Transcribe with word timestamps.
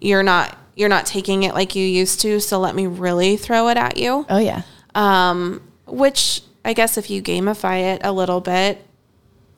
you're 0.00 0.22
not 0.22 0.56
you're 0.76 0.88
not 0.88 1.04
taking 1.04 1.42
it 1.42 1.54
like 1.54 1.74
you 1.74 1.84
used 1.84 2.20
to, 2.22 2.40
so 2.40 2.58
let 2.58 2.74
me 2.74 2.86
really 2.86 3.36
throw 3.36 3.68
it 3.68 3.76
at 3.76 3.96
you. 3.96 4.24
Oh 4.28 4.38
yeah. 4.38 4.62
Um, 4.94 5.62
which 5.86 6.42
I 6.64 6.72
guess 6.72 6.96
if 6.96 7.10
you 7.10 7.22
gamify 7.22 7.94
it 7.94 8.00
a 8.04 8.12
little 8.12 8.40
bit, 8.40 8.84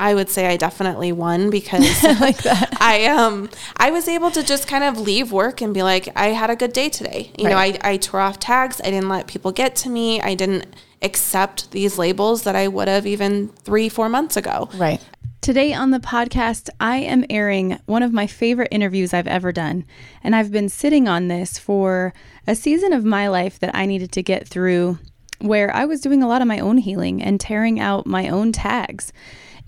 I 0.01 0.15
would 0.15 0.29
say 0.29 0.47
I 0.47 0.57
definitely 0.57 1.13
won 1.13 1.49
because 1.51 2.03
like 2.21 2.39
that. 2.43 2.77
I 2.81 3.07
um 3.07 3.51
I 3.77 3.91
was 3.91 4.09
able 4.09 4.31
to 4.33 4.43
just 4.43 4.67
kind 4.67 4.83
of 4.83 4.99
leave 4.99 5.31
work 5.31 5.61
and 5.61 5.73
be 5.73 5.83
like, 5.83 6.09
I 6.17 6.29
had 6.29 6.51
a 6.51 6.57
good 6.57 6.73
day 6.73 6.89
today. 6.89 7.31
You 7.39 7.49
know, 7.49 7.57
I, 7.57 7.79
I 7.83 7.97
tore 7.99 8.21
off 8.21 8.41
tags. 8.41 8.81
I 8.81 8.91
didn't 8.91 9.09
let 9.09 9.29
people 9.29 9.53
get 9.53 9.77
to 9.77 9.89
me. 9.89 10.21
I 10.21 10.35
didn't 10.35 10.75
accept 11.03 11.71
these 11.71 11.99
labels 11.99 12.43
that 12.43 12.57
I 12.57 12.69
would 12.69 12.89
have 12.89 13.07
even 13.07 13.49
three, 13.49 13.89
four 13.89 14.09
months 14.09 14.37
ago. 14.37 14.69
Right. 14.75 15.01
Today 15.43 15.75
on 15.75 15.91
the 15.91 15.99
podcast, 15.99 16.71
I 16.79 16.99
am 16.99 17.25
airing 17.29 17.77
one 17.87 18.05
of 18.05 18.13
my 18.13 18.29
favorite 18.29 18.69
interviews 18.71 19.13
I've 19.13 19.27
ever 19.27 19.51
done. 19.51 19.85
And 20.23 20.37
I've 20.37 20.53
been 20.53 20.69
sitting 20.69 21.09
on 21.09 21.27
this 21.27 21.59
for 21.59 22.15
a 22.47 22.55
season 22.55 22.93
of 22.93 23.05
my 23.05 23.27
life 23.27 23.59
that 23.59 23.75
I 23.75 23.87
needed 23.87 24.13
to 24.13 24.23
get 24.23 24.47
through 24.47 25.01
where 25.41 25.75
I 25.75 25.85
was 25.85 26.01
doing 26.01 26.23
a 26.23 26.29
lot 26.29 26.43
of 26.43 26.47
my 26.47 26.61
own 26.61 26.79
healing 26.79 27.21
and 27.21 27.41
tearing 27.41 27.81
out 27.81 28.07
my 28.07 28.29
own 28.29 28.53
tags 28.53 29.13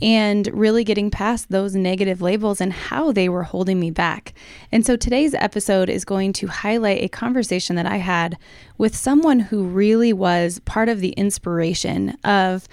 and 0.01 0.49
really 0.53 0.85
getting 0.85 1.11
past 1.11 1.51
those 1.51 1.75
negative 1.75 2.23
labels 2.23 2.61
and 2.61 2.73
how 2.73 3.11
they 3.11 3.29
were 3.29 3.43
holding 3.43 3.81
me 3.81 3.91
back. 3.91 4.33
And 4.71 4.87
so 4.87 4.95
today's 4.97 5.35
episode 5.35 5.89
is 5.89 6.05
going 6.05 6.35
to 6.35 6.47
highlight 6.47 7.03
a 7.03 7.09
conversation 7.09 7.75
that 7.75 7.87
I 7.87 7.97
had 7.97 8.39
with 8.79 8.95
someone 8.95 9.41
who 9.41 9.65
really 9.65 10.13
was 10.13 10.61
part 10.61 10.89
of 10.89 11.01
the 11.01 11.15
inspiration 11.15 12.17
of 12.23 12.69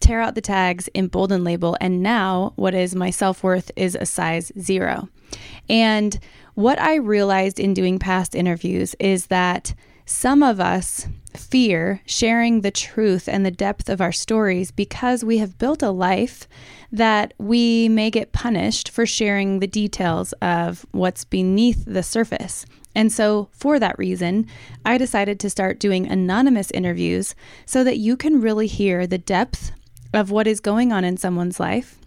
tear 0.00 0.20
out 0.20 0.34
the 0.34 0.40
tags, 0.40 0.88
embolden 0.94 1.44
label, 1.44 1.76
and 1.80 2.02
now 2.02 2.52
what 2.56 2.74
is 2.74 2.94
my 2.94 3.10
self 3.10 3.42
worth 3.42 3.70
is 3.76 3.96
a 3.98 4.06
size 4.06 4.52
zero. 4.58 5.08
And 5.68 6.18
what 6.54 6.80
I 6.80 6.96
realized 6.96 7.60
in 7.60 7.74
doing 7.74 7.98
past 7.98 8.34
interviews 8.34 8.94
is 8.98 9.26
that 9.26 9.74
some 10.06 10.42
of 10.42 10.60
us 10.60 11.08
fear 11.36 12.00
sharing 12.06 12.60
the 12.60 12.70
truth 12.70 13.28
and 13.28 13.44
the 13.44 13.50
depth 13.50 13.88
of 13.88 14.00
our 14.00 14.12
stories 14.12 14.70
because 14.70 15.24
we 15.24 15.38
have 15.38 15.58
built 15.58 15.82
a 15.82 15.90
life 15.90 16.48
that 16.92 17.34
we 17.38 17.88
may 17.88 18.10
get 18.10 18.32
punished 18.32 18.88
for 18.88 19.04
sharing 19.04 19.58
the 19.58 19.66
details 19.66 20.32
of 20.34 20.86
what's 20.92 21.24
beneath 21.24 21.84
the 21.86 22.02
surface. 22.02 22.64
And 22.94 23.12
so, 23.12 23.48
for 23.52 23.78
that 23.78 23.98
reason, 23.98 24.46
I 24.86 24.96
decided 24.96 25.38
to 25.40 25.50
start 25.50 25.80
doing 25.80 26.06
anonymous 26.06 26.70
interviews 26.70 27.34
so 27.66 27.84
that 27.84 27.98
you 27.98 28.16
can 28.16 28.40
really 28.40 28.66
hear 28.66 29.06
the 29.06 29.18
depth 29.18 29.72
of 30.16 30.30
what 30.30 30.46
is 30.46 30.60
going 30.60 30.92
on 30.92 31.04
in 31.04 31.16
someone's 31.16 31.60
life, 31.60 31.98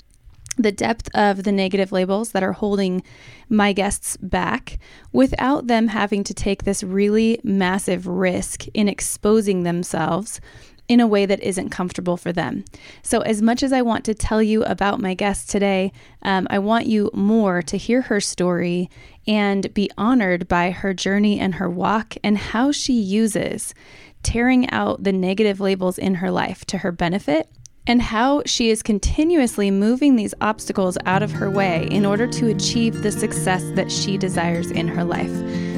the 0.57 0.71
depth 0.71 1.09
of 1.13 1.43
the 1.43 1.51
negative 1.51 1.91
labels 1.91 2.31
that 2.31 2.43
are 2.43 2.53
holding 2.53 3.03
my 3.47 3.71
guests 3.71 4.17
back 4.17 4.79
without 5.13 5.67
them 5.67 5.87
having 5.87 6.23
to 6.23 6.33
take 6.33 6.63
this 6.63 6.83
really 6.83 7.39
massive 7.43 8.07
risk 8.07 8.67
in 8.73 8.89
exposing 8.89 9.63
themselves 9.63 10.41
in 10.89 10.99
a 10.99 11.07
way 11.07 11.27
that 11.27 11.41
isn't 11.43 11.69
comfortable 11.69 12.17
for 12.17 12.33
them. 12.33 12.65
So, 13.03 13.21
as 13.21 13.43
much 13.43 13.61
as 13.61 13.71
I 13.71 13.83
want 13.83 14.03
to 14.05 14.15
tell 14.15 14.41
you 14.41 14.63
about 14.63 14.99
my 14.99 15.13
guest 15.13 15.47
today, 15.47 15.93
um, 16.23 16.47
I 16.49 16.57
want 16.57 16.87
you 16.87 17.11
more 17.13 17.61
to 17.61 17.77
hear 17.77 18.01
her 18.01 18.19
story 18.19 18.89
and 19.27 19.71
be 19.75 19.91
honored 19.99 20.47
by 20.47 20.71
her 20.71 20.95
journey 20.95 21.39
and 21.39 21.55
her 21.55 21.69
walk 21.69 22.17
and 22.23 22.39
how 22.39 22.71
she 22.71 22.93
uses 22.93 23.75
tearing 24.23 24.67
out 24.71 25.03
the 25.03 25.13
negative 25.13 25.59
labels 25.59 25.99
in 25.99 26.15
her 26.15 26.31
life 26.31 26.65
to 26.65 26.79
her 26.79 26.91
benefit 26.91 27.47
and 27.87 28.01
how 28.01 28.43
she 28.45 28.69
is 28.69 28.83
continuously 28.83 29.71
moving 29.71 30.15
these 30.15 30.33
obstacles 30.41 30.97
out 31.05 31.23
of 31.23 31.31
her 31.31 31.49
way 31.49 31.87
in 31.91 32.05
order 32.05 32.27
to 32.27 32.49
achieve 32.49 33.01
the 33.01 33.11
success 33.11 33.63
that 33.75 33.91
she 33.91 34.17
desires 34.17 34.71
in 34.71 34.87
her 34.87 35.03
life. 35.03 35.31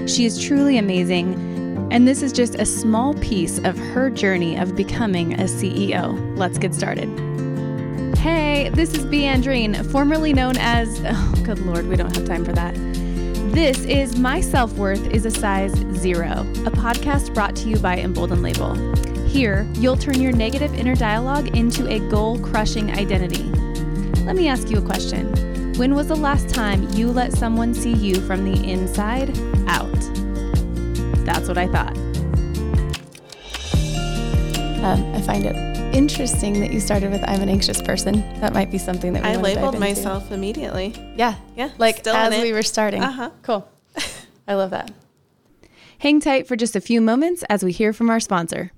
She 0.09 0.25
is 0.25 0.41
truly 0.41 0.77
amazing, 0.77 1.33
and 1.91 2.07
this 2.07 2.21
is 2.21 2.31
just 2.31 2.55
a 2.55 2.65
small 2.65 3.13
piece 3.15 3.59
of 3.59 3.77
her 3.77 4.09
journey 4.09 4.57
of 4.57 4.75
becoming 4.75 5.33
a 5.33 5.43
CEO. 5.43 6.37
Let's 6.37 6.57
get 6.57 6.73
started. 6.73 7.09
Hey, 8.17 8.69
this 8.73 8.93
is 8.93 9.05
Bee 9.05 9.23
Andreen, 9.23 9.89
formerly 9.91 10.33
known 10.33 10.55
as, 10.57 11.01
oh, 11.05 11.33
good 11.43 11.59
lord, 11.59 11.87
we 11.87 11.95
don't 11.95 12.15
have 12.15 12.25
time 12.25 12.45
for 12.45 12.53
that. 12.53 12.75
This 13.51 13.83
is 13.85 14.15
My 14.17 14.39
Self 14.39 14.71
Worth 14.73 15.07
is 15.07 15.25
a 15.25 15.31
Size 15.31 15.73
Zero, 15.95 16.29
a 16.29 16.71
podcast 16.71 17.33
brought 17.33 17.55
to 17.57 17.69
you 17.69 17.77
by 17.79 17.97
Embolden 17.97 18.41
Label. 18.41 19.10
Here, 19.31 19.65
you'll 19.75 19.95
turn 19.95 20.19
your 20.19 20.33
negative 20.33 20.73
inner 20.73 20.93
dialogue 20.95 21.55
into 21.55 21.87
a 21.87 21.99
goal 22.09 22.37
crushing 22.37 22.91
identity. 22.91 23.43
Let 24.23 24.35
me 24.35 24.49
ask 24.49 24.69
you 24.69 24.77
a 24.77 24.81
question. 24.81 25.73
When 25.77 25.95
was 25.95 26.07
the 26.07 26.17
last 26.17 26.49
time 26.49 26.89
you 26.91 27.09
let 27.09 27.31
someone 27.31 27.73
see 27.73 27.93
you 27.93 28.15
from 28.21 28.43
the 28.43 28.61
inside 28.69 29.29
out? 29.69 29.89
That's 31.25 31.47
what 31.47 31.57
I 31.57 31.67
thought. 31.67 31.95
Um, 34.83 35.13
I 35.15 35.21
find 35.21 35.45
it 35.45 35.55
interesting 35.95 36.59
that 36.59 36.71
you 36.73 36.81
started 36.81 37.09
with 37.11 37.23
I'm 37.25 37.41
an 37.41 37.47
anxious 37.47 37.81
person. 37.81 38.15
That 38.41 38.51
might 38.53 38.69
be 38.69 38.77
something 38.77 39.13
that 39.13 39.23
we 39.23 39.29
I 39.29 39.37
wanna 39.37 39.47
dive 39.47 39.55
labeled 39.55 39.75
into. 39.75 39.79
myself 39.87 40.31
immediately. 40.31 40.93
Yeah. 41.15 41.35
Yeah, 41.55 41.69
Like 41.77 41.99
still 41.99 42.15
as 42.15 42.41
we 42.41 42.51
were 42.51 42.63
starting. 42.63 43.01
Uh-huh. 43.01 43.29
Cool. 43.43 43.69
I 44.47 44.55
love 44.55 44.71
that. 44.71 44.91
Hang 45.99 46.19
tight 46.19 46.47
for 46.47 46.57
just 46.57 46.75
a 46.75 46.81
few 46.81 46.99
moments 46.99 47.43
as 47.49 47.63
we 47.63 47.71
hear 47.71 47.93
from 47.93 48.09
our 48.09 48.19
sponsor. 48.19 48.71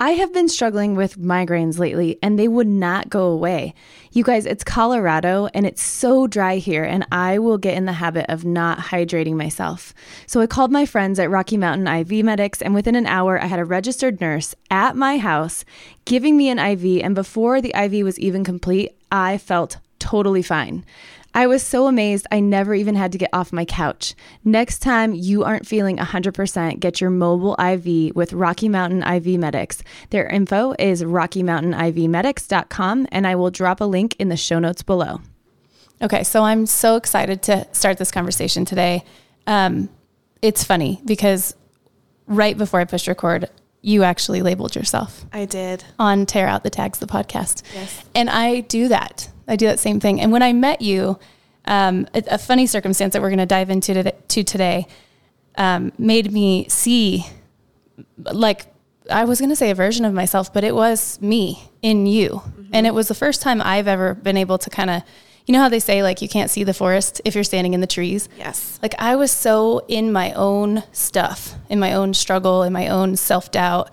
I 0.00 0.10
have 0.10 0.32
been 0.32 0.48
struggling 0.48 0.96
with 0.96 1.20
migraines 1.20 1.78
lately 1.78 2.18
and 2.20 2.36
they 2.36 2.48
would 2.48 2.66
not 2.66 3.10
go 3.10 3.26
away. 3.26 3.74
You 4.10 4.24
guys, 4.24 4.44
it's 4.44 4.64
Colorado 4.64 5.48
and 5.54 5.64
it's 5.64 5.82
so 5.82 6.26
dry 6.26 6.56
here, 6.56 6.82
and 6.82 7.06
I 7.12 7.38
will 7.38 7.58
get 7.58 7.76
in 7.76 7.84
the 7.84 7.92
habit 7.92 8.26
of 8.28 8.44
not 8.44 8.78
hydrating 8.78 9.34
myself. 9.34 9.94
So 10.26 10.40
I 10.40 10.48
called 10.48 10.72
my 10.72 10.84
friends 10.84 11.20
at 11.20 11.30
Rocky 11.30 11.56
Mountain 11.56 11.86
IV 11.86 12.24
Medics, 12.24 12.60
and 12.60 12.74
within 12.74 12.96
an 12.96 13.06
hour, 13.06 13.40
I 13.40 13.46
had 13.46 13.60
a 13.60 13.64
registered 13.64 14.20
nurse 14.20 14.54
at 14.68 14.96
my 14.96 15.18
house 15.18 15.64
giving 16.04 16.36
me 16.36 16.48
an 16.48 16.58
IV. 16.58 17.02
And 17.04 17.14
before 17.14 17.60
the 17.60 17.74
IV 17.76 18.04
was 18.04 18.18
even 18.18 18.42
complete, 18.42 18.96
I 19.12 19.38
felt 19.38 19.78
totally 20.00 20.42
fine. 20.42 20.84
I 21.36 21.48
was 21.48 21.64
so 21.64 21.88
amazed 21.88 22.28
I 22.30 22.38
never 22.38 22.74
even 22.74 22.94
had 22.94 23.10
to 23.12 23.18
get 23.18 23.30
off 23.32 23.52
my 23.52 23.64
couch. 23.64 24.14
Next 24.44 24.78
time 24.78 25.14
you 25.14 25.42
aren't 25.42 25.66
feeling 25.66 25.96
100%, 25.96 26.78
get 26.78 27.00
your 27.00 27.10
mobile 27.10 27.56
IV 27.58 28.14
with 28.14 28.32
Rocky 28.32 28.68
Mountain 28.68 29.02
IV 29.02 29.40
Medics. 29.40 29.82
Their 30.10 30.28
info 30.28 30.74
is 30.78 31.02
rockymountainivmedics.com, 31.02 33.08
and 33.10 33.26
I 33.26 33.34
will 33.34 33.50
drop 33.50 33.80
a 33.80 33.84
link 33.84 34.14
in 34.20 34.28
the 34.28 34.36
show 34.36 34.60
notes 34.60 34.84
below. 34.84 35.22
Okay, 36.00 36.22
so 36.22 36.42
I'm 36.42 36.66
so 36.66 36.94
excited 36.96 37.42
to 37.42 37.66
start 37.72 37.98
this 37.98 38.12
conversation 38.12 38.64
today. 38.64 39.02
Um, 39.48 39.88
it's 40.40 40.62
funny 40.62 41.00
because 41.04 41.54
right 42.26 42.56
before 42.56 42.78
I 42.78 42.84
pushed 42.84 43.08
record, 43.08 43.50
you 43.80 44.04
actually 44.04 44.40
labeled 44.40 44.76
yourself 44.76 45.26
I 45.32 45.46
did. 45.46 45.82
on 45.98 46.26
Tear 46.26 46.46
Out 46.46 46.62
the 46.62 46.70
Tags, 46.70 47.00
the 47.00 47.06
podcast. 47.06 47.62
Yes. 47.74 48.04
And 48.14 48.30
I 48.30 48.60
do 48.60 48.86
that. 48.88 49.30
I 49.46 49.56
do 49.56 49.66
that 49.66 49.78
same 49.78 50.00
thing. 50.00 50.20
And 50.20 50.32
when 50.32 50.42
I 50.42 50.52
met 50.52 50.80
you, 50.80 51.18
um, 51.66 52.06
a, 52.14 52.22
a 52.32 52.38
funny 52.38 52.66
circumstance 52.66 53.12
that 53.12 53.22
we're 53.22 53.30
going 53.30 53.38
to 53.38 53.46
dive 53.46 53.70
into 53.70 53.94
to, 53.94 54.10
to 54.12 54.44
today 54.44 54.86
um, 55.56 55.92
made 55.98 56.32
me 56.32 56.68
see, 56.68 57.24
like, 58.18 58.66
I 59.10 59.24
was 59.24 59.38
going 59.38 59.50
to 59.50 59.56
say 59.56 59.70
a 59.70 59.74
version 59.74 60.04
of 60.04 60.14
myself, 60.14 60.52
but 60.52 60.64
it 60.64 60.74
was 60.74 61.20
me 61.20 61.70
in 61.82 62.06
you. 62.06 62.42
And 62.72 62.86
it 62.86 62.94
was 62.94 63.08
the 63.08 63.14
first 63.14 63.42
time 63.42 63.60
I've 63.60 63.86
ever 63.86 64.14
been 64.14 64.36
able 64.36 64.58
to 64.58 64.70
kind 64.70 64.90
of, 64.90 65.02
you 65.46 65.52
know 65.52 65.60
how 65.60 65.68
they 65.68 65.78
say, 65.78 66.02
like, 66.02 66.22
you 66.22 66.28
can't 66.28 66.50
see 66.50 66.64
the 66.64 66.72
forest 66.72 67.20
if 67.24 67.34
you're 67.34 67.44
standing 67.44 67.74
in 67.74 67.80
the 67.80 67.86
trees? 67.86 68.28
Yes. 68.38 68.78
Like 68.82 68.94
I 68.98 69.16
was 69.16 69.30
so 69.30 69.84
in 69.88 70.10
my 70.10 70.32
own 70.32 70.82
stuff, 70.92 71.54
in 71.68 71.78
my 71.78 71.92
own 71.92 72.14
struggle, 72.14 72.62
in 72.62 72.72
my 72.72 72.88
own 72.88 73.16
self 73.16 73.50
doubt. 73.50 73.90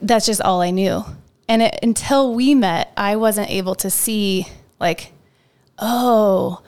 That's 0.00 0.24
just 0.24 0.40
all 0.40 0.62
I 0.62 0.70
knew. 0.70 1.04
And 1.48 1.62
it, 1.62 1.78
until 1.82 2.34
we 2.34 2.54
met, 2.54 2.92
I 2.96 3.16
wasn't 3.16 3.50
able 3.50 3.74
to 3.76 3.90
see 3.90 4.46
like, 4.80 5.12
oh, 5.78 6.62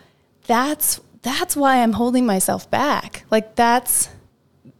that's 0.47 1.01
that's 1.23 1.57
why 1.57 1.83
I'm 1.83 1.95
holding 1.95 2.27
myself 2.27 2.71
back. 2.71 3.25
Like 3.31 3.57
that's 3.57 4.10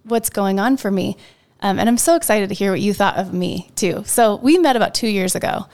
what's 0.03 0.29
going 0.29 0.61
on 0.61 0.77
for 0.77 0.91
me. 0.91 1.17
Um, 1.61 1.79
and 1.79 1.89
I'm 1.89 1.97
so 1.97 2.17
excited 2.17 2.51
to 2.51 2.55
hear 2.55 2.71
what 2.71 2.81
you 2.81 2.93
thought 2.93 3.17
of 3.17 3.33
me 3.33 3.71
too. 3.75 4.03
So 4.05 4.37
we 4.37 4.59
met 4.59 4.77
about 4.77 4.95
two 4.95 5.09
years 5.09 5.35
ago, 5.35 5.67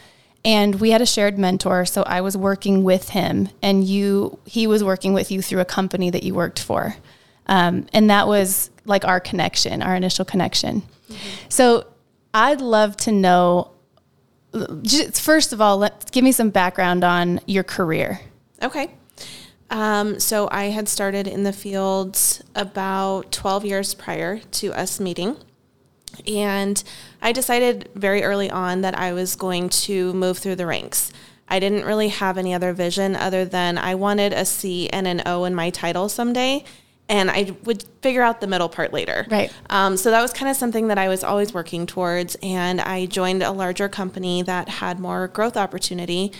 and 0.44 0.81
we 0.81 0.91
had 0.93 1.03
a 1.03 1.06
shared 1.06 1.37
mentor. 1.37 1.85
So 1.85 2.05
I 2.05 2.21
was 2.21 2.37
working 2.37 2.85
with 2.85 3.09
him, 3.09 3.49
and 3.61 3.83
you 3.83 4.39
he 4.44 4.69
was 4.69 4.85
working 4.85 5.12
with 5.12 5.33
you 5.33 5.43
through 5.43 5.61
a 5.61 5.65
company 5.65 6.11
that 6.11 6.23
you 6.23 6.35
worked 6.35 6.61
for, 6.61 6.94
um, 7.47 7.87
and 7.93 8.09
that 8.11 8.29
was 8.29 8.71
like 8.85 9.05
our 9.05 9.19
connection, 9.19 9.83
our 9.83 9.97
initial 9.97 10.25
connection. 10.25 10.83
So 11.49 11.87
I'd 12.33 12.61
love 12.61 12.97
to 12.99 13.12
know. 13.12 13.73
Just, 14.82 15.20
first 15.20 15.52
of 15.52 15.61
all, 15.61 15.79
let 15.79 16.11
give 16.11 16.25
me 16.25 16.32
some 16.32 16.50
background 16.50 17.05
on 17.05 17.41
your 17.47 17.62
career. 17.62 18.20
Okay. 18.62 18.91
Um, 19.70 20.19
so 20.19 20.49
I 20.50 20.64
had 20.64 20.88
started 20.88 21.29
in 21.29 21.44
the 21.44 21.52
field 21.52 22.19
about 22.56 23.31
12 23.31 23.64
years 23.64 23.94
prior 23.94 24.38
to 24.38 24.73
us 24.73 24.99
meeting. 24.99 25.37
And 26.26 26.82
I 27.23 27.31
decided 27.32 27.88
very 27.94 28.25
early 28.25 28.50
on 28.50 28.81
that 28.81 28.99
I 28.99 29.12
was 29.12 29.37
going 29.37 29.69
to 29.69 30.12
move 30.12 30.38
through 30.38 30.56
the 30.56 30.67
ranks. 30.67 31.12
I 31.49 31.58
didn't 31.61 31.85
really 31.85 32.08
have 32.08 32.37
any 32.37 32.53
other 32.53 32.73
vision 32.73 33.14
other 33.14 33.44
than 33.44 33.79
I 33.79 33.94
wanted 33.94 34.32
a 34.32 34.44
C 34.44 34.88
and 34.91 35.06
an 35.06 35.23
O 35.26 35.44
in 35.44 35.55
my 35.55 35.70
title 35.70 36.08
someday. 36.08 36.64
And 37.11 37.29
I 37.29 37.55
would 37.65 37.83
figure 38.03 38.23
out 38.23 38.41
the 38.41 38.47
middle 38.47 38.69
part 38.69 38.93
later. 38.93 39.27
Right. 39.29 39.53
Um, 39.69 39.97
so 39.97 40.12
that 40.12 40.23
was 40.23 40.33
kind 40.33 40.49
of 40.49 40.57
something 40.57 40.87
that 40.89 40.97
I 40.97 41.09
was 41.09 41.25
always 41.25 41.53
working 41.53 41.85
towards, 41.85 42.37
and 42.41 42.81
I 42.81 43.07
joined 43.07 43.43
a 43.43 43.51
larger 43.51 43.89
company 43.89 44.43
that 44.43 44.69
had 44.69 45.01
more 45.01 45.27
growth 45.27 45.57
opportunity. 45.57 46.33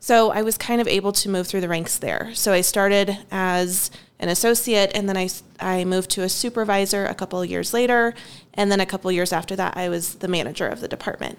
So 0.00 0.30
I 0.32 0.42
was 0.42 0.56
kind 0.56 0.80
of 0.80 0.88
able 0.88 1.12
to 1.12 1.28
move 1.28 1.46
through 1.46 1.60
the 1.60 1.68
ranks 1.68 1.98
there. 1.98 2.30
So 2.34 2.52
I 2.52 2.62
started 2.62 3.18
as 3.30 3.90
an 4.18 4.30
associate, 4.30 4.92
and 4.94 5.08
then 5.08 5.18
I, 5.18 5.28
I 5.60 5.84
moved 5.84 6.08
to 6.12 6.22
a 6.22 6.28
supervisor 6.30 7.04
a 7.04 7.14
couple 7.14 7.42
of 7.42 7.50
years 7.50 7.74
later, 7.74 8.14
and 8.54 8.72
then 8.72 8.80
a 8.80 8.86
couple 8.86 9.10
of 9.10 9.14
years 9.14 9.32
after 9.32 9.54
that, 9.56 9.76
I 9.76 9.90
was 9.90 10.16
the 10.16 10.28
manager 10.28 10.66
of 10.66 10.80
the 10.80 10.88
department. 10.88 11.38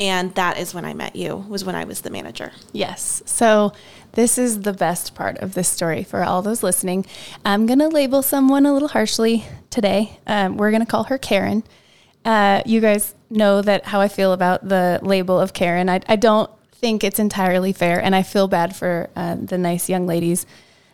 And 0.00 0.34
that 0.34 0.58
is 0.58 0.74
when 0.74 0.84
I 0.84 0.92
met 0.92 1.14
you, 1.14 1.36
was 1.36 1.64
when 1.64 1.76
I 1.76 1.84
was 1.84 2.00
the 2.00 2.10
manager. 2.10 2.50
Yes. 2.72 3.22
So 3.26 3.72
this 4.12 4.38
is 4.38 4.62
the 4.62 4.72
best 4.72 5.14
part 5.14 5.38
of 5.38 5.54
this 5.54 5.68
story 5.68 6.02
for 6.02 6.24
all 6.24 6.42
those 6.42 6.62
listening. 6.62 7.06
I'm 7.44 7.66
going 7.66 7.78
to 7.78 7.88
label 7.88 8.22
someone 8.22 8.66
a 8.66 8.72
little 8.72 8.88
harshly 8.88 9.44
today. 9.70 10.18
Um, 10.26 10.56
we're 10.56 10.70
going 10.70 10.84
to 10.84 10.90
call 10.90 11.04
her 11.04 11.18
Karen. 11.18 11.62
Uh, 12.24 12.62
you 12.66 12.80
guys 12.80 13.14
know 13.30 13.62
that 13.62 13.84
how 13.84 14.00
I 14.00 14.08
feel 14.08 14.32
about 14.32 14.68
the 14.68 14.98
label 15.02 15.38
of 15.38 15.52
Karen. 15.52 15.88
I, 15.88 16.00
I 16.08 16.16
don't 16.16 16.50
think 16.72 17.04
it's 17.04 17.18
entirely 17.18 17.72
fair, 17.72 18.02
and 18.02 18.14
I 18.14 18.22
feel 18.22 18.48
bad 18.48 18.74
for 18.74 19.10
uh, 19.14 19.36
the 19.36 19.58
nice 19.58 19.88
young 19.88 20.06
ladies 20.06 20.44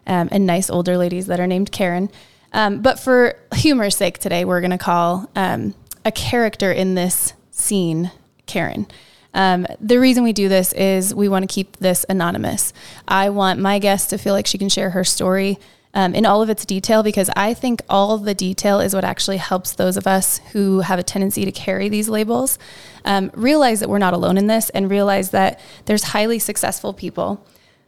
um, 0.06 0.28
and 0.30 0.46
nice 0.46 0.68
older 0.68 0.96
ladies 0.98 1.26
that 1.26 1.40
are 1.40 1.46
named 1.46 1.72
Karen. 1.72 2.10
Um, 2.52 2.82
but 2.82 2.98
for 2.98 3.36
humor's 3.54 3.96
sake 3.96 4.18
today, 4.18 4.44
we're 4.44 4.60
going 4.60 4.72
to 4.72 4.78
call 4.78 5.30
um, 5.36 5.74
a 6.04 6.12
character 6.12 6.72
in 6.72 6.96
this 6.96 7.32
scene 7.50 8.10
Karen. 8.50 8.86
Um, 9.32 9.66
the 9.80 10.00
reason 10.00 10.24
we 10.24 10.32
do 10.32 10.48
this 10.48 10.72
is 10.72 11.14
we 11.14 11.28
want 11.28 11.48
to 11.48 11.54
keep 11.54 11.76
this 11.76 12.04
anonymous. 12.08 12.72
I 13.06 13.30
want 13.30 13.60
my 13.60 13.78
guest 13.78 14.10
to 14.10 14.18
feel 14.18 14.34
like 14.34 14.46
she 14.46 14.58
can 14.58 14.68
share 14.68 14.90
her 14.90 15.04
story 15.04 15.58
um, 15.94 16.14
in 16.14 16.26
all 16.26 16.42
of 16.42 16.50
its 16.50 16.64
detail 16.64 17.02
because 17.02 17.30
I 17.36 17.54
think 17.54 17.82
all 17.88 18.16
the 18.18 18.34
detail 18.34 18.80
is 18.80 18.94
what 18.94 19.04
actually 19.04 19.38
helps 19.38 19.72
those 19.72 19.96
of 19.96 20.06
us 20.06 20.40
who 20.52 20.80
have 20.80 20.98
a 20.98 21.02
tendency 21.02 21.44
to 21.44 21.52
carry 21.52 21.88
these 21.88 22.08
labels 22.08 22.58
um, 23.04 23.30
realize 23.34 23.80
that 23.80 23.88
we're 23.88 23.98
not 23.98 24.14
alone 24.14 24.38
in 24.38 24.46
this 24.46 24.70
and 24.70 24.90
realize 24.90 25.30
that 25.30 25.60
there's 25.86 26.04
highly 26.04 26.38
successful 26.38 26.92
people 26.92 27.44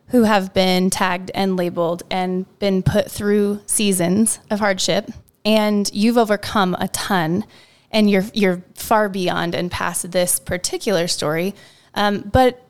who 0.09 0.25
have 0.25 0.53
been 0.53 0.91
tagged 0.91 1.31
and 1.35 1.57
labeled 1.57 2.03
and 2.11 2.47
been 2.59 2.83
put 2.83 3.11
through 3.11 3.61
seasons 3.67 4.41
of 4.51 4.59
hardship 4.59 5.11
and 5.45 5.91
you've 5.93 6.19
overcome 6.19 6.77
a 6.81 6.89
ton 6.89 7.45
and 7.93 8.11
you're 8.11 8.25
you're 8.33 8.63
far 8.75 9.09
beyond 9.09 9.55
and 9.55 9.71
past 9.71 10.11
this 10.11 10.39
particular 10.39 11.07
story. 11.07 11.55
Um, 11.95 12.21
but 12.21 12.67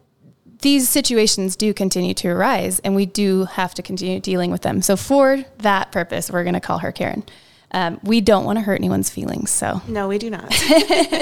these 0.61 0.89
situations 0.89 1.57
do 1.57 1.75
continue 1.75 2.15
to 2.15 2.29
arise, 2.29 2.79
and 2.81 2.95
we 2.95 3.07
do 3.07 3.45
have 3.45 3.75
to 3.75 3.83
continue 3.83 4.21
dealing 4.21 4.51
with 4.51 4.63
them. 4.63 4.83
So 4.83 4.97
for 4.97 5.45
that 5.59 5.93
purpose, 5.93 6.31
we're 6.31 6.45
going 6.45 6.55
to 6.55 6.61
call 6.61 6.79
her 6.79 6.93
Karen. 6.93 7.25
Um, 7.73 8.01
we 8.03 8.21
don't 8.21 8.45
want 8.45 8.59
to 8.59 8.63
hurt 8.63 8.75
anyone's 8.75 9.11
feelings, 9.11 9.51
so 9.51 9.81
no, 9.89 10.09
we 10.09 10.19
do 10.19 10.31
not. 10.31 10.53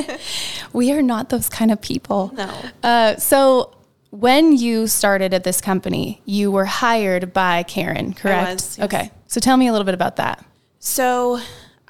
we 0.73 0.93
are 0.93 1.03
not 1.03 1.29
those 1.29 1.49
kind 1.49 1.70
of 1.70 1.81
people. 1.81 2.32
No. 2.35 2.55
Uh, 2.82 3.17
so 3.17 3.76
when 4.11 4.56
you 4.56 4.87
started 4.87 5.32
at 5.32 5.44
this 5.44 5.61
company, 5.61 6.20
you 6.25 6.50
were 6.50 6.64
hired 6.64 7.32
by 7.32 7.62
Karen, 7.62 8.12
correct? 8.12 8.55
Was, 8.55 8.79
yes. 8.79 8.85
Okay. 8.85 9.11
So 9.29 9.41
tell 9.41 9.56
me 9.56 9.69
a 9.69 9.73
little 9.73 9.85
bit 9.85 9.94
about 9.94 10.17
that. 10.17 10.44
So 10.81 11.41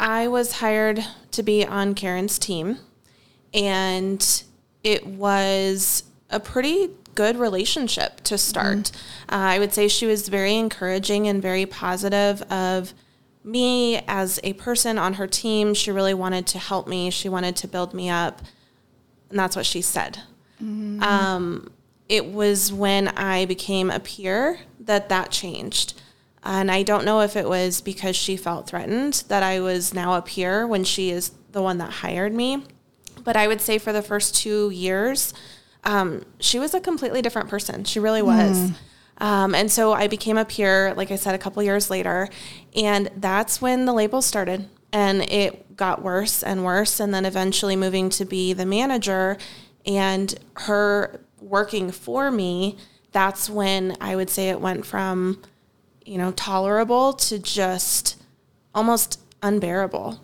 I 0.01 0.29
was 0.29 0.53
hired 0.61 1.05
to 1.33 1.43
be 1.43 1.65
on 1.65 1.95
Karen's 1.95 2.39
team, 2.39 2.79
and 3.53 4.43
it 4.83 5.07
was 5.07 6.05
a 6.31 6.41
pretty 6.41 6.89
good 7.15 7.37
relationship 7.37 8.21
to 8.21 8.39
start. 8.39 8.79
Mm-hmm. 8.79 9.35
Uh, 9.35 9.39
I 9.39 9.59
would 9.59 9.75
say 9.75 9.89
she 9.89 10.07
was 10.07 10.29
very 10.29 10.57
encouraging 10.57 11.29
and 11.29 11.43
very 11.43 11.67
positive 11.67 12.41
of 12.51 12.95
me 13.45 13.99
as 14.09 14.41
a 14.43 14.55
person 14.55 14.97
on 14.97 15.15
her 15.15 15.27
team. 15.27 15.75
She 15.75 15.91
really 15.91 16.15
wanted 16.15 16.47
to 16.49 16.59
help 16.59 16.89
me. 16.89 17.11
She 17.11 17.29
wanted 17.29 17.57
to 17.57 17.69
build 17.69 17.93
me 17.93 18.09
up, 18.09 18.41
and 19.29 19.39
that's 19.39 19.55
what 19.55 19.67
she 19.67 19.83
said. 19.83 20.21
Mm-hmm. 20.63 21.03
Um, 21.03 21.73
it 22.09 22.25
was 22.27 22.73
when 22.73 23.09
I 23.09 23.45
became 23.45 23.91
a 23.91 24.01
peer 24.01 24.61
that 24.81 25.11
that 25.11 25.31
changed. 25.31 26.01
And 26.43 26.71
I 26.71 26.83
don't 26.83 27.05
know 27.05 27.21
if 27.21 27.37
it 27.37 27.49
was 27.49 27.81
because 27.81 28.17
she 28.17 28.37
felt 28.37 28.67
threatened 28.67 29.25
that 29.29 29.43
I 29.43 29.61
was 29.61 29.93
now 29.93 30.15
a 30.15 30.23
peer 30.23 30.67
when 30.67 30.85
she 30.85 31.11
is 31.11 31.33
the 31.53 31.63
one 31.63 31.79
that 31.79 31.91
hired 31.91 32.33
me. 32.33 32.65
But 33.23 33.37
I 33.37 33.47
would 33.47 33.61
say 33.61 33.79
for 33.79 33.93
the 33.93 34.03
first 34.03 34.35
two 34.35 34.71
years, 34.71 35.35
um, 35.85 36.25
she 36.39 36.59
was 36.59 36.73
a 36.73 36.81
completely 36.81 37.21
different 37.21 37.49
person. 37.49 37.85
She 37.85 38.01
really 38.01 38.23
was. 38.23 38.57
Mm. 38.57 38.75
Um, 39.19 39.55
and 39.55 39.71
so 39.71 39.93
I 39.93 40.09
became 40.09 40.39
a 40.39 40.47
peer, 40.47 40.95
like 40.95 41.11
I 41.11 41.17
said, 41.17 41.35
a 41.35 41.39
couple 41.39 41.63
years 41.63 41.91
later. 41.91 42.29
And 42.75 43.11
that's 43.17 43.61
when 43.61 43.85
the 43.85 43.93
labels 43.93 44.25
started. 44.25 44.69
And 44.93 45.23
it 45.31 45.77
got 45.77 46.03
worse 46.03 46.43
and 46.43 46.65
worse. 46.65 47.01
And 47.01 47.13
then 47.13 47.27
eventually 47.27 47.77
moving 47.77 48.09
to 48.11 48.25
be 48.25 48.55
the 48.55 48.67
manager 48.67 49.37
and 49.87 50.35
her 50.57 51.21
working 51.39 51.91
for 51.91 52.31
me, 52.31 52.79
that's 53.13 53.51
when 53.51 53.97
I 54.01 54.17
would 54.17 54.31
say 54.31 54.49
it 54.49 54.61
went 54.61 54.87
from 54.87 55.43
you 56.05 56.19
know, 56.19 56.33
tolerable 56.33 57.13
to 57.13 57.39
just 57.39 58.21
almost 58.75 59.21
unbearable. 59.43 60.21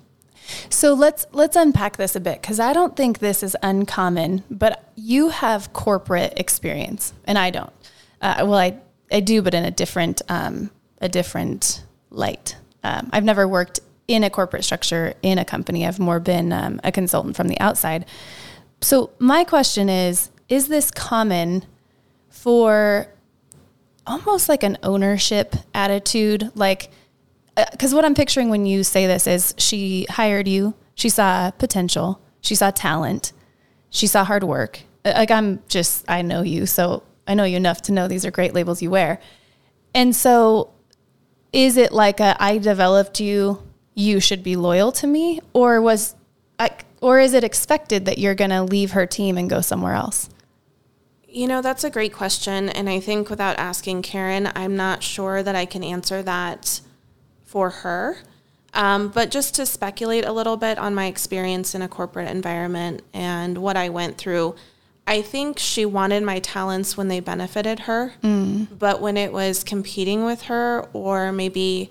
So 0.70 0.94
let's 0.94 1.26
let's 1.32 1.56
unpack 1.56 1.96
this 1.96 2.14
a 2.14 2.20
bit 2.20 2.40
because 2.40 2.60
I 2.60 2.72
don't 2.72 2.96
think 2.96 3.18
this 3.18 3.42
is 3.42 3.56
uncommon, 3.62 4.44
but 4.50 4.92
you 4.94 5.30
have 5.30 5.72
corporate 5.72 6.34
experience 6.36 7.12
and 7.24 7.38
I 7.38 7.50
don't. 7.50 7.72
Uh, 8.20 8.36
well, 8.40 8.54
I 8.54 8.78
I 9.10 9.20
do, 9.20 9.42
but 9.42 9.54
in 9.54 9.64
a 9.64 9.70
different 9.70 10.22
um, 10.28 10.70
a 11.00 11.08
different 11.08 11.84
light. 12.10 12.56
Um, 12.84 13.10
I've 13.12 13.24
never 13.24 13.48
worked 13.48 13.80
in 14.06 14.22
a 14.22 14.30
corporate 14.30 14.64
structure 14.64 15.14
in 15.22 15.38
a 15.38 15.44
company. 15.44 15.84
I've 15.84 15.98
more 15.98 16.20
been 16.20 16.52
um, 16.52 16.80
a 16.84 16.92
consultant 16.92 17.36
from 17.36 17.48
the 17.48 17.58
outside. 17.58 18.06
So 18.80 19.10
my 19.18 19.44
question 19.44 19.88
is: 19.88 20.30
Is 20.48 20.68
this 20.68 20.90
common 20.90 21.64
for 22.28 23.08
almost 24.06 24.48
like 24.48 24.62
an 24.62 24.78
ownership 24.82 25.56
attitude. 25.74 26.50
Like, 26.54 26.90
because 27.70 27.92
uh, 27.92 27.96
what 27.96 28.04
I'm 28.04 28.14
picturing 28.14 28.48
when 28.48 28.66
you 28.66 28.84
say 28.84 29.06
this 29.06 29.26
is 29.26 29.54
she 29.58 30.06
hired 30.10 30.46
you, 30.48 30.74
she 30.94 31.08
saw 31.08 31.50
potential, 31.52 32.20
she 32.40 32.54
saw 32.54 32.70
talent, 32.70 33.32
she 33.90 34.06
saw 34.06 34.24
hard 34.24 34.44
work. 34.44 34.80
Uh, 35.04 35.12
like, 35.16 35.30
I'm 35.30 35.62
just, 35.68 36.04
I 36.08 36.22
know 36.22 36.42
you, 36.42 36.66
so 36.66 37.02
I 37.26 37.34
know 37.34 37.44
you 37.44 37.56
enough 37.56 37.82
to 37.82 37.92
know 37.92 38.08
these 38.08 38.24
are 38.24 38.30
great 38.30 38.54
labels 38.54 38.82
you 38.82 38.90
wear. 38.90 39.20
And 39.94 40.14
so, 40.14 40.72
is 41.52 41.76
it 41.76 41.92
like 41.92 42.20
a, 42.20 42.36
I 42.38 42.58
developed 42.58 43.20
you, 43.20 43.62
you 43.94 44.20
should 44.20 44.42
be 44.42 44.56
loyal 44.56 44.92
to 44.92 45.06
me? 45.06 45.40
Or 45.54 45.80
was, 45.80 46.14
I, 46.58 46.70
or 47.00 47.18
is 47.18 47.32
it 47.32 47.44
expected 47.44 48.04
that 48.04 48.18
you're 48.18 48.34
going 48.34 48.50
to 48.50 48.62
leave 48.62 48.92
her 48.92 49.06
team 49.06 49.38
and 49.38 49.48
go 49.48 49.60
somewhere 49.62 49.94
else? 49.94 50.28
You 51.36 51.46
know, 51.46 51.60
that's 51.60 51.84
a 51.84 51.90
great 51.90 52.14
question. 52.14 52.70
And 52.70 52.88
I 52.88 52.98
think 52.98 53.28
without 53.28 53.58
asking 53.58 54.00
Karen, 54.00 54.50
I'm 54.54 54.74
not 54.74 55.02
sure 55.02 55.42
that 55.42 55.54
I 55.54 55.66
can 55.66 55.84
answer 55.84 56.22
that 56.22 56.80
for 57.44 57.68
her. 57.68 58.16
Um, 58.72 59.08
but 59.08 59.30
just 59.30 59.54
to 59.56 59.66
speculate 59.66 60.24
a 60.24 60.32
little 60.32 60.56
bit 60.56 60.78
on 60.78 60.94
my 60.94 61.06
experience 61.06 61.74
in 61.74 61.82
a 61.82 61.88
corporate 61.88 62.30
environment 62.30 63.02
and 63.12 63.58
what 63.58 63.76
I 63.76 63.90
went 63.90 64.16
through, 64.16 64.54
I 65.06 65.20
think 65.20 65.58
she 65.58 65.84
wanted 65.84 66.22
my 66.22 66.38
talents 66.38 66.96
when 66.96 67.08
they 67.08 67.20
benefited 67.20 67.80
her. 67.80 68.14
Mm. 68.22 68.68
But 68.78 69.02
when 69.02 69.18
it 69.18 69.30
was 69.30 69.62
competing 69.62 70.24
with 70.24 70.44
her, 70.44 70.88
or 70.94 71.32
maybe 71.32 71.90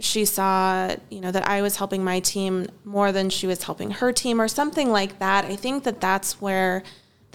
she 0.00 0.24
saw, 0.24 0.92
you 1.08 1.20
know, 1.20 1.30
that 1.30 1.46
I 1.46 1.62
was 1.62 1.76
helping 1.76 2.02
my 2.02 2.18
team 2.18 2.66
more 2.84 3.12
than 3.12 3.30
she 3.30 3.46
was 3.46 3.62
helping 3.62 3.92
her 3.92 4.10
team, 4.10 4.40
or 4.40 4.48
something 4.48 4.90
like 4.90 5.20
that, 5.20 5.44
I 5.44 5.54
think 5.54 5.84
that 5.84 6.00
that's 6.00 6.40
where 6.40 6.82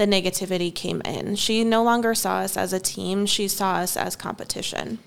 the 0.02 0.08
negativity 0.08 0.74
came 0.74 1.00
in. 1.02 1.36
She 1.36 1.64
no 1.64 1.84
longer 1.84 2.16
saw 2.16 2.38
us 2.38 2.58
as 2.58 2.74
a 2.74 2.80
team, 2.80 3.28
she 3.28 3.48
saw 3.48 3.76
us 3.76 3.96
as 3.96 4.16
competition. 4.16 4.98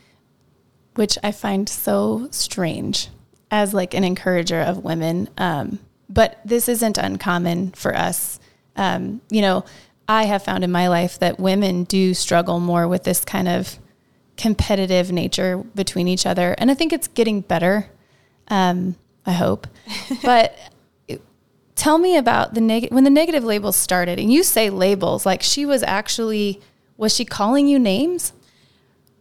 Which 0.95 1.19
I 1.21 1.33
find 1.33 1.69
so 1.69 2.29
strange 2.31 3.09
as 3.51 3.75
like 3.75 3.93
an 3.93 4.05
encourager 4.05 4.61
of 4.61 4.85
women. 4.85 5.29
Um, 5.37 5.81
but 6.09 6.39
this 6.45 6.69
isn't 6.69 6.97
uncommon 6.97 7.73
for 7.73 7.93
us. 7.93 8.39
Um, 8.77 9.21
you 9.31 9.43
know, 9.43 9.65
I 10.07 10.27
have 10.27 10.45
found 10.45 10.63
in 10.63 10.71
my 10.71 10.87
life 10.87 11.19
that 11.19 11.41
women 11.41 11.83
do 11.83 12.15
struggle 12.15 12.61
more 12.61 12.87
with 12.87 13.03
this 13.03 13.25
kind 13.25 13.49
of 13.49 13.81
competitive 14.37 15.11
nature 15.11 15.59
between 15.75 16.07
each 16.07 16.25
other. 16.25 16.55
And 16.57 16.71
I 16.71 16.75
think 16.75 16.93
it's 16.93 17.09
getting 17.09 17.41
better. 17.41 17.89
Um, 18.47 18.95
I 19.27 19.33
hope. 19.33 19.67
but 20.23 20.57
tell 21.75 21.99
me 21.99 22.17
about 22.17 22.55
the 22.55 22.61
negative 22.61 22.95
when 22.95 23.05
the 23.05 23.11
negative 23.11 23.45
labels 23.45 23.77
started 23.77 24.19
and 24.19 24.33
you 24.33 24.43
say 24.43 24.71
labels 24.71 25.27
like 25.27 25.43
she 25.43 25.67
was 25.67 25.83
actually 25.83 26.61
was 26.97 27.15
she 27.15 27.25
calling 27.25 27.67
you 27.67 27.79
names 27.79 28.33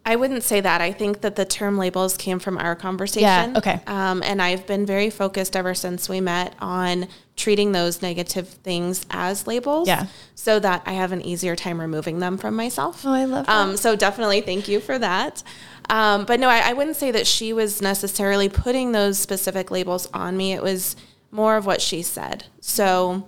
I 0.06 0.18
wouldn't 0.18 0.44
say 0.44 0.60
that. 0.60 0.82
I 0.82 0.92
think 0.92 1.22
that 1.22 1.38
the 1.38 1.46
term 1.46 1.78
labels 1.78 2.18
came 2.18 2.40
from 2.40 2.58
our 2.58 2.76
conversation. 2.76 3.22
Yeah, 3.24 3.54
okay. 3.56 3.80
Um, 3.88 4.22
and 4.24 4.42
I've 4.42 4.68
been 4.68 4.86
very 4.86 5.10
focused 5.10 5.56
ever 5.56 5.74
since 5.74 6.10
we 6.10 6.20
met 6.20 6.56
on 6.60 7.08
treating 7.38 7.72
those 7.72 8.02
negative 8.02 8.50
things 8.50 9.06
as 9.12 9.48
labels. 9.48 9.88
Yeah. 9.88 10.08
So 10.36 10.60
that 10.60 10.84
I 10.86 10.94
have 10.94 11.14
an 11.14 11.22
easier 11.22 11.56
time 11.56 11.80
removing 11.80 12.20
them 12.20 12.38
from 12.38 12.56
myself. 12.56 13.06
Oh, 13.06 13.14
I 13.14 13.24
love 13.24 13.46
that. 13.46 13.56
Um, 13.56 13.78
so 13.78 13.96
definitely 13.96 14.42
thank 14.42 14.68
you 14.68 14.82
for 14.82 15.00
that. 15.00 15.42
Um, 15.90 16.26
but 16.26 16.40
no, 16.40 16.50
I, 16.50 16.70
I 16.70 16.74
wouldn't 16.74 16.98
say 16.98 17.12
that 17.12 17.26
she 17.26 17.54
was 17.54 17.82
necessarily 17.82 18.50
putting 18.50 18.92
those 18.92 19.18
specific 19.20 19.72
labels 19.72 20.10
on 20.14 20.36
me. 20.36 20.52
It 20.52 20.62
was 20.62 20.98
more 21.34 21.58
of 21.58 21.66
what 21.66 21.82
she 21.82 22.02
said. 22.04 22.46
So 22.62 23.28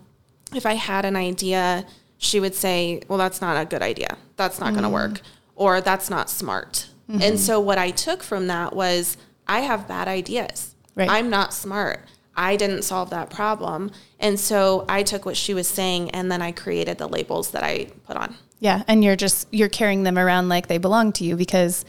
if 0.53 0.65
I 0.65 0.75
had 0.75 1.03
an 1.05 1.15
idea, 1.15 1.85
she 2.17 2.39
would 2.39 2.55
say, 2.55 3.01
Well, 3.07 3.17
that's 3.17 3.41
not 3.41 3.61
a 3.61 3.65
good 3.65 3.81
idea. 3.81 4.17
That's 4.37 4.59
not 4.59 4.67
mm-hmm. 4.67 4.75
going 4.75 4.83
to 4.83 4.89
work. 4.89 5.21
Or 5.55 5.81
that's 5.81 6.09
not 6.09 6.29
smart. 6.29 6.89
Mm-hmm. 7.09 7.21
And 7.21 7.39
so 7.39 7.59
what 7.59 7.77
I 7.77 7.89
took 7.91 8.23
from 8.23 8.47
that 8.47 8.75
was 8.75 9.17
I 9.47 9.61
have 9.61 9.87
bad 9.87 10.07
ideas. 10.07 10.75
Right. 10.95 11.09
I'm 11.09 11.29
not 11.29 11.53
smart. 11.53 12.01
I 12.37 12.57
didn't 12.57 12.83
solve 12.83 13.09
that 13.09 13.29
problem. 13.29 13.91
And 14.19 14.39
so 14.39 14.85
I 14.89 15.03
took 15.03 15.25
what 15.25 15.37
she 15.37 15.53
was 15.53 15.67
saying 15.67 16.11
and 16.11 16.31
then 16.31 16.41
I 16.41 16.51
created 16.51 16.97
the 16.97 17.07
labels 17.07 17.51
that 17.51 17.63
I 17.63 17.87
put 18.05 18.17
on. 18.17 18.35
Yeah. 18.59 18.83
And 18.87 19.03
you're 19.03 19.15
just, 19.15 19.47
you're 19.51 19.69
carrying 19.69 20.03
them 20.03 20.17
around 20.17 20.49
like 20.49 20.67
they 20.67 20.77
belong 20.77 21.11
to 21.13 21.23
you 21.23 21.35
because 21.35 21.85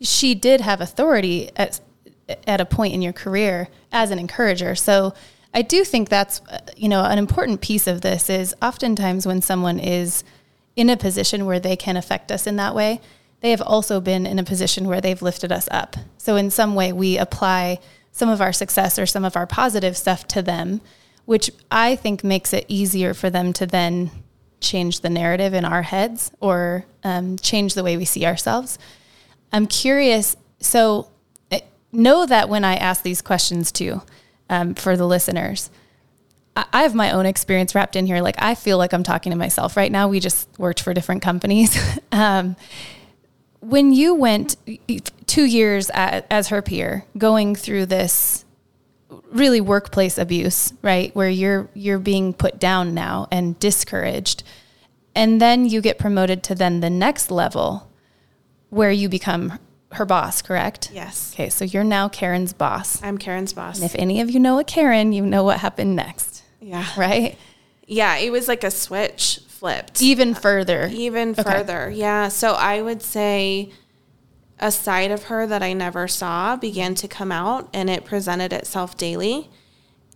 she 0.00 0.34
did 0.34 0.60
have 0.60 0.80
authority 0.80 1.50
at, 1.56 1.80
at 2.46 2.60
a 2.60 2.64
point 2.64 2.94
in 2.94 3.02
your 3.02 3.12
career 3.12 3.68
as 3.90 4.10
an 4.10 4.18
encourager. 4.18 4.74
So 4.74 5.14
I 5.54 5.62
do 5.62 5.84
think 5.84 6.08
that's, 6.08 6.40
you 6.76 6.88
know, 6.88 7.04
an 7.04 7.18
important 7.18 7.60
piece 7.60 7.86
of 7.86 8.00
this 8.00 8.28
is 8.28 8.54
oftentimes 8.60 9.26
when 9.26 9.42
someone 9.42 9.78
is 9.78 10.24
in 10.76 10.90
a 10.90 10.96
position 10.96 11.46
where 11.46 11.58
they 11.58 11.74
can 11.74 11.96
affect 11.96 12.30
us 12.30 12.46
in 12.46 12.56
that 12.56 12.74
way, 12.74 13.00
they 13.40 13.50
have 13.50 13.62
also 13.62 14.00
been 14.00 14.26
in 14.26 14.38
a 14.38 14.44
position 14.44 14.86
where 14.86 15.00
they've 15.00 15.22
lifted 15.22 15.50
us 15.50 15.68
up. 15.70 15.96
So 16.18 16.36
in 16.36 16.50
some 16.50 16.74
way 16.74 16.92
we 16.92 17.18
apply 17.18 17.78
some 18.12 18.28
of 18.28 18.40
our 18.40 18.52
success 18.52 18.98
or 18.98 19.06
some 19.06 19.24
of 19.24 19.36
our 19.36 19.46
positive 19.46 19.96
stuff 19.96 20.26
to 20.28 20.42
them, 20.42 20.80
which 21.24 21.50
I 21.70 21.96
think 21.96 22.24
makes 22.24 22.52
it 22.52 22.64
easier 22.68 23.14
for 23.14 23.30
them 23.30 23.52
to 23.54 23.66
then 23.66 24.10
change 24.60 25.00
the 25.00 25.10
narrative 25.10 25.54
in 25.54 25.64
our 25.64 25.82
heads 25.82 26.32
or 26.40 26.84
um, 27.04 27.36
change 27.38 27.74
the 27.74 27.84
way 27.84 27.96
we 27.96 28.04
see 28.04 28.26
ourselves. 28.26 28.78
I'm 29.52 29.66
curious. 29.66 30.36
So, 30.60 31.08
eh, 31.50 31.60
know 31.92 32.26
that 32.26 32.48
when 32.48 32.64
I 32.64 32.74
ask 32.74 33.02
these 33.02 33.22
questions 33.22 33.70
too, 33.70 34.02
um, 34.48 34.74
for 34.74 34.96
the 34.96 35.06
listeners, 35.06 35.70
I, 36.72 36.82
have 36.82 36.94
my 36.94 37.12
own 37.12 37.26
experience 37.26 37.74
wrapped 37.74 37.96
in 37.96 38.06
here. 38.06 38.20
Like, 38.20 38.36
I 38.38 38.54
feel 38.54 38.78
like 38.78 38.92
I'm 38.92 39.02
talking 39.02 39.30
to 39.30 39.36
myself 39.36 39.76
right 39.76 39.92
now. 39.92 40.08
We 40.08 40.20
just 40.20 40.48
worked 40.58 40.80
for 40.80 40.92
different 40.92 41.22
companies. 41.22 41.78
um, 42.12 42.56
when 43.60 43.92
you 43.92 44.14
went 44.14 44.56
two 45.26 45.44
years 45.44 45.90
at, 45.90 46.26
as 46.30 46.48
her 46.48 46.62
peer, 46.62 47.04
going 47.16 47.54
through 47.54 47.86
this 47.86 48.44
really 49.30 49.60
workplace 49.60 50.18
abuse, 50.18 50.72
right, 50.82 51.14
where 51.14 51.28
you're 51.28 51.68
you're 51.74 51.98
being 51.98 52.32
put 52.32 52.58
down 52.58 52.94
now 52.94 53.26
and 53.30 53.58
discouraged, 53.58 54.42
and 55.14 55.40
then 55.40 55.68
you 55.68 55.80
get 55.80 55.98
promoted 55.98 56.42
to 56.44 56.54
then 56.54 56.80
the 56.80 56.90
next 56.90 57.30
level, 57.30 57.90
where 58.70 58.92
you 58.92 59.08
become 59.08 59.58
her 59.92 60.04
boss, 60.04 60.42
correct? 60.42 60.90
Yes. 60.92 61.32
Okay, 61.34 61.48
so 61.48 61.64
you're 61.64 61.84
now 61.84 62.08
Karen's 62.08 62.52
boss. 62.52 63.02
I'm 63.02 63.18
Karen's 63.18 63.52
boss. 63.52 63.76
And 63.76 63.84
if 63.84 63.94
any 63.94 64.20
of 64.20 64.30
you 64.30 64.40
know 64.40 64.58
a 64.58 64.64
Karen, 64.64 65.12
you 65.12 65.24
know 65.24 65.44
what 65.44 65.60
happened 65.60 65.96
next. 65.96 66.42
Yeah. 66.60 66.86
Right? 66.96 67.38
Yeah, 67.86 68.16
it 68.18 68.30
was 68.30 68.48
like 68.48 68.64
a 68.64 68.70
switch 68.70 69.40
flipped. 69.48 70.02
Even 70.02 70.34
further. 70.34 70.88
Even 70.92 71.30
okay. 71.30 71.42
further. 71.42 71.90
Yeah. 71.90 72.28
So 72.28 72.52
I 72.52 72.82
would 72.82 73.02
say 73.02 73.72
a 74.60 74.70
side 74.70 75.10
of 75.10 75.24
her 75.24 75.46
that 75.46 75.62
I 75.62 75.72
never 75.72 76.06
saw 76.06 76.56
began 76.56 76.94
to 76.96 77.08
come 77.08 77.32
out 77.32 77.68
and 77.72 77.88
it 77.88 78.04
presented 78.04 78.52
itself 78.52 78.96
daily. 78.96 79.48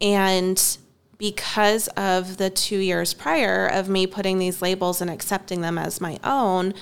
And 0.00 0.78
because 1.16 1.88
of 1.88 2.36
the 2.36 2.50
two 2.50 2.78
years 2.78 3.14
prior 3.14 3.66
of 3.66 3.88
me 3.88 4.06
putting 4.06 4.38
these 4.38 4.60
labels 4.60 5.00
and 5.00 5.08
accepting 5.08 5.60
them 5.60 5.78
as 5.78 6.00
my 6.00 6.18
own, 6.24 6.74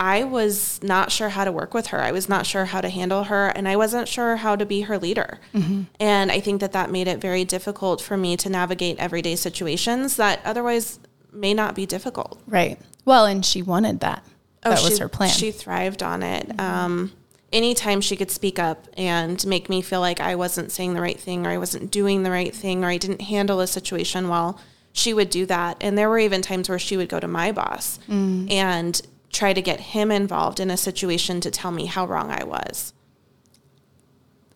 I 0.00 0.24
was 0.24 0.82
not 0.82 1.12
sure 1.12 1.28
how 1.28 1.44
to 1.44 1.52
work 1.52 1.74
with 1.74 1.88
her. 1.88 2.00
I 2.00 2.10
was 2.10 2.26
not 2.26 2.46
sure 2.46 2.64
how 2.64 2.80
to 2.80 2.88
handle 2.88 3.24
her, 3.24 3.48
and 3.48 3.68
I 3.68 3.76
wasn't 3.76 4.08
sure 4.08 4.36
how 4.36 4.56
to 4.56 4.64
be 4.64 4.80
her 4.82 4.96
leader. 4.96 5.38
Mm-hmm. 5.54 5.82
And 6.00 6.32
I 6.32 6.40
think 6.40 6.62
that 6.62 6.72
that 6.72 6.90
made 6.90 7.06
it 7.06 7.20
very 7.20 7.44
difficult 7.44 8.00
for 8.00 8.16
me 8.16 8.34
to 8.38 8.48
navigate 8.48 8.98
everyday 8.98 9.36
situations 9.36 10.16
that 10.16 10.40
otherwise 10.42 11.00
may 11.34 11.52
not 11.52 11.74
be 11.74 11.84
difficult. 11.84 12.40
Right. 12.46 12.80
Well, 13.04 13.26
and 13.26 13.44
she 13.44 13.60
wanted 13.60 14.00
that. 14.00 14.24
Oh, 14.64 14.70
that 14.70 14.78
she, 14.78 14.88
was 14.88 14.98
her 15.00 15.08
plan. 15.10 15.28
She 15.28 15.50
thrived 15.50 16.02
on 16.02 16.22
it. 16.22 16.48
Mm-hmm. 16.48 16.60
Um, 16.60 17.12
anytime 17.52 18.00
she 18.00 18.16
could 18.16 18.30
speak 18.30 18.58
up 18.58 18.86
and 18.96 19.46
make 19.46 19.68
me 19.68 19.82
feel 19.82 20.00
like 20.00 20.18
I 20.18 20.34
wasn't 20.34 20.72
saying 20.72 20.94
the 20.94 21.02
right 21.02 21.20
thing 21.20 21.46
or 21.46 21.50
I 21.50 21.58
wasn't 21.58 21.90
doing 21.90 22.22
the 22.22 22.30
right 22.30 22.54
thing 22.54 22.84
or 22.84 22.88
I 22.88 22.96
didn't 22.96 23.20
handle 23.20 23.60
a 23.60 23.66
situation 23.66 24.30
well, 24.30 24.58
she 24.94 25.12
would 25.12 25.28
do 25.28 25.44
that. 25.44 25.76
And 25.82 25.98
there 25.98 26.08
were 26.08 26.18
even 26.18 26.40
times 26.40 26.70
where 26.70 26.78
she 26.78 26.96
would 26.96 27.10
go 27.10 27.20
to 27.20 27.28
my 27.28 27.52
boss 27.52 27.98
mm. 28.08 28.50
and 28.50 29.00
try 29.32 29.52
to 29.52 29.62
get 29.62 29.80
him 29.80 30.10
involved 30.10 30.60
in 30.60 30.70
a 30.70 30.76
situation 30.76 31.40
to 31.40 31.50
tell 31.50 31.70
me 31.70 31.86
how 31.86 32.06
wrong 32.06 32.30
I 32.30 32.44
was. 32.44 32.92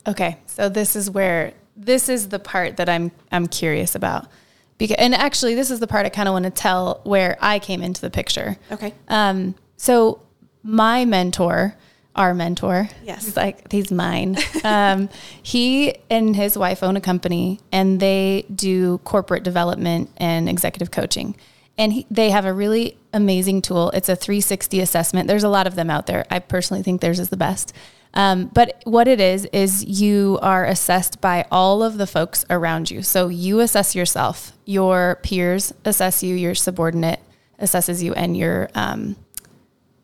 Okay. 0.07 0.39
So 0.47 0.69
this 0.69 0.97
is 0.97 1.11
where 1.11 1.55
this 1.77 2.09
is 2.09 2.29
the 2.29 2.39
part 2.39 2.77
that 2.77 2.89
I'm 2.89 3.13
I'm 3.33 3.47
curious 3.47 3.95
about. 3.95 4.29
Because, 4.77 4.97
and 4.99 5.15
actually, 5.15 5.55
this 5.55 5.71
is 5.71 5.81
the 5.81 5.87
part 5.87 6.05
I 6.05 6.09
kind 6.09 6.29
of 6.29 6.33
want 6.33 6.45
to 6.47 6.51
tell 6.51 7.01
where 7.05 7.39
I 7.41 7.59
came 7.59 7.83
into 7.83 8.01
the 8.01 8.11
picture. 8.11 8.57
Okay. 8.73 8.93
Um, 9.07 9.55
so 9.77 10.21
my 10.65 11.05
mentor, 11.05 11.77
our 12.17 12.35
mentor, 12.35 12.89
yes, 13.05 13.25
he's 13.25 13.37
like 13.37 13.71
he's 13.71 13.93
mine. 13.93 14.37
um, 14.65 15.09
he 15.43 15.95
and 16.11 16.35
his 16.35 16.59
wife 16.59 16.83
own 16.83 16.97
a 16.97 17.01
company, 17.01 17.61
and 17.71 18.01
they 18.01 18.47
do 18.53 18.99
corporate 18.99 19.45
development 19.45 20.11
and 20.17 20.49
executive 20.49 20.91
coaching. 20.91 21.37
And 21.77 21.93
he, 21.93 22.07
they 22.11 22.31
have 22.31 22.45
a 22.45 22.53
really 22.53 22.97
amazing 23.13 23.63
tool. 23.63 23.91
It's 23.91 24.09
a 24.09 24.17
360 24.17 24.81
assessment. 24.81 25.29
There's 25.29 25.43
a 25.43 25.49
lot 25.49 25.67
of 25.67 25.75
them 25.75 25.91
out 25.91 26.07
there. 26.07 26.25
I 26.31 26.39
personally 26.39 26.83
think 26.83 27.01
theirs 27.01 27.19
is 27.19 27.31
the 27.31 27.37
best. 27.37 27.73
Um, 28.15 28.47
but 28.47 28.81
what 28.85 29.09
it 29.09 29.21
is, 29.21 29.45
is 29.47 29.85
you 29.85 30.39
are 30.41 30.65
assessed 30.65 31.21
by 31.21 31.47
all 31.51 31.83
of 31.83 31.99
the 31.99 32.07
folks 32.07 32.45
around 32.49 32.91
you. 32.91 33.03
So 33.03 33.29
you 33.29 33.59
assess 33.61 33.95
yourself, 33.95 34.53
your 34.65 35.19
peers 35.23 35.75
assess 35.85 36.23
you, 36.23 36.37
your 36.37 36.55
subordinate 36.55 37.21
assesses 37.61 38.03
you, 38.03 38.15
and 38.15 38.37
your, 38.37 38.71
um, 38.75 39.17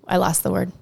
I 0.09 0.17
lost 0.17 0.43
the 0.43 0.50
word, 0.50 0.73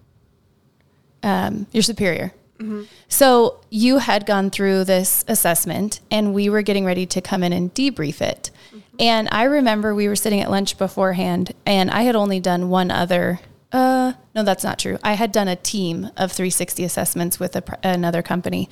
um, 1.22 1.66
your 1.70 1.82
superior. 1.82 2.32
Mm-hmm. 2.58 2.84
So 3.08 3.60
you 3.70 3.98
had 3.98 4.26
gone 4.26 4.50
through 4.50 4.84
this 4.84 5.24
assessment, 5.28 6.00
and 6.10 6.34
we 6.34 6.48
were 6.48 6.62
getting 6.62 6.84
ready 6.84 7.06
to 7.06 7.20
come 7.20 7.42
in 7.42 7.52
and 7.52 7.72
debrief 7.72 8.20
it. 8.20 8.50
Mm-hmm. 8.68 8.78
And 9.00 9.28
I 9.30 9.44
remember 9.44 9.94
we 9.94 10.08
were 10.08 10.16
sitting 10.16 10.40
at 10.40 10.50
lunch 10.50 10.76
beforehand, 10.76 11.54
and 11.64 11.90
I 11.90 12.02
had 12.02 12.16
only 12.16 12.40
done 12.40 12.68
one 12.68 12.90
other 12.90 13.40
uh, 13.72 14.14
no, 14.34 14.42
that's 14.42 14.64
not 14.64 14.78
true. 14.78 14.98
I 15.02 15.14
had 15.14 15.32
done 15.32 15.48
a 15.48 15.56
team 15.56 16.06
of 16.16 16.32
360 16.32 16.84
assessments 16.84 17.38
with 17.38 17.54
a, 17.56 17.62
another 17.82 18.22
company. 18.22 18.68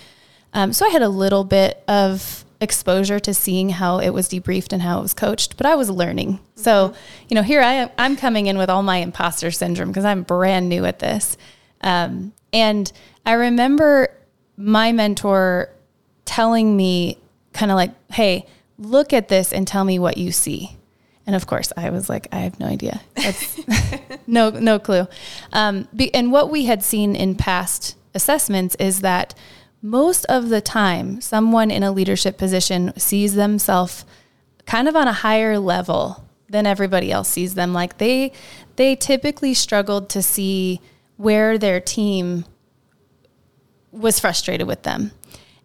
Um, 0.54 0.72
so 0.72 0.86
I 0.86 0.88
had 0.88 1.02
a 1.02 1.08
little 1.08 1.44
bit 1.44 1.82
of 1.86 2.44
exposure 2.60 3.20
to 3.20 3.34
seeing 3.34 3.70
how 3.70 3.98
it 3.98 4.10
was 4.10 4.28
debriefed 4.28 4.72
and 4.72 4.80
how 4.80 4.98
it 4.98 5.02
was 5.02 5.12
coached, 5.12 5.58
but 5.58 5.66
I 5.66 5.74
was 5.74 5.90
learning. 5.90 6.34
Mm-hmm. 6.34 6.60
So, 6.62 6.94
you 7.28 7.34
know, 7.34 7.42
here 7.42 7.60
I 7.60 7.72
am, 7.74 7.90
I'm 7.98 8.16
coming 8.16 8.46
in 8.46 8.56
with 8.56 8.70
all 8.70 8.82
my 8.82 8.98
imposter 8.98 9.50
syndrome 9.50 9.88
because 9.88 10.06
I'm 10.06 10.22
brand 10.22 10.68
new 10.68 10.86
at 10.86 10.98
this. 10.98 11.36
Um, 11.82 12.32
and 12.52 12.90
I 13.26 13.32
remember 13.32 14.08
my 14.56 14.92
mentor 14.92 15.70
telling 16.24 16.76
me, 16.76 17.18
kind 17.52 17.70
of 17.72 17.76
like, 17.76 17.92
hey, 18.12 18.46
look 18.78 19.12
at 19.12 19.28
this 19.28 19.52
and 19.52 19.66
tell 19.66 19.84
me 19.84 19.98
what 19.98 20.16
you 20.16 20.30
see. 20.30 20.76
And 21.26 21.34
of 21.34 21.46
course, 21.46 21.72
I 21.76 21.90
was 21.90 22.08
like, 22.08 22.28
I 22.30 22.38
have 22.38 22.60
no 22.60 22.66
idea. 22.66 23.00
no, 24.28 24.50
no 24.50 24.78
clue. 24.78 25.08
Um, 25.52 25.88
and 26.14 26.30
what 26.30 26.50
we 26.50 26.66
had 26.66 26.84
seen 26.84 27.16
in 27.16 27.34
past 27.34 27.96
assessments 28.14 28.76
is 28.76 29.00
that 29.00 29.34
most 29.82 30.24
of 30.26 30.48
the 30.48 30.60
time, 30.60 31.20
someone 31.20 31.70
in 31.70 31.82
a 31.82 31.90
leadership 31.90 32.38
position 32.38 32.92
sees 32.96 33.34
themselves 33.34 34.04
kind 34.66 34.86
of 34.88 34.94
on 34.94 35.08
a 35.08 35.12
higher 35.12 35.58
level 35.58 36.24
than 36.48 36.64
everybody 36.64 37.10
else 37.10 37.28
sees 37.28 37.54
them. 37.54 37.72
Like 37.72 37.98
they, 37.98 38.32
they 38.76 38.94
typically 38.94 39.52
struggled 39.52 40.08
to 40.10 40.22
see 40.22 40.80
where 41.16 41.58
their 41.58 41.80
team 41.80 42.44
was 43.96 44.20
frustrated 44.20 44.66
with 44.66 44.82
them. 44.82 45.12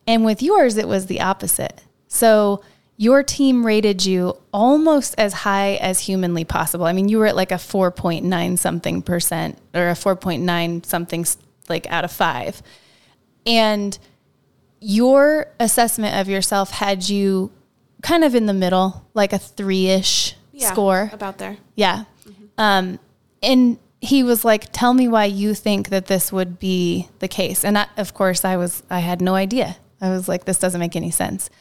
And 0.08 0.26
with 0.26 0.42
yours, 0.42 0.78
it 0.78 0.88
was 0.88 1.06
the 1.06 1.22
opposite. 1.22 1.84
So 2.08 2.64
your 2.98 3.24
team 3.24 3.66
rated 3.66 4.06
you 4.06 4.38
almost 4.54 5.16
as 5.18 5.34
high 5.34 5.76
as 5.76 6.02
humanly 6.02 6.44
possible. 6.44 6.86
I 6.86 6.94
mean, 6.94 7.10
you 7.10 7.18
were 7.18 7.28
at 7.28 7.36
like 7.36 7.52
a 7.52 7.56
4.9 7.56 8.60
something 8.60 9.02
percent 9.02 9.58
or 9.74 9.90
a 9.90 9.94
4.9 9.94 10.86
something 10.86 11.26
like 11.68 11.88
out 11.88 12.04
of 12.04 12.12
five. 12.12 12.62
And 13.46 13.98
your 14.80 15.48
assessment 15.60 16.16
of 16.16 16.28
yourself 16.28 16.72
had 16.72 17.08
you 17.08 17.52
kind 18.02 18.24
of 18.24 18.36
in 18.36 18.46
the 18.46 18.54
middle, 18.54 19.08
like 19.14 19.34
a 19.34 19.40
three 19.40 19.88
ish 19.88 20.36
yeah, 20.52 20.72
score. 20.72 21.10
About 21.14 21.38
there. 21.38 21.58
Yeah. 21.76 22.06
Mm-hmm. 22.28 22.46
Um, 22.58 23.00
and 23.42 23.80
he 24.02 24.24
was 24.24 24.44
like, 24.44 24.72
tell 24.72 24.96
me 24.96 25.08
why 25.08 25.26
you 25.26 25.54
think 25.54 25.90
that 25.90 26.08
this 26.08 26.32
would 26.32 26.60
be 26.60 27.08
the 27.20 27.28
case. 27.28 27.64
And 27.64 27.78
I, 27.78 27.86
of 27.98 28.16
course, 28.16 28.44
I 28.44 28.58
was, 28.58 28.82
I 28.90 29.00
had 29.00 29.22
no 29.22 29.36
idea. 29.36 29.78
I 30.02 30.10
was 30.10 30.28
like, 30.28 30.46
this 30.46 30.58
doesn't 30.58 30.80
make 30.80 30.96
any 30.96 31.12
sense. 31.12 31.52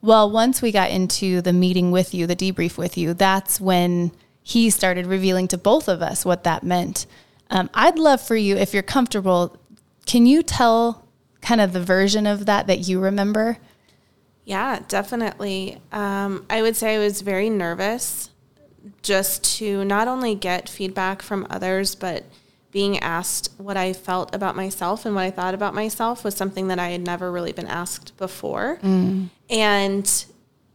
Well, 0.00 0.30
once 0.30 0.62
we 0.62 0.72
got 0.72 0.90
into 0.90 1.42
the 1.42 1.52
meeting 1.52 1.90
with 1.90 2.14
you, 2.14 2.26
the 2.26 2.34
debrief 2.34 2.78
with 2.78 2.96
you, 2.96 3.12
that's 3.12 3.60
when 3.60 4.12
he 4.42 4.70
started 4.70 5.06
revealing 5.06 5.46
to 5.48 5.58
both 5.58 5.88
of 5.88 6.00
us 6.00 6.24
what 6.24 6.42
that 6.44 6.62
meant. 6.62 7.04
Um, 7.50 7.68
I'd 7.74 7.98
love 7.98 8.22
for 8.22 8.36
you, 8.36 8.56
if 8.56 8.72
you're 8.72 8.82
comfortable, 8.82 9.58
can 10.06 10.24
you 10.24 10.42
tell 10.42 11.06
kind 11.42 11.60
of 11.60 11.74
the 11.74 11.82
version 11.82 12.26
of 12.26 12.46
that 12.46 12.66
that 12.66 12.88
you 12.88 12.98
remember? 12.98 13.58
Yeah, 14.46 14.80
definitely. 14.88 15.82
Um, 15.92 16.46
I 16.48 16.62
would 16.62 16.76
say 16.76 16.94
I 16.96 16.98
was 16.98 17.20
very 17.20 17.50
nervous 17.50 18.30
just 19.02 19.42
to 19.58 19.84
not 19.84 20.08
only 20.08 20.34
get 20.34 20.68
feedback 20.68 21.22
from 21.22 21.46
others, 21.50 21.94
but 21.94 22.24
being 22.70 22.98
asked 23.00 23.50
what 23.56 23.76
I 23.76 23.92
felt 23.92 24.34
about 24.34 24.54
myself 24.54 25.04
and 25.04 25.14
what 25.14 25.24
I 25.24 25.30
thought 25.30 25.54
about 25.54 25.74
myself 25.74 26.22
was 26.22 26.36
something 26.36 26.68
that 26.68 26.78
I 26.78 26.90
had 26.90 27.00
never 27.00 27.32
really 27.32 27.52
been 27.52 27.66
asked 27.66 28.16
before. 28.16 28.78
Mm. 28.82 29.30
And 29.48 30.24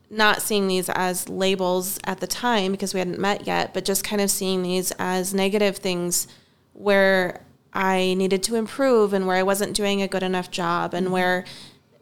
not 0.09 0.41
seeing 0.41 0.67
these 0.67 0.89
as 0.89 1.29
labels 1.29 1.99
at 2.03 2.19
the 2.19 2.27
time 2.27 2.71
because 2.71 2.93
we 2.93 2.99
hadn't 2.99 3.19
met 3.19 3.47
yet, 3.47 3.73
but 3.73 3.85
just 3.85 4.03
kind 4.03 4.21
of 4.21 4.29
seeing 4.29 4.61
these 4.61 4.91
as 4.99 5.33
negative 5.33 5.77
things 5.77 6.27
where 6.73 7.41
I 7.73 8.13
needed 8.13 8.43
to 8.43 8.55
improve 8.55 9.13
and 9.13 9.27
where 9.27 9.35
I 9.35 9.43
wasn't 9.43 9.75
doing 9.75 10.01
a 10.01 10.07
good 10.07 10.23
enough 10.23 10.51
job 10.51 10.93
and 10.93 11.11
where 11.11 11.43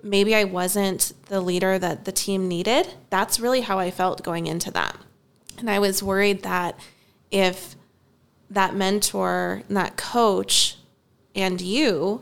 maybe 0.04 0.36
I 0.36 0.44
wasn't 0.44 1.14
the 1.28 1.40
leader 1.42 1.80
that 1.80 2.06
the 2.06 2.12
team 2.12 2.48
needed. 2.48 2.94
That's 3.10 3.40
really 3.40 3.62
how 3.62 3.80
I 3.80 3.90
felt 3.90 4.24
going 4.24 4.48
into 4.48 4.70
that. 4.72 4.98
And 5.58 5.70
I 5.70 5.80
was 5.80 6.04
worried 6.04 6.44
that 6.44 6.80
if 7.32 7.76
that 8.50 8.76
mentor, 8.76 9.64
that 9.70 9.98
coach, 9.98 10.78
and 11.36 11.60
you 11.60 12.22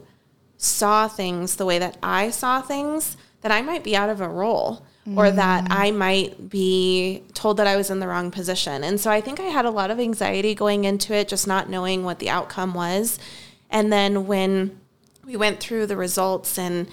saw 0.57 1.07
things 1.07 1.55
the 1.55 1.65
way 1.65 1.79
that 1.79 1.97
I 2.01 2.29
saw 2.29 2.61
things, 2.61 3.17
that 3.41 3.51
I 3.51 3.61
might 3.61 3.83
be 3.83 3.95
out 3.95 4.09
of 4.09 4.21
a 4.21 4.29
role 4.29 4.85
mm. 5.07 5.17
or 5.17 5.31
that 5.31 5.67
I 5.69 5.91
might 5.91 6.50
be 6.50 7.23
told 7.33 7.57
that 7.57 7.67
I 7.67 7.75
was 7.75 7.89
in 7.89 8.00
the 8.00 8.07
wrong 8.07 8.31
position. 8.31 8.83
And 8.83 9.00
so 9.00 9.11
I 9.11 9.21
think 9.21 9.39
I 9.39 9.45
had 9.45 9.65
a 9.65 9.71
lot 9.71 9.91
of 9.91 10.00
anxiety 10.00 10.55
going 10.55 10.85
into 10.85 11.13
it, 11.13 11.27
just 11.27 11.47
not 11.47 11.69
knowing 11.69 12.03
what 12.03 12.19
the 12.19 12.29
outcome 12.29 12.73
was. 12.73 13.19
And 13.69 13.91
then 13.91 14.27
when 14.27 14.79
we 15.25 15.35
went 15.35 15.59
through 15.59 15.88
the 15.88 15.97
results 15.97 16.57
and 16.57 16.88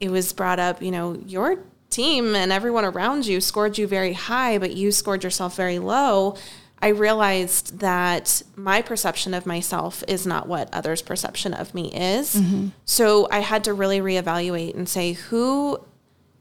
it 0.00 0.10
was 0.10 0.32
brought 0.32 0.58
up, 0.58 0.82
you 0.82 0.90
know, 0.90 1.14
your 1.26 1.58
team 1.94 2.34
and 2.34 2.52
everyone 2.52 2.84
around 2.84 3.26
you 3.26 3.40
scored 3.40 3.78
you 3.78 3.86
very 3.86 4.12
high, 4.12 4.58
but 4.58 4.74
you 4.74 4.90
scored 4.90 5.24
yourself 5.24 5.56
very 5.56 5.78
low. 5.78 6.36
I 6.82 6.88
realized 6.88 7.78
that 7.78 8.42
my 8.56 8.82
perception 8.82 9.32
of 9.32 9.46
myself 9.46 10.04
is 10.06 10.26
not 10.26 10.48
what 10.48 10.68
others' 10.74 11.00
perception 11.00 11.54
of 11.54 11.74
me 11.74 11.90
is. 11.92 12.34
Mm-hmm. 12.34 12.68
So 12.84 13.28
I 13.30 13.38
had 13.38 13.64
to 13.64 13.72
really 13.72 14.00
reevaluate 14.00 14.74
and 14.74 14.88
say 14.88 15.12
who 15.12 15.78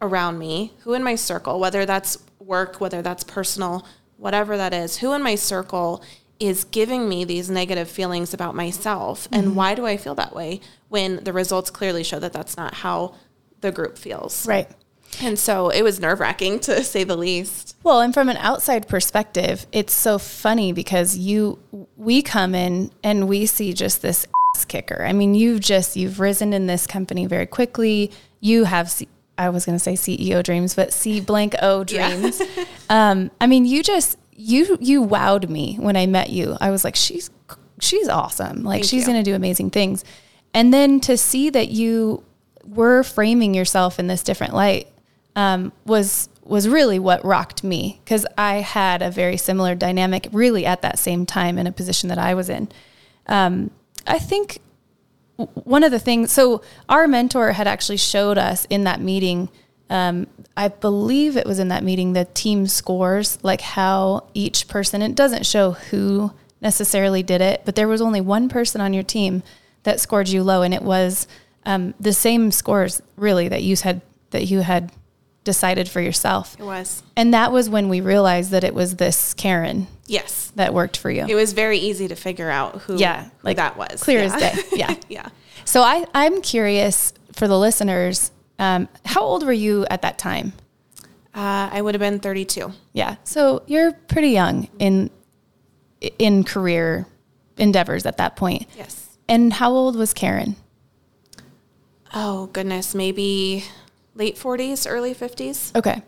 around 0.02 0.40
me, 0.40 0.74
who 0.80 0.94
in 0.94 1.04
my 1.04 1.16
circle, 1.16 1.60
whether 1.60 1.86
that's 1.86 2.18
work, 2.40 2.82
whether 2.82 3.02
that's 3.02 3.24
personal, 3.24 3.86
whatever 4.18 4.58
that 4.58 4.74
is, 4.74 4.98
who 4.98 5.14
in 5.14 5.24
my 5.24 5.36
circle 5.36 6.04
is 6.40 6.66
giving 6.66 7.08
me 7.08 7.24
these 7.24 7.50
negative 7.50 7.90
feelings 7.90 8.34
about 8.34 8.54
myself 8.54 9.30
and 9.32 9.48
mm-hmm. 9.48 9.56
why 9.56 9.76
do 9.76 9.86
I 9.86 9.96
feel 9.96 10.16
that 10.16 10.36
way 10.36 10.60
when 10.90 11.24
the 11.24 11.32
results 11.32 11.70
clearly 11.70 12.04
show 12.04 12.20
that 12.20 12.34
that's 12.34 12.58
not 12.58 12.74
how 12.74 13.16
the 13.62 13.72
group 13.72 13.98
feels. 13.98 14.46
Right. 14.46 14.70
And 15.22 15.38
so 15.38 15.70
it 15.70 15.82
was 15.82 16.00
nerve 16.00 16.20
wracking 16.20 16.60
to 16.62 16.84
say 16.84 17.04
the 17.04 17.16
least. 17.16 17.76
Well, 17.84 18.02
and 18.02 18.14
from 18.14 18.30
an 18.30 18.38
outside 18.38 18.88
perspective, 18.88 19.66
it's 19.72 19.94
so 19.94 20.18
funny 20.18 20.72
because 20.72 21.18
you, 21.18 21.60
we 21.98 22.22
come 22.22 22.56
in 22.56 22.92
and 23.04 23.28
we 23.28 23.46
see 23.46 23.74
just 23.74 24.02
this 24.02 24.26
ass 24.56 24.66
kicker. 24.66 25.04
I 25.06 25.14
mean, 25.14 25.36
you've 25.36 25.60
just, 25.60 25.96
you've 25.96 26.20
risen 26.20 26.54
in 26.54 26.68
this 26.68 26.88
company 26.88 27.26
very 27.26 27.46
quickly. 27.46 28.12
You 28.40 28.64
have, 28.64 28.90
C- 28.90 29.10
I 29.38 29.50
was 29.50 29.66
going 29.66 29.78
to 29.78 29.84
say 29.84 29.94
CEO 29.94 30.44
dreams, 30.44 30.76
but 30.76 30.94
C 30.94 31.20
blank 31.20 31.56
O 31.62 31.84
dreams. 31.84 32.42
Yeah. 32.42 32.66
um, 32.90 33.32
I 33.42 33.48
mean, 33.48 33.66
you 33.66 33.84
just, 33.84 34.18
you, 34.32 34.78
you 34.80 35.06
wowed 35.06 35.50
me 35.50 35.76
when 35.80 35.98
I 35.98 36.06
met 36.06 36.30
you. 36.30 36.58
I 36.62 36.72
was 36.72 36.84
like, 36.84 36.96
she's, 36.96 37.30
she's 37.80 38.08
awesome. 38.08 38.64
Like 38.64 38.82
Thank 38.82 38.90
she's 38.90 39.06
going 39.06 39.18
to 39.18 39.30
do 39.30 39.36
amazing 39.36 39.70
things. 39.70 40.04
And 40.54 40.74
then 40.74 41.00
to 41.02 41.18
see 41.18 41.50
that 41.50 41.70
you 41.70 42.24
were 42.66 43.04
framing 43.04 43.54
yourself 43.54 44.00
in 44.00 44.08
this 44.08 44.24
different 44.24 44.54
light 44.54 44.88
um, 45.36 45.72
was 45.86 46.30
was 46.46 46.68
really 46.68 47.00
what 47.00 47.24
rocked 47.24 47.64
me 47.64 48.02
because 48.04 48.26
I 48.38 48.56
had 48.56 49.02
a 49.02 49.10
very 49.10 49.38
similar 49.38 49.76
dynamic, 49.76 50.28
really 50.32 50.66
at 50.66 50.82
that 50.82 51.00
same 51.00 51.26
time 51.26 51.58
in 51.58 51.68
a 51.68 51.72
position 51.72 52.10
that 52.10 52.18
I 52.18 52.34
was 52.34 52.50
in. 52.50 52.68
Um, 53.28 53.72
I 54.06 54.20
think 54.20 54.60
one 55.38 55.84
of 55.84 55.92
the 55.92 56.00
things, 56.00 56.32
so 56.32 56.62
our 56.90 57.08
mentor 57.08 57.54
had 57.54 57.68
actually 57.68 57.98
showed 57.98 58.38
us 58.38 58.66
in 58.66 58.84
that 58.84 59.00
meeting. 59.00 59.50
Um, 59.90 60.28
I 60.56 60.68
believe 60.68 61.38
it 61.38 61.46
was 61.48 61.60
in 61.60 61.70
that 61.70 61.84
meeting 61.84 62.14
the 62.14 62.26
team 62.26 62.68
scores, 62.68 63.40
like 63.44 63.62
how 63.62 64.28
each 64.34 64.68
person. 64.68 65.02
It 65.02 65.16
doesn't 65.16 65.46
show 65.46 65.72
who 65.72 66.34
necessarily 66.62 67.24
did 67.24 67.42
it, 67.42 67.62
but 67.66 67.76
there 67.76 67.88
was 67.88 68.02
only 68.02 68.22
one 68.22 68.50
person 68.50 68.82
on 68.82 68.94
your 68.94 69.04
team 69.04 69.44
that 69.84 70.00
scored 70.00 70.30
you 70.30 70.44
low, 70.44 70.62
and 70.62 70.74
it 70.74 70.82
was 70.82 71.28
um, 71.66 71.94
the 72.00 72.14
same 72.14 72.52
scores 72.52 73.02
really 73.16 73.48
that 73.48 73.64
you 73.64 73.76
had 73.78 74.02
that 74.32 74.46
you 74.46 74.62
had 74.62 74.92
decided 75.44 75.90
for 75.90 76.02
yourself. 76.02 76.56
It 76.60 76.64
was. 76.64 77.04
And 77.16 77.34
that 77.34 77.52
was 77.52 77.70
when 77.70 77.90
we 77.90 78.02
realized 78.02 78.52
that 78.52 78.64
it 78.64 78.74
was 78.74 78.96
this 78.96 79.34
Karen. 79.34 79.88
Yes. 80.06 80.52
That 80.56 80.74
worked 80.74 80.98
for 80.98 81.10
you. 81.10 81.26
It 81.28 81.36
was 81.36 81.54
very 81.54 81.78
easy 81.78 82.08
to 82.08 82.16
figure 82.16 82.50
out 82.50 82.82
who, 82.82 82.98
yeah, 82.98 83.26
who 83.26 83.30
like 83.44 83.58
that 83.58 83.78
was. 83.78 84.04
Clear 84.04 84.20
yeah. 84.20 84.26
as 84.26 84.40
day. 84.40 84.64
Yeah. 84.78 84.96
yeah. 85.10 85.30
So 85.66 85.82
I, 85.82 86.06
I'm 86.14 86.42
curious 86.42 87.14
for 87.32 87.48
the 87.48 87.58
listeners, 87.58 88.32
um, 88.60 88.88
how 89.06 89.22
old 89.22 89.46
were 89.46 89.54
you 89.54 89.86
at 89.90 90.02
that 90.04 90.18
time? 90.18 90.54
Uh, 91.36 91.70
I 91.72 91.82
would 91.82 91.96
have 91.96 92.00
been 92.00 92.20
32. 92.20 92.72
Yeah. 92.94 93.16
So 93.24 93.64
you're 93.66 93.92
pretty 93.92 94.30
young 94.30 94.70
in 94.80 95.10
in 96.20 96.44
career 96.44 97.08
endeavors 97.58 98.06
at 98.06 98.18
that 98.18 98.36
point. 98.36 98.68
Yes. 98.78 99.18
And 99.28 99.54
how 99.54 99.72
old 99.72 99.96
was 99.96 100.14
Karen? 100.14 100.58
Oh 102.14 102.48
goodness, 102.48 102.94
maybe 102.94 103.64
late 104.16 104.36
40s, 104.36 104.90
early 104.90 105.14
50s. 105.14 105.76
Okay. 105.76 106.02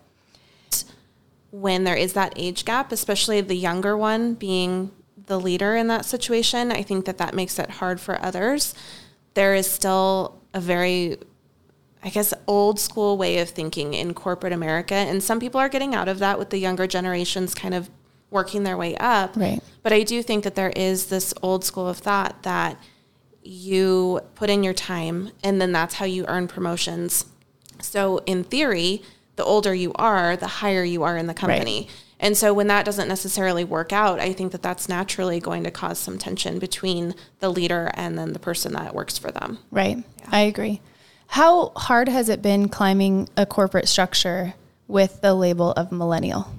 When 1.52 1.84
there 1.84 1.96
is 1.96 2.14
that 2.14 2.34
age 2.36 2.66
gap, 2.66 2.92
especially 2.92 3.42
the 3.42 3.56
younger 3.56 3.96
one 3.96 4.34
being 4.34 4.92
the 5.28 5.40
leader 5.40 5.76
in 5.76 5.88
that 5.88 6.06
situation, 6.06 6.72
I 6.72 6.82
think 6.82 7.06
that 7.06 7.18
that 7.18 7.34
makes 7.34 7.58
it 7.60 7.70
hard 7.70 8.00
for 8.00 8.22
others. 8.22 8.76
There 9.34 9.56
is 9.56 9.70
still 9.70 10.42
a 10.54 10.60
very 10.60 11.18
I 12.04 12.10
guess 12.10 12.36
old 12.46 12.80
school 12.80 13.18
way 13.18 13.40
of 13.40 13.50
thinking 13.50 13.96
in 13.96 14.14
corporate 14.14 14.54
America 14.54 14.94
and 14.94 15.24
some 15.24 15.40
people 15.40 15.60
are 15.60 15.68
getting 15.68 15.96
out 15.96 16.08
of 16.08 16.20
that 16.20 16.38
with 16.38 16.52
the 16.52 16.60
younger 16.60 16.86
generations 16.86 17.56
kind 17.56 17.74
of 17.74 17.90
working 18.30 18.64
their 18.64 18.78
way 18.78 18.96
up. 18.98 19.36
Right. 19.36 19.60
But 19.82 19.92
I 19.92 20.04
do 20.04 20.22
think 20.22 20.44
that 20.44 20.54
there 20.54 20.70
is 20.70 21.08
this 21.08 21.34
old 21.42 21.64
school 21.64 21.90
of 21.90 21.98
thought 21.98 22.44
that 22.44 22.80
you 23.42 24.22
put 24.36 24.52
in 24.52 24.64
your 24.64 24.74
time 24.74 25.32
and 25.44 25.60
then 25.60 25.72
that's 25.72 25.96
how 25.96 26.06
you 26.06 26.26
earn 26.28 26.48
promotions 26.48 27.26
so 27.86 28.20
in 28.26 28.44
theory, 28.44 29.04
the 29.36 29.44
older 29.44 29.74
you 29.74 29.92
are, 29.96 30.36
the 30.36 30.48
higher 30.48 30.84
you 30.84 31.04
are 31.04 31.18
in 31.18 31.28
the 31.28 31.34
company. 31.34 31.82
Right. 31.82 31.92
And 32.20 32.38
so 32.38 32.54
when 32.54 32.68
that 32.68 32.86
doesn't 32.86 33.08
necessarily 33.08 33.64
work 33.64 33.92
out, 33.92 34.20
I 34.20 34.32
think 34.32 34.52
that 34.54 34.62
that's 34.62 34.88
naturally 34.88 35.40
going 35.40 35.64
to 35.66 35.72
cause 35.72 36.00
some 36.00 36.18
tension 36.18 36.60
between 36.60 37.14
the 37.40 37.50
leader 37.50 37.92
and 37.94 38.18
then 38.18 38.34
the 38.34 38.40
person 38.40 38.74
that 38.74 38.96
works 38.96 39.18
for 39.18 39.32
them. 39.32 39.60
Right. 39.70 39.98
Yeah. 39.98 40.30
I 40.32 40.42
agree. 40.42 40.82
How 41.28 41.70
hard 41.76 42.08
has 42.08 42.30
it 42.30 42.42
been 42.42 42.70
climbing 42.70 43.28
a 43.36 43.46
corporate 43.46 43.90
structure 43.90 44.54
with 44.88 45.22
the 45.22 45.34
label 45.34 45.72
of 45.72 45.92
millennial? 45.92 46.52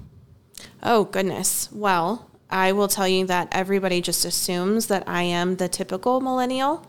Oh, 0.83 1.05
goodness. 1.05 1.69
Well, 1.71 2.29
I 2.49 2.71
will 2.71 2.87
tell 2.87 3.07
you 3.07 3.25
that 3.25 3.47
everybody 3.51 4.01
just 4.01 4.25
assumes 4.25 4.87
that 4.87 5.03
I 5.07 5.23
am 5.23 5.55
the 5.55 5.67
typical 5.67 6.21
millennial. 6.21 6.85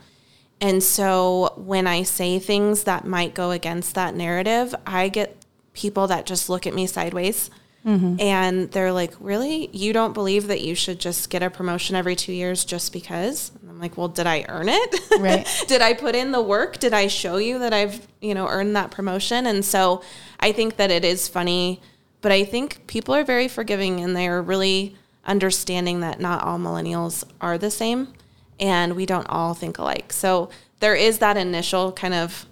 And 0.61 0.83
so 0.83 1.53
when 1.57 1.87
I 1.87 2.03
say 2.03 2.39
things 2.39 2.85
that 2.85 3.07
might 3.07 3.35
go 3.35 3.51
against 3.53 3.95
that 3.95 4.15
narrative, 4.15 4.75
I 4.87 5.09
get 5.09 5.37
people 5.73 6.09
that 6.09 6.27
just 6.27 6.49
look 6.49 6.67
at 6.67 6.75
me 6.75 6.87
sideways. 6.87 7.51
Mm-hmm. 7.87 8.21
And 8.21 8.71
they're 8.73 8.93
like, 8.93 9.15
Really? 9.21 9.71
You 9.73 9.93
don't 9.93 10.13
believe 10.13 10.49
that 10.49 10.61
you 10.61 10.75
should 10.75 10.99
just 10.99 11.31
get 11.31 11.45
a 11.45 11.49
promotion 11.49 11.95
every 11.95 12.17
two 12.17 12.33
years 12.33 12.65
just 12.65 12.93
because? 12.93 13.53
And 13.61 13.71
I'm 13.71 13.81
like, 13.81 13.97
Well, 13.97 14.09
did 14.09 14.27
I 14.27 14.45
earn 14.49 14.69
it? 14.69 15.01
Right. 15.19 15.47
did 15.69 15.81
I 15.81 15.95
put 15.95 16.17
in 16.17 16.33
the 16.33 16.43
work? 16.43 16.79
Did 16.79 16.93
I 16.93 17.07
show 17.07 17.37
you 17.37 17.61
that 17.61 17.73
I've, 17.73 18.07
you 18.21 18.35
know, 18.35 18.49
earned 18.49 18.75
that 18.75 18.91
promotion? 18.91 19.47
And 19.47 19.65
so 19.65 20.03
I 20.41 20.51
think 20.51 20.77
that 20.77 20.91
it 20.91 21.05
is 21.05 21.29
funny, 21.29 21.81
but 22.21 22.33
I 22.33 22.45
think 22.45 22.87
people 22.89 23.15
are 23.15 23.25
very 23.25 23.47
forgiving 23.47 24.01
and 24.01 24.17
they 24.17 24.27
are 24.27 24.43
really 24.43 24.97
understanding 25.25 26.01
that 26.01 26.21
not 26.21 26.43
all 26.43 26.59
millennials 26.59 27.23
are 27.41 27.59
the 27.59 27.71
same 27.71 28.13
and 28.61 28.97
we 28.97 29.07
don't 29.07 29.27
all 29.29 29.55
think 29.55 29.79
alike. 29.79 30.13
So 30.13 30.51
there 30.81 30.95
is 30.95 31.19
that 31.19 31.37
initial 31.37 31.93
kind 31.93 32.15
of, 32.15 32.47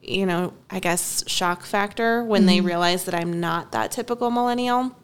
you 0.00 0.26
know, 0.26 0.52
I 0.70 0.80
guess 0.80 1.24
shock 1.26 1.64
factor 1.64 2.24
when 2.24 2.42
mm-hmm. 2.42 2.48
they 2.48 2.60
realize 2.60 3.04
that 3.04 3.14
I'm 3.14 3.40
not 3.40 3.72
that 3.72 3.90
typical 3.90 4.30
millennial. 4.30 4.96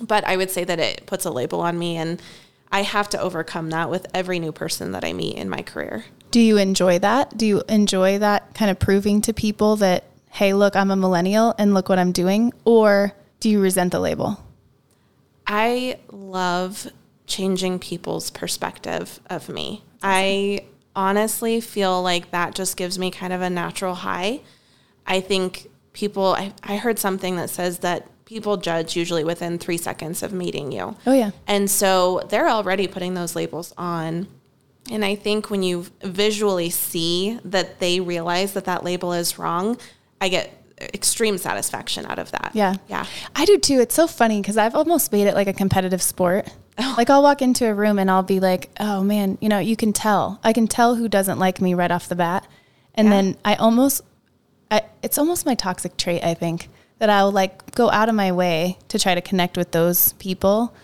But 0.00 0.24
I 0.26 0.36
would 0.36 0.50
say 0.50 0.64
that 0.64 0.78
it 0.78 1.06
puts 1.06 1.24
a 1.24 1.30
label 1.30 1.60
on 1.60 1.78
me 1.78 1.96
and 1.96 2.22
I 2.70 2.82
have 2.82 3.08
to 3.10 3.20
overcome 3.20 3.70
that 3.70 3.90
with 3.90 4.06
every 4.14 4.38
new 4.38 4.52
person 4.52 4.92
that 4.92 5.04
I 5.04 5.12
meet 5.12 5.36
in 5.36 5.48
my 5.48 5.62
career. 5.62 6.04
Do 6.30 6.40
you 6.40 6.58
enjoy 6.58 6.98
that? 7.00 7.36
Do 7.36 7.46
you 7.46 7.62
enjoy 7.68 8.18
that 8.18 8.54
kind 8.54 8.70
of 8.70 8.78
proving 8.78 9.22
to 9.22 9.32
people 9.32 9.76
that, 9.76 10.04
hey, 10.30 10.52
look, 10.52 10.76
I'm 10.76 10.90
a 10.90 10.96
millennial 10.96 11.54
and 11.58 11.74
look 11.74 11.88
what 11.88 11.98
I'm 11.98 12.12
doing? 12.12 12.52
Or 12.64 13.12
do 13.40 13.48
you 13.48 13.60
resent 13.60 13.92
the 13.92 14.00
label? 14.00 14.44
I 15.46 15.98
love 16.12 16.86
changing 17.28 17.78
people's 17.78 18.30
perspective 18.30 19.20
of 19.30 19.48
me. 19.48 19.84
I 20.02 20.64
honestly 20.96 21.60
feel 21.60 22.02
like 22.02 22.32
that 22.32 22.54
just 22.54 22.76
gives 22.76 22.98
me 22.98 23.10
kind 23.10 23.32
of 23.32 23.40
a 23.40 23.50
natural 23.50 23.94
high. 23.94 24.40
I 25.06 25.20
think 25.20 25.70
people, 25.92 26.34
I, 26.34 26.52
I 26.62 26.76
heard 26.76 26.98
something 26.98 27.36
that 27.36 27.50
says 27.50 27.78
that 27.80 28.08
people 28.24 28.56
judge 28.56 28.96
usually 28.96 29.24
within 29.24 29.58
three 29.58 29.78
seconds 29.78 30.22
of 30.22 30.32
meeting 30.32 30.72
you. 30.72 30.96
Oh, 31.06 31.12
yeah. 31.12 31.30
And 31.46 31.70
so 31.70 32.22
they're 32.28 32.48
already 32.48 32.86
putting 32.88 33.14
those 33.14 33.36
labels 33.36 33.72
on. 33.78 34.26
And 34.90 35.04
I 35.04 35.14
think 35.14 35.50
when 35.50 35.62
you 35.62 35.86
visually 36.02 36.70
see 36.70 37.38
that 37.44 37.78
they 37.78 38.00
realize 38.00 38.54
that 38.54 38.64
that 38.64 38.84
label 38.84 39.12
is 39.12 39.38
wrong, 39.38 39.78
I 40.20 40.28
get 40.28 40.54
extreme 40.80 41.38
satisfaction 41.38 42.06
out 42.06 42.18
of 42.18 42.30
that. 42.32 42.52
Yeah. 42.54 42.74
Yeah. 42.88 43.06
I 43.34 43.44
do 43.44 43.58
too. 43.58 43.80
It's 43.80 43.94
so 43.94 44.06
funny 44.06 44.40
because 44.40 44.56
I've 44.56 44.74
almost 44.74 45.12
made 45.12 45.26
it 45.26 45.34
like 45.34 45.46
a 45.48 45.52
competitive 45.52 46.02
sport. 46.02 46.48
Like 46.96 47.10
I'll 47.10 47.22
walk 47.22 47.42
into 47.42 47.66
a 47.66 47.74
room 47.74 47.98
and 47.98 48.10
I'll 48.10 48.22
be 48.22 48.40
like, 48.40 48.70
oh 48.80 49.02
man, 49.02 49.38
you 49.40 49.48
know, 49.48 49.58
you 49.58 49.76
can 49.76 49.92
tell. 49.92 50.40
I 50.42 50.52
can 50.52 50.66
tell 50.66 50.94
who 50.96 51.08
doesn't 51.08 51.38
like 51.38 51.60
me 51.60 51.74
right 51.74 51.90
off 51.90 52.08
the 52.08 52.16
bat. 52.16 52.46
And 52.94 53.08
Yeah. 53.08 53.14
then 53.14 53.36
I 53.44 53.54
almost, 53.56 54.02
I, 54.70 54.82
it's 55.02 55.18
almost 55.18 55.46
my 55.46 55.54
toxic 55.54 55.96
trait, 55.96 56.24
I 56.24 56.34
think, 56.34 56.68
that 56.98 57.10
I'll 57.10 57.30
like 57.32 57.74
go 57.74 57.90
out 57.90 58.08
of 58.08 58.14
my 58.14 58.32
way 58.32 58.78
to 58.88 58.98
try 58.98 59.14
to 59.14 59.20
connect 59.20 59.56
with 59.56 59.70
those 59.72 60.12
people. 60.14 60.74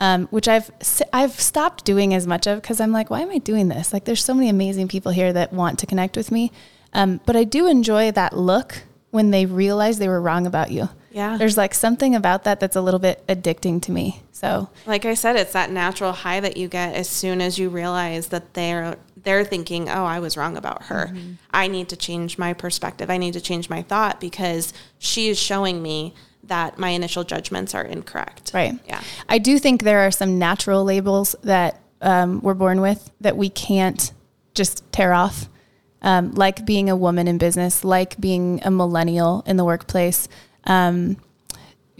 Um, 0.00 0.26
which 0.32 0.48
I've 0.48 0.68
I've 1.12 1.38
stopped 1.40 1.84
doing 1.84 2.12
as 2.12 2.26
much 2.26 2.48
of 2.48 2.60
because 2.60 2.80
I'm 2.80 2.90
like, 2.90 3.08
why 3.08 3.20
am 3.20 3.30
I 3.30 3.38
doing 3.38 3.68
this? 3.68 3.92
Like, 3.92 4.04
there's 4.04 4.24
so 4.24 4.34
many 4.34 4.48
amazing 4.48 4.88
people 4.88 5.12
here 5.12 5.32
that 5.32 5.52
want 5.52 5.78
to 5.78 5.86
connect 5.86 6.16
with 6.16 6.32
me, 6.32 6.50
um, 6.92 7.20
but 7.24 7.36
I 7.36 7.44
do 7.44 7.68
enjoy 7.68 8.10
that 8.10 8.36
look 8.36 8.82
when 9.12 9.30
they 9.30 9.46
realize 9.46 9.98
they 9.98 10.08
were 10.08 10.20
wrong 10.20 10.44
about 10.44 10.72
you. 10.72 10.88
Yeah. 11.12 11.36
There's 11.36 11.56
like 11.56 11.74
something 11.74 12.14
about 12.14 12.44
that 12.44 12.60
that's 12.60 12.76
a 12.76 12.80
little 12.80 13.00
bit 13.00 13.24
addicting 13.26 13.80
to 13.82 13.92
me. 13.92 14.22
So, 14.32 14.70
Like 14.86 15.04
I 15.04 15.14
said, 15.14 15.36
it's 15.36 15.52
that 15.52 15.70
natural 15.70 16.12
high 16.12 16.40
that 16.40 16.56
you 16.56 16.66
get 16.66 16.94
as 16.94 17.08
soon 17.08 17.40
as 17.40 17.58
you 17.58 17.68
realize 17.68 18.28
that 18.28 18.54
they're 18.54 18.96
they're 19.16 19.44
thinking, 19.44 19.88
"Oh, 19.88 20.04
I 20.04 20.18
was 20.18 20.36
wrong 20.36 20.56
about 20.56 20.84
her. 20.84 21.06
Mm-hmm. 21.06 21.32
I 21.52 21.68
need 21.68 21.88
to 21.90 21.96
change 21.96 22.38
my 22.38 22.52
perspective. 22.52 23.08
I 23.08 23.18
need 23.18 23.34
to 23.34 23.40
change 23.40 23.70
my 23.70 23.82
thought 23.82 24.20
because 24.20 24.72
she 24.98 25.28
is 25.28 25.38
showing 25.38 25.80
me 25.80 26.14
that 26.42 26.76
my 26.76 26.88
initial 26.88 27.22
judgments 27.22 27.72
are 27.72 27.84
incorrect." 27.84 28.50
right. 28.52 28.74
Yeah. 28.88 29.00
I 29.28 29.38
do 29.38 29.60
think 29.60 29.84
there 29.84 30.00
are 30.00 30.10
some 30.10 30.40
natural 30.40 30.82
labels 30.82 31.36
that 31.44 31.80
um, 32.00 32.40
we're 32.40 32.54
born 32.54 32.80
with 32.80 33.12
that 33.20 33.36
we 33.36 33.48
can't 33.48 34.12
just 34.54 34.82
tear 34.92 35.12
off, 35.12 35.48
um, 36.02 36.32
like 36.32 36.66
being 36.66 36.90
a 36.90 36.96
woman 36.96 37.28
in 37.28 37.38
business, 37.38 37.84
like 37.84 38.20
being 38.20 38.60
a 38.64 38.70
millennial 38.70 39.44
in 39.46 39.56
the 39.56 39.64
workplace. 39.64 40.28
Um, 40.64 41.16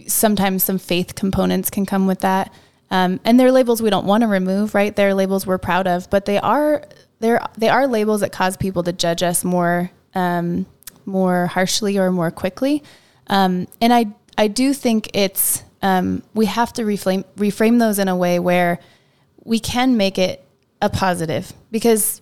sometimes 0.07 0.63
some 0.63 0.77
faith 0.77 1.15
components 1.15 1.69
can 1.69 1.85
come 1.85 2.07
with 2.07 2.19
that. 2.21 2.53
Um, 2.91 3.19
and 3.25 3.39
they're 3.39 3.51
labels 3.51 3.81
we 3.81 3.89
don't 3.89 4.05
want 4.05 4.21
to 4.21 4.27
remove, 4.27 4.75
right? 4.75 4.95
They're 4.95 5.13
labels 5.13 5.47
we're 5.47 5.57
proud 5.57 5.87
of, 5.87 6.09
but 6.09 6.25
they 6.25 6.37
are 6.37 6.83
they're 7.19 7.41
they 7.57 7.69
are 7.69 7.87
labels 7.87 8.21
that 8.21 8.31
cause 8.31 8.57
people 8.57 8.83
to 8.83 8.93
judge 8.93 9.23
us 9.23 9.43
more 9.43 9.89
um, 10.13 10.65
more 11.05 11.47
harshly 11.47 11.97
or 11.97 12.11
more 12.11 12.31
quickly. 12.31 12.83
Um, 13.27 13.67
and 13.81 13.93
I 13.93 14.07
I 14.37 14.47
do 14.47 14.73
think 14.73 15.09
it's 15.13 15.63
um, 15.81 16.23
we 16.33 16.45
have 16.45 16.71
to 16.73 16.83
reframe 16.83 17.25
reframe 17.35 17.79
those 17.79 17.97
in 17.97 18.07
a 18.07 18.15
way 18.15 18.39
where 18.39 18.79
we 19.43 19.59
can 19.59 19.97
make 19.97 20.17
it 20.17 20.45
a 20.81 20.89
positive 20.89 21.51
because 21.71 22.21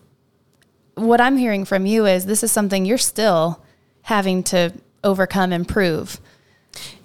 what 0.96 1.20
I'm 1.20 1.38
hearing 1.38 1.66
from 1.66 1.86
you 1.86 2.06
is 2.06 2.26
this 2.26 2.44
is 2.44 2.52
something 2.52 2.86
you're 2.86 2.98
still 2.98 3.64
having 4.04 4.44
to 4.44 4.74
overcome 5.04 5.52
and 5.52 5.68
prove. 5.68 6.20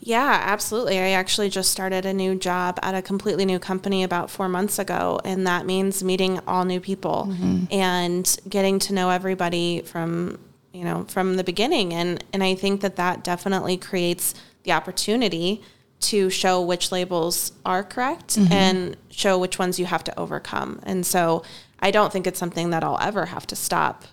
Yeah, 0.07 0.41
absolutely. 0.41 1.01
I 1.01 1.11
actually 1.11 1.51
just 1.51 1.73
started 1.73 2.07
a 2.07 2.15
new 2.15 2.37
job 2.37 2.79
at 2.81 2.95
a 2.95 3.03
completely 3.03 3.45
new 3.45 3.59
company 3.59 4.05
about 4.05 4.31
four 4.31 4.49
months 4.49 4.79
ago, 4.79 5.21
and 5.25 5.45
that 5.49 5.67
means 5.67 6.05
meeting 6.05 6.39
all 6.47 6.65
new 6.65 6.79
people 6.79 7.27
mm-hmm. 7.29 7.65
and 7.73 8.37
getting 8.49 8.79
to 8.79 8.93
know 8.95 9.11
everybody 9.11 9.83
from 9.83 10.39
you 10.73 10.85
know 10.85 11.07
from 11.09 11.35
the 11.35 11.43
beginning. 11.43 11.93
and 11.93 12.23
And 12.33 12.45
I 12.45 12.55
think 12.55 12.83
that 12.83 12.95
that 12.97 13.25
definitely 13.25 13.77
creates 13.77 14.33
the 14.63 14.71
opportunity 14.71 15.61
to 15.99 16.31
show 16.31 16.63
which 16.63 16.93
labels 16.93 17.51
are 17.65 17.83
correct 17.83 18.37
mm-hmm. 18.37 18.53
and 18.53 18.97
show 19.11 19.37
which 19.37 19.59
ones 19.59 19.81
you 19.81 19.87
have 19.87 20.05
to 20.05 20.17
overcome. 20.17 20.79
And 20.85 21.05
so 21.05 21.43
I 21.81 21.91
don't 21.91 22.13
think 22.13 22.29
it's 22.29 22.39
something 22.39 22.71
that 22.71 22.85
I'll 22.85 23.01
ever 23.01 23.27
have 23.27 23.47
to 23.49 23.57
stop 23.57 24.05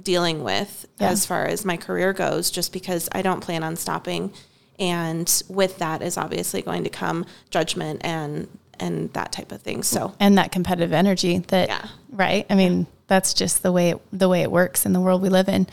dealing 0.00 0.44
with 0.44 0.86
Yeah. 1.00 1.10
as 1.10 1.26
far 1.26 1.46
as 1.46 1.64
my 1.64 1.76
career 1.76 2.12
goes, 2.12 2.48
just 2.48 2.72
because 2.72 3.08
I 3.10 3.22
don't 3.22 3.40
plan 3.40 3.64
on 3.64 3.74
stopping. 3.74 4.32
And 4.78 5.42
with 5.48 5.78
that 5.78 6.02
is 6.02 6.16
obviously 6.18 6.62
going 6.62 6.84
to 6.84 6.90
come 6.90 7.26
judgment 7.50 8.02
and 8.04 8.48
and 8.78 9.10
that 9.14 9.32
type 9.32 9.52
of 9.52 9.62
thing. 9.62 9.82
So 9.82 10.14
and 10.20 10.36
that 10.36 10.52
competitive 10.52 10.92
energy 10.92 11.38
that 11.48 11.68
Yeah. 11.68 11.86
right 12.10 12.44
i 12.50 12.54
mean 12.54 12.86
that's 13.06 13.32
just 13.32 13.62
the 13.62 13.72
way 13.72 13.90
it, 13.90 14.00
the 14.12 14.28
way 14.28 14.42
it 14.42 14.50
works 14.50 14.84
in 14.84 14.92
the 14.92 15.00
world 15.00 15.22
we 15.22 15.28
live 15.30 15.48
in 15.48 15.66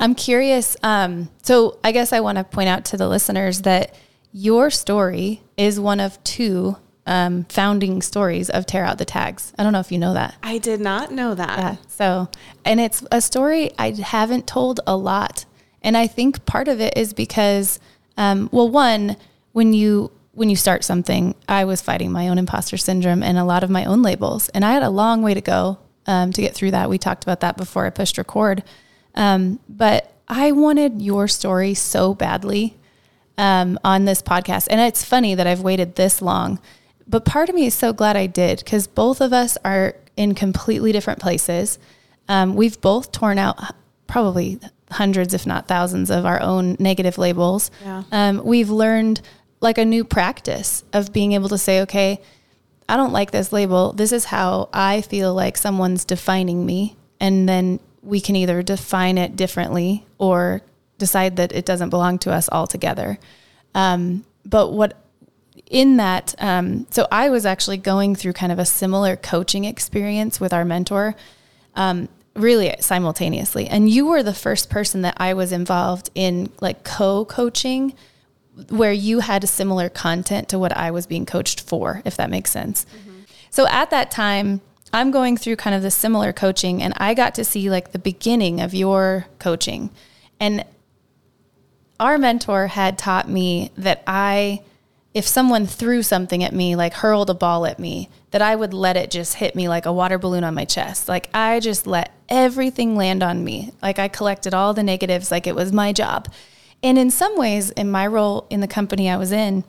i'm 0.00 0.14
curious 0.14 0.76
um, 0.82 1.28
so 1.42 1.78
i 1.84 1.92
guess 1.92 2.12
i 2.12 2.18
want 2.18 2.36
to 2.38 2.42
point 2.44 2.68
out 2.68 2.84
to 2.86 2.96
the 2.96 3.06
listeners 3.08 3.62
that 3.62 3.94
your 4.32 4.70
story 4.70 5.40
is 5.56 5.78
one 5.78 6.00
of 6.00 6.22
two 6.24 6.76
um, 7.06 7.44
founding 7.44 8.02
stories 8.02 8.50
of 8.50 8.66
tear 8.66 8.84
out 8.84 8.98
the 8.98 9.04
tags 9.04 9.52
i 9.58 9.62
don't 9.62 9.72
know 9.72 9.80
if 9.80 9.92
you 9.92 9.98
know 9.98 10.14
that 10.14 10.34
I 10.42 10.58
did 10.58 10.80
not 10.80 11.12
know 11.12 11.34
that. 11.36 11.58
yeah. 11.58 11.76
So, 11.86 12.28
and 12.64 12.80
it's 12.80 13.04
a 13.12 13.20
story 13.20 13.70
I 13.78 13.90
haven't 13.92 14.46
told 14.48 14.80
a 14.86 14.96
lot. 14.96 15.44
And 15.82 15.96
I 15.96 16.06
think 16.08 16.44
part 16.44 16.66
of 16.66 16.80
it 16.80 16.96
is 16.96 17.12
because, 17.12 17.78
um, 18.18 18.50
well, 18.52 18.68
one, 18.68 19.16
when 19.52 19.72
you, 19.72 20.10
when 20.32 20.50
you 20.50 20.56
start 20.56 20.84
something, 20.84 21.34
I 21.48 21.64
was 21.64 21.80
fighting 21.80 22.12
my 22.12 22.28
own 22.28 22.36
imposter 22.36 22.76
syndrome 22.76 23.22
and 23.22 23.38
a 23.38 23.44
lot 23.44 23.64
of 23.64 23.70
my 23.70 23.84
own 23.84 24.02
labels. 24.02 24.50
And 24.50 24.64
I 24.64 24.72
had 24.72 24.82
a 24.82 24.90
long 24.90 25.22
way 25.22 25.32
to 25.32 25.40
go 25.40 25.78
um, 26.06 26.32
to 26.32 26.42
get 26.42 26.54
through 26.54 26.72
that. 26.72 26.90
We 26.90 26.98
talked 26.98 27.22
about 27.22 27.40
that 27.40 27.56
before 27.56 27.86
I 27.86 27.90
pushed 27.90 28.18
record. 28.18 28.64
Um, 29.14 29.60
but 29.68 30.12
I 30.26 30.52
wanted 30.52 31.00
your 31.00 31.28
story 31.28 31.74
so 31.74 32.12
badly 32.12 32.76
um, 33.38 33.78
on 33.84 34.04
this 34.04 34.20
podcast. 34.20 34.66
And 34.68 34.80
it's 34.80 35.04
funny 35.04 35.34
that 35.36 35.46
I've 35.46 35.62
waited 35.62 35.94
this 35.94 36.20
long, 36.20 36.60
but 37.06 37.24
part 37.24 37.48
of 37.48 37.54
me 37.54 37.66
is 37.66 37.74
so 37.74 37.92
glad 37.92 38.16
I 38.16 38.26
did 38.26 38.58
because 38.58 38.86
both 38.86 39.20
of 39.20 39.32
us 39.32 39.56
are 39.64 39.94
in 40.16 40.34
completely 40.34 40.90
different 40.92 41.20
places. 41.20 41.78
Um, 42.28 42.56
we've 42.56 42.80
both 42.80 43.12
torn 43.12 43.38
out 43.38 43.58
probably 44.06 44.58
hundreds, 44.90 45.34
if 45.34 45.46
not 45.46 45.68
thousands, 45.68 46.10
of 46.10 46.24
our 46.24 46.40
own 46.40 46.76
negative 46.78 47.18
labels. 47.18 47.70
Yeah. 47.82 48.02
Um, 48.12 48.42
we've 48.44 48.70
learned 48.70 49.20
like 49.60 49.78
a 49.78 49.84
new 49.84 50.04
practice 50.04 50.84
of 50.92 51.12
being 51.12 51.32
able 51.32 51.48
to 51.48 51.58
say, 51.58 51.80
okay, 51.82 52.20
I 52.88 52.96
don't 52.96 53.12
like 53.12 53.30
this 53.30 53.52
label. 53.52 53.92
This 53.92 54.12
is 54.12 54.26
how 54.26 54.68
I 54.72 55.02
feel 55.02 55.34
like 55.34 55.56
someone's 55.56 56.04
defining 56.04 56.64
me. 56.64 56.96
And 57.20 57.48
then 57.48 57.80
we 58.02 58.20
can 58.20 58.36
either 58.36 58.62
define 58.62 59.18
it 59.18 59.36
differently 59.36 60.06
or 60.18 60.62
decide 60.96 61.36
that 61.36 61.52
it 61.52 61.66
doesn't 61.66 61.90
belong 61.90 62.18
to 62.20 62.32
us 62.32 62.48
altogether. 62.50 63.18
Um, 63.74 64.24
but 64.44 64.72
what 64.72 64.96
in 65.66 65.98
that, 65.98 66.34
um, 66.38 66.86
so 66.90 67.06
I 67.12 67.28
was 67.28 67.44
actually 67.44 67.76
going 67.76 68.14
through 68.14 68.32
kind 68.32 68.52
of 68.52 68.58
a 68.58 68.64
similar 68.64 69.16
coaching 69.16 69.64
experience 69.64 70.40
with 70.40 70.52
our 70.52 70.64
mentor, 70.64 71.14
um, 71.74 72.08
really 72.38 72.74
simultaneously. 72.80 73.66
And 73.66 73.88
you 73.88 74.06
were 74.06 74.22
the 74.22 74.34
first 74.34 74.70
person 74.70 75.02
that 75.02 75.14
I 75.18 75.34
was 75.34 75.52
involved 75.52 76.10
in 76.14 76.50
like 76.60 76.84
co 76.84 77.24
coaching 77.24 77.94
where 78.68 78.92
you 78.92 79.20
had 79.20 79.44
a 79.44 79.46
similar 79.46 79.88
content 79.88 80.48
to 80.48 80.58
what 80.58 80.76
I 80.76 80.90
was 80.90 81.06
being 81.06 81.26
coached 81.26 81.60
for, 81.60 82.02
if 82.04 82.16
that 82.16 82.30
makes 82.30 82.50
sense. 82.50 82.86
Mm-hmm. 82.86 83.20
So 83.50 83.66
at 83.68 83.90
that 83.90 84.10
time, 84.10 84.60
I'm 84.92 85.10
going 85.10 85.36
through 85.36 85.56
kind 85.56 85.76
of 85.76 85.82
the 85.82 85.90
similar 85.90 86.32
coaching 86.32 86.82
and 86.82 86.94
I 86.96 87.14
got 87.14 87.34
to 87.36 87.44
see 87.44 87.70
like 87.70 87.92
the 87.92 87.98
beginning 87.98 88.60
of 88.60 88.74
your 88.74 89.26
coaching. 89.38 89.90
And 90.40 90.64
our 92.00 92.18
mentor 92.18 92.68
had 92.68 92.98
taught 92.98 93.28
me 93.28 93.70
that 93.76 94.02
I, 94.06 94.62
if 95.14 95.26
someone 95.26 95.66
threw 95.66 96.02
something 96.02 96.44
at 96.44 96.52
me, 96.52 96.76
like 96.76 96.94
hurled 96.94 97.30
a 97.30 97.34
ball 97.34 97.66
at 97.66 97.78
me, 97.78 98.08
that 98.30 98.42
I 98.42 98.54
would 98.54 98.74
let 98.74 98.96
it 98.96 99.10
just 99.10 99.34
hit 99.36 99.54
me 99.54 99.68
like 99.68 99.86
a 99.86 99.92
water 99.92 100.18
balloon 100.18 100.44
on 100.44 100.54
my 100.54 100.64
chest. 100.64 101.08
Like 101.08 101.30
I 101.32 101.60
just 101.60 101.86
let 101.86 102.12
everything 102.28 102.94
land 102.94 103.22
on 103.22 103.42
me. 103.42 103.72
Like 103.82 103.98
I 103.98 104.08
collected 104.08 104.52
all 104.54 104.74
the 104.74 104.82
negatives, 104.82 105.30
like 105.30 105.46
it 105.46 105.54
was 105.54 105.72
my 105.72 105.92
job. 105.92 106.32
And 106.82 106.98
in 106.98 107.10
some 107.10 107.36
ways, 107.36 107.70
in 107.70 107.90
my 107.90 108.06
role 108.06 108.46
in 108.50 108.60
the 108.60 108.68
company 108.68 109.08
I 109.08 109.16
was 109.16 109.32
in, 109.32 109.64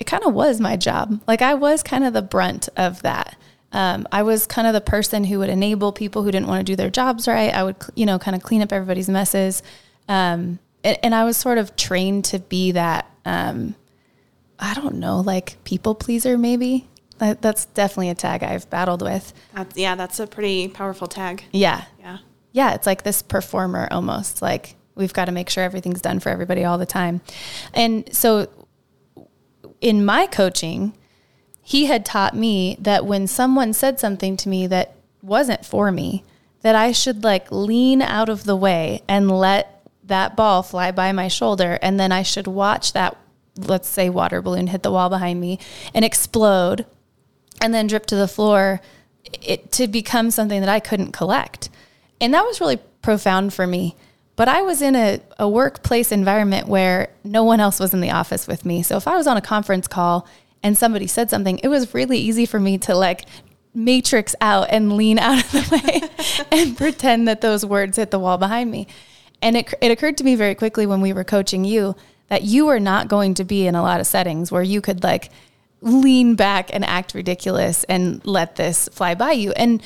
it 0.00 0.06
kind 0.06 0.24
of 0.24 0.34
was 0.34 0.58
my 0.58 0.76
job. 0.76 1.20
Like 1.28 1.42
I 1.42 1.54
was 1.54 1.82
kind 1.82 2.04
of 2.04 2.12
the 2.12 2.22
brunt 2.22 2.68
of 2.76 3.02
that. 3.02 3.36
Um, 3.72 4.06
I 4.10 4.22
was 4.22 4.46
kind 4.46 4.66
of 4.66 4.74
the 4.74 4.80
person 4.80 5.24
who 5.24 5.38
would 5.38 5.48
enable 5.48 5.92
people 5.92 6.22
who 6.22 6.30
didn't 6.30 6.48
want 6.48 6.60
to 6.60 6.70
do 6.72 6.76
their 6.76 6.90
jobs 6.90 7.28
right. 7.28 7.54
I 7.54 7.62
would, 7.62 7.76
you 7.94 8.04
know, 8.04 8.18
kind 8.18 8.34
of 8.34 8.42
clean 8.42 8.62
up 8.62 8.72
everybody's 8.72 9.08
messes. 9.08 9.62
Um, 10.08 10.58
and, 10.82 10.98
and 11.02 11.14
I 11.14 11.24
was 11.24 11.36
sort 11.36 11.58
of 11.58 11.76
trained 11.76 12.24
to 12.26 12.38
be 12.38 12.72
that, 12.72 13.06
um, 13.24 13.74
I 14.62 14.74
don't 14.74 14.94
know, 14.94 15.20
like 15.20 15.62
people 15.64 15.94
pleaser, 15.94 16.38
maybe. 16.38 16.88
That, 17.18 17.42
that's 17.42 17.66
definitely 17.66 18.10
a 18.10 18.14
tag 18.14 18.42
I've 18.42 18.70
battled 18.70 19.02
with. 19.02 19.32
That's, 19.54 19.76
yeah, 19.76 19.94
that's 19.96 20.20
a 20.20 20.26
pretty 20.26 20.68
powerful 20.68 21.08
tag. 21.08 21.44
Yeah. 21.52 21.84
Yeah. 22.00 22.18
Yeah. 22.52 22.74
It's 22.74 22.86
like 22.86 23.02
this 23.02 23.22
performer 23.22 23.88
almost. 23.90 24.40
Like 24.40 24.76
we've 24.94 25.12
got 25.12 25.26
to 25.26 25.32
make 25.32 25.50
sure 25.50 25.64
everything's 25.64 26.00
done 26.00 26.20
for 26.20 26.28
everybody 26.28 26.64
all 26.64 26.78
the 26.78 26.86
time. 26.86 27.20
And 27.74 28.12
so 28.14 28.48
in 29.80 30.04
my 30.04 30.26
coaching, 30.26 30.96
he 31.60 31.86
had 31.86 32.04
taught 32.04 32.34
me 32.34 32.76
that 32.80 33.04
when 33.04 33.26
someone 33.26 33.72
said 33.72 33.98
something 34.00 34.36
to 34.38 34.48
me 34.48 34.66
that 34.68 34.94
wasn't 35.22 35.64
for 35.66 35.90
me, 35.92 36.24
that 36.62 36.74
I 36.76 36.92
should 36.92 37.24
like 37.24 37.50
lean 37.50 38.00
out 38.00 38.28
of 38.28 38.44
the 38.44 38.56
way 38.56 39.02
and 39.08 39.30
let 39.30 39.88
that 40.04 40.36
ball 40.36 40.62
fly 40.62 40.90
by 40.90 41.12
my 41.12 41.28
shoulder. 41.28 41.78
And 41.82 41.98
then 41.98 42.12
I 42.12 42.22
should 42.22 42.46
watch 42.46 42.92
that, 42.92 43.16
let's 43.56 43.88
say, 43.88 44.08
water 44.08 44.40
balloon 44.40 44.68
hit 44.68 44.82
the 44.82 44.90
wall 44.90 45.08
behind 45.08 45.40
me 45.40 45.58
and 45.94 46.04
explode 46.04 46.86
and 47.60 47.72
then 47.72 47.86
drip 47.86 48.06
to 48.06 48.16
the 48.16 48.28
floor 48.28 48.80
it, 49.42 49.72
to 49.72 49.86
become 49.86 50.30
something 50.30 50.60
that 50.60 50.68
I 50.68 50.80
couldn't 50.80 51.12
collect. 51.12 51.70
And 52.20 52.34
that 52.34 52.44
was 52.44 52.60
really 52.60 52.78
profound 53.02 53.52
for 53.52 53.66
me. 53.66 53.96
But 54.36 54.48
I 54.48 54.62
was 54.62 54.80
in 54.80 54.96
a, 54.96 55.20
a 55.38 55.48
workplace 55.48 56.10
environment 56.10 56.66
where 56.66 57.10
no 57.22 57.44
one 57.44 57.60
else 57.60 57.78
was 57.78 57.92
in 57.92 58.00
the 58.00 58.10
office 58.10 58.46
with 58.46 58.64
me. 58.64 58.82
So 58.82 58.96
if 58.96 59.06
I 59.06 59.16
was 59.16 59.26
on 59.26 59.36
a 59.36 59.42
conference 59.42 59.86
call 59.86 60.26
and 60.62 60.76
somebody 60.76 61.06
said 61.06 61.28
something, 61.28 61.58
it 61.58 61.68
was 61.68 61.94
really 61.94 62.18
easy 62.18 62.46
for 62.46 62.58
me 62.58 62.78
to 62.78 62.94
like 62.94 63.26
matrix 63.74 64.34
out 64.40 64.68
and 64.70 64.94
lean 64.94 65.18
out 65.20 65.44
of 65.44 65.52
the 65.52 65.76
way 65.76 66.46
and 66.50 66.76
pretend 66.76 67.28
that 67.28 67.40
those 67.40 67.64
words 67.64 67.96
hit 67.96 68.10
the 68.10 68.18
wall 68.18 68.38
behind 68.38 68.70
me. 68.70 68.86
And 69.42 69.56
it, 69.56 69.74
it 69.80 69.90
occurred 69.90 70.16
to 70.18 70.24
me 70.24 70.34
very 70.34 70.54
quickly 70.54 70.86
when 70.86 71.00
we 71.00 71.12
were 71.12 71.24
coaching 71.24 71.64
you 71.64 71.96
that 72.32 72.44
you 72.44 72.68
are 72.68 72.80
not 72.80 73.08
going 73.08 73.34
to 73.34 73.44
be 73.44 73.66
in 73.66 73.74
a 73.74 73.82
lot 73.82 74.00
of 74.00 74.06
settings 74.06 74.50
where 74.50 74.62
you 74.62 74.80
could 74.80 75.02
like 75.04 75.28
lean 75.82 76.34
back 76.34 76.70
and 76.72 76.82
act 76.82 77.12
ridiculous 77.12 77.84
and 77.90 78.24
let 78.24 78.56
this 78.56 78.88
fly 78.88 79.14
by 79.14 79.32
you. 79.32 79.52
And 79.52 79.82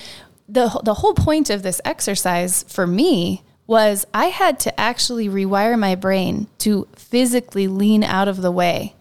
the 0.48 0.68
the 0.84 0.94
whole 0.94 1.14
point 1.14 1.50
of 1.50 1.64
this 1.64 1.80
exercise 1.84 2.62
for 2.68 2.86
me 2.86 3.42
was 3.66 4.06
I 4.14 4.26
had 4.26 4.60
to 4.60 4.80
actually 4.80 5.28
rewire 5.28 5.76
my 5.76 5.96
brain 5.96 6.46
to 6.58 6.86
physically 6.94 7.66
lean 7.66 8.04
out 8.04 8.28
of 8.28 8.42
the 8.42 8.52
way 8.52 8.94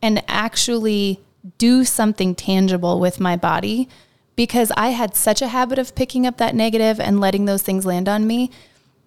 and 0.00 0.24
actually 0.26 1.20
do 1.58 1.84
something 1.84 2.34
tangible 2.34 2.98
with 2.98 3.20
my 3.20 3.36
body 3.36 3.90
because 4.36 4.72
I 4.74 4.88
had 4.88 5.14
such 5.14 5.42
a 5.42 5.48
habit 5.48 5.78
of 5.78 5.94
picking 5.94 6.26
up 6.26 6.38
that 6.38 6.54
negative 6.54 6.98
and 6.98 7.20
letting 7.20 7.44
those 7.44 7.62
things 7.62 7.84
land 7.84 8.08
on 8.08 8.26
me 8.26 8.50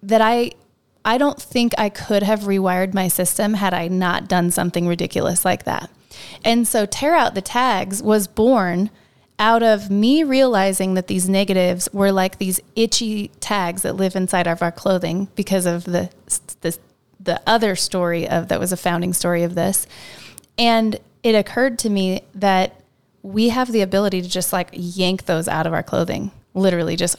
that 0.00 0.20
I 0.20 0.52
I 1.04 1.18
don't 1.18 1.40
think 1.40 1.72
I 1.78 1.88
could 1.88 2.22
have 2.22 2.40
rewired 2.40 2.94
my 2.94 3.08
system 3.08 3.54
had 3.54 3.72
I 3.72 3.88
not 3.88 4.28
done 4.28 4.50
something 4.50 4.86
ridiculous 4.86 5.44
like 5.44 5.64
that. 5.64 5.90
And 6.44 6.66
so 6.66 6.86
tear 6.86 7.14
out 7.14 7.34
the 7.34 7.40
tags 7.40 8.02
was 8.02 8.26
born 8.26 8.90
out 9.38 9.62
of 9.62 9.90
me 9.90 10.22
realizing 10.22 10.94
that 10.94 11.06
these 11.06 11.28
negatives 11.28 11.88
were 11.92 12.12
like 12.12 12.36
these 12.36 12.60
itchy 12.76 13.28
tags 13.40 13.82
that 13.82 13.96
live 13.96 14.14
inside 14.14 14.46
of 14.46 14.60
our 14.60 14.70
clothing 14.70 15.28
because 15.34 15.64
of 15.64 15.84
the 15.84 16.10
the, 16.60 16.76
the 17.18 17.40
other 17.46 17.74
story 17.74 18.28
of 18.28 18.48
that 18.48 18.60
was 18.60 18.72
a 18.72 18.76
founding 18.76 19.14
story 19.14 19.42
of 19.42 19.54
this. 19.54 19.86
And 20.58 20.98
it 21.22 21.34
occurred 21.34 21.78
to 21.80 21.90
me 21.90 22.22
that 22.34 22.80
we 23.22 23.48
have 23.48 23.72
the 23.72 23.80
ability 23.80 24.20
to 24.22 24.28
just 24.28 24.52
like 24.52 24.68
yank 24.72 25.24
those 25.24 25.48
out 25.48 25.66
of 25.66 25.72
our 25.72 25.82
clothing, 25.82 26.30
literally 26.52 26.96
just 26.96 27.16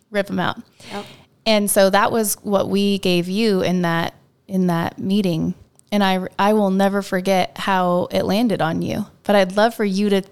rip 0.10 0.26
them 0.26 0.40
out. 0.40 0.58
Yep. 0.90 1.06
And 1.50 1.68
so 1.68 1.90
that 1.90 2.12
was 2.12 2.36
what 2.42 2.68
we 2.68 2.98
gave 2.98 3.28
you 3.28 3.60
in 3.60 3.82
that 3.82 4.14
in 4.46 4.68
that 4.68 4.98
meeting 4.98 5.54
and 5.92 6.04
I 6.04 6.26
I 6.38 6.52
will 6.52 6.70
never 6.70 7.02
forget 7.02 7.56
how 7.58 8.08
it 8.10 8.24
landed 8.24 8.62
on 8.62 8.82
you. 8.82 9.06
But 9.24 9.36
I'd 9.36 9.56
love 9.56 9.74
for 9.74 9.84
you 9.84 10.08
to 10.10 10.22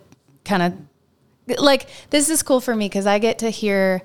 kind 0.44 0.62
of 0.62 1.60
like 1.60 1.88
this 2.10 2.28
is 2.30 2.42
cool 2.42 2.60
for 2.60 2.74
me 2.74 2.86
because 2.86 3.06
I 3.06 3.18
get 3.18 3.40
to 3.40 3.50
hear 3.50 4.02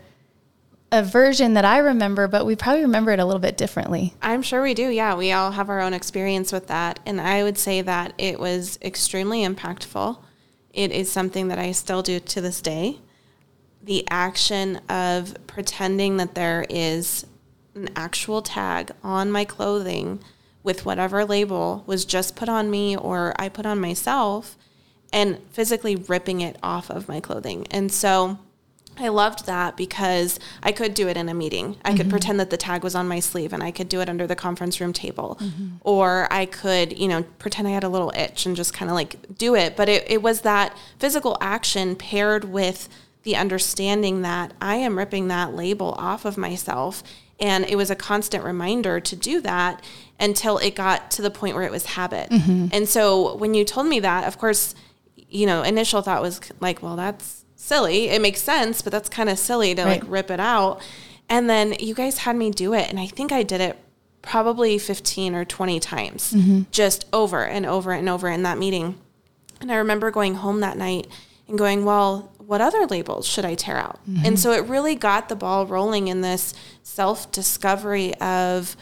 a 0.91 1.03
version 1.03 1.55
that 1.55 1.65
I 1.65 1.79
remember, 1.79 2.27
but 2.27 2.45
we 2.45 2.55
probably 2.55 2.83
remember 2.83 3.11
it 3.11 3.19
a 3.19 3.25
little 3.25 3.39
bit 3.39 3.57
differently. 3.57 4.13
I'm 4.21 4.43
sure 4.43 4.61
we 4.61 4.73
do. 4.73 4.89
Yeah, 4.89 5.15
we 5.15 5.31
all 5.31 5.51
have 5.51 5.69
our 5.69 5.81
own 5.81 5.93
experience 5.93 6.51
with 6.51 6.67
that, 6.67 6.99
and 7.05 7.19
I 7.19 7.43
would 7.43 7.57
say 7.57 7.81
that 7.81 8.13
it 8.17 8.39
was 8.39 8.77
extremely 8.81 9.43
impactful. 9.45 10.19
It 10.71 10.91
is 10.91 11.11
something 11.11 11.47
that 11.47 11.57
I 11.59 11.71
still 11.71 12.03
do 12.03 12.19
to 12.19 12.41
this 12.41 12.61
day. 12.61 12.99
The 13.83 14.07
action 14.09 14.77
of 14.89 15.35
pretending 15.45 16.17
that 16.17 16.35
there 16.35 16.65
is 16.69 17.25
an 17.75 17.89
actual 17.95 18.41
tag 18.41 18.91
on 19.03 19.31
my 19.31 19.45
clothing 19.45 20.19
with 20.63 20.85
whatever 20.85 21.25
label 21.25 21.83
was 21.85 22.05
just 22.05 22.35
put 22.35 22.47
on 22.47 22.71
me 22.71 22.95
or 22.95 23.33
I 23.37 23.49
put 23.49 23.65
on 23.65 23.79
myself 23.79 24.57
and 25.11 25.37
physically 25.51 25.95
ripping 25.95 26.41
it 26.41 26.57
off 26.63 26.89
of 26.89 27.07
my 27.07 27.19
clothing. 27.19 27.67
And 27.69 27.91
so 27.91 28.39
I 28.97 29.07
loved 29.09 29.45
that 29.47 29.75
because 29.75 30.39
I 30.61 30.71
could 30.71 30.93
do 30.93 31.07
it 31.07 31.17
in 31.17 31.27
a 31.27 31.33
meeting. 31.33 31.77
I 31.83 31.89
mm-hmm. 31.89 31.97
could 31.97 32.09
pretend 32.09 32.39
that 32.39 32.49
the 32.49 32.57
tag 32.57 32.83
was 32.83 32.95
on 32.95 33.07
my 33.07 33.19
sleeve 33.19 33.53
and 33.53 33.63
I 33.63 33.71
could 33.71 33.89
do 33.89 34.01
it 34.01 34.09
under 34.09 34.27
the 34.27 34.35
conference 34.35 34.79
room 34.79 34.93
table. 34.93 35.37
Mm-hmm. 35.41 35.67
Or 35.81 36.27
I 36.31 36.45
could, 36.45 36.97
you 36.97 37.07
know, 37.07 37.23
pretend 37.39 37.67
I 37.67 37.71
had 37.71 37.83
a 37.83 37.89
little 37.89 38.11
itch 38.15 38.45
and 38.45 38.55
just 38.55 38.73
kind 38.73 38.89
of 38.89 38.95
like 38.95 39.37
do 39.37 39.55
it. 39.55 39.75
But 39.75 39.89
it, 39.89 40.09
it 40.09 40.21
was 40.21 40.41
that 40.41 40.77
physical 40.99 41.37
action 41.41 41.95
paired 41.95 42.45
with 42.45 42.87
the 43.23 43.35
understanding 43.35 44.21
that 44.21 44.53
I 44.61 44.75
am 44.75 44.97
ripping 44.97 45.29
that 45.29 45.55
label 45.55 45.93
off 45.97 46.25
of 46.25 46.37
myself 46.37 47.03
and 47.39 47.65
it 47.65 47.75
was 47.75 47.89
a 47.89 47.95
constant 47.95 48.43
reminder 48.43 48.99
to 48.99 49.15
do 49.15 49.41
that 49.41 49.83
until 50.19 50.57
it 50.59 50.75
got 50.75 51.11
to 51.11 51.21
the 51.21 51.31
point 51.31 51.55
where 51.55 51.65
it 51.65 51.71
was 51.71 51.85
habit. 51.85 52.29
Mm-hmm. 52.29 52.67
And 52.71 52.87
so 52.87 53.35
when 53.35 53.53
you 53.53 53.65
told 53.65 53.87
me 53.87 53.99
that, 53.99 54.25
of 54.27 54.37
course, 54.37 54.75
you 55.15 55.45
know, 55.45 55.63
initial 55.63 56.01
thought 56.01 56.21
was 56.21 56.39
like, 56.59 56.81
well, 56.81 56.95
that's 56.95 57.43
silly. 57.55 58.09
It 58.09 58.21
makes 58.21 58.41
sense, 58.41 58.81
but 58.81 58.91
that's 58.91 59.09
kind 59.09 59.29
of 59.29 59.39
silly 59.39 59.73
to 59.75 59.83
right. 59.83 60.01
like 60.01 60.09
rip 60.09 60.29
it 60.29 60.39
out. 60.39 60.81
And 61.27 61.49
then 61.49 61.75
you 61.79 61.95
guys 61.95 62.19
had 62.19 62.35
me 62.35 62.51
do 62.51 62.73
it. 62.73 62.89
And 62.89 62.99
I 62.99 63.07
think 63.07 63.31
I 63.31 63.43
did 63.43 63.61
it 63.61 63.77
probably 64.21 64.77
15 64.77 65.35
or 65.35 65.43
20 65.43 65.79
times, 65.79 66.33
mm-hmm. 66.33 66.61
just 66.71 67.05
over 67.11 67.43
and 67.43 67.65
over 67.65 67.91
and 67.91 68.07
over 68.07 68.29
in 68.29 68.43
that 68.43 68.57
meeting. 68.57 68.99
And 69.59 69.71
I 69.71 69.75
remember 69.75 70.11
going 70.11 70.35
home 70.35 70.59
that 70.59 70.77
night 70.77 71.07
and 71.47 71.57
going, 71.57 71.83
well, 71.83 72.31
what 72.45 72.61
other 72.61 72.85
labels 72.85 73.27
should 73.27 73.45
I 73.45 73.55
tear 73.55 73.77
out? 73.77 73.99
Mm-hmm. 74.07 74.25
And 74.25 74.39
so 74.39 74.51
it 74.51 74.65
really 74.65 74.95
got 74.95 75.29
the 75.29 75.35
ball 75.35 75.65
rolling 75.65 76.07
in 76.07 76.21
this 76.21 76.53
self 76.81 77.31
discovery 77.31 78.13
of 78.15 78.75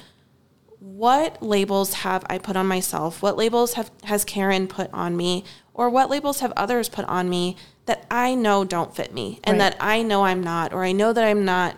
what 0.79 1.41
labels 1.43 1.93
have 1.93 2.25
I 2.29 2.37
put 2.37 2.55
on 2.55 2.65
myself? 2.67 3.21
What 3.21 3.37
labels 3.37 3.73
have 3.73 3.91
has 4.03 4.25
Karen 4.25 4.67
put 4.67 4.89
on 4.93 5.15
me? 5.15 5.43
Or 5.73 5.89
what 5.89 6.09
labels 6.09 6.41
have 6.41 6.51
others 6.57 6.89
put 6.89 7.05
on 7.05 7.29
me 7.29 7.55
that 7.85 8.05
I 8.11 8.35
know 8.35 8.65
don't 8.65 8.95
fit 8.95 9.13
me 9.13 9.39
and 9.43 9.59
right. 9.59 9.71
that 9.71 9.77
I 9.79 10.01
know 10.01 10.25
I'm 10.25 10.41
not, 10.43 10.73
or 10.73 10.83
I 10.83 10.91
know 10.91 11.13
that 11.13 11.23
I'm 11.23 11.45
not 11.45 11.77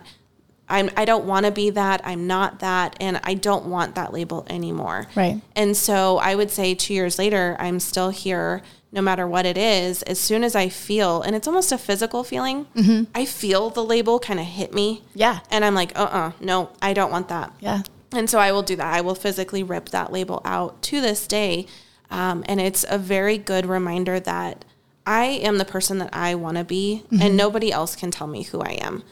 I'm 0.68 0.90
I 0.96 1.04
don't 1.04 1.26
want 1.26 1.46
to 1.46 1.52
be 1.52 1.70
that, 1.70 2.00
I'm 2.04 2.26
not 2.26 2.60
that, 2.60 2.96
and 3.00 3.20
I 3.22 3.34
don't 3.34 3.66
want 3.66 3.94
that 3.96 4.12
label 4.12 4.46
anymore. 4.48 5.06
Right. 5.14 5.40
And 5.54 5.76
so 5.76 6.18
I 6.18 6.34
would 6.34 6.50
say 6.50 6.74
two 6.74 6.94
years 6.94 7.18
later, 7.18 7.56
I'm 7.58 7.80
still 7.80 8.10
here 8.10 8.62
no 8.94 9.02
matter 9.02 9.26
what 9.26 9.44
it 9.44 9.58
is, 9.58 10.02
as 10.04 10.20
soon 10.20 10.44
as 10.44 10.54
I 10.54 10.68
feel, 10.68 11.20
and 11.20 11.34
it's 11.34 11.48
almost 11.48 11.72
a 11.72 11.78
physical 11.78 12.22
feeling, 12.22 12.66
mm-hmm. 12.76 13.10
I 13.12 13.24
feel 13.24 13.68
the 13.68 13.84
label 13.84 14.20
kind 14.20 14.38
of 14.38 14.46
hit 14.46 14.72
me. 14.72 15.02
Yeah. 15.14 15.40
And 15.50 15.64
I'm 15.64 15.74
like, 15.74 15.98
uh 15.98 16.04
uh-uh, 16.04 16.28
uh 16.28 16.32
no, 16.40 16.70
I 16.80 16.94
don't 16.94 17.10
want 17.10 17.28
that. 17.28 17.52
Yeah. 17.58 17.82
And 18.12 18.30
so 18.30 18.38
I 18.38 18.52
will 18.52 18.62
do 18.62 18.76
that. 18.76 18.94
I 18.94 19.00
will 19.00 19.16
physically 19.16 19.64
rip 19.64 19.88
that 19.88 20.12
label 20.12 20.40
out 20.44 20.80
to 20.82 21.00
this 21.00 21.26
day. 21.26 21.66
Um, 22.08 22.44
and 22.46 22.60
it's 22.60 22.86
a 22.88 22.96
very 22.96 23.36
good 23.36 23.66
reminder 23.66 24.20
that 24.20 24.64
I 25.04 25.24
am 25.24 25.58
the 25.58 25.64
person 25.64 25.98
that 25.98 26.10
I 26.12 26.36
want 26.36 26.56
to 26.56 26.64
be, 26.64 27.02
mm-hmm. 27.06 27.20
and 27.20 27.36
nobody 27.36 27.72
else 27.72 27.96
can 27.96 28.12
tell 28.12 28.28
me 28.28 28.44
who 28.44 28.60
I 28.60 28.78
am 28.80 29.02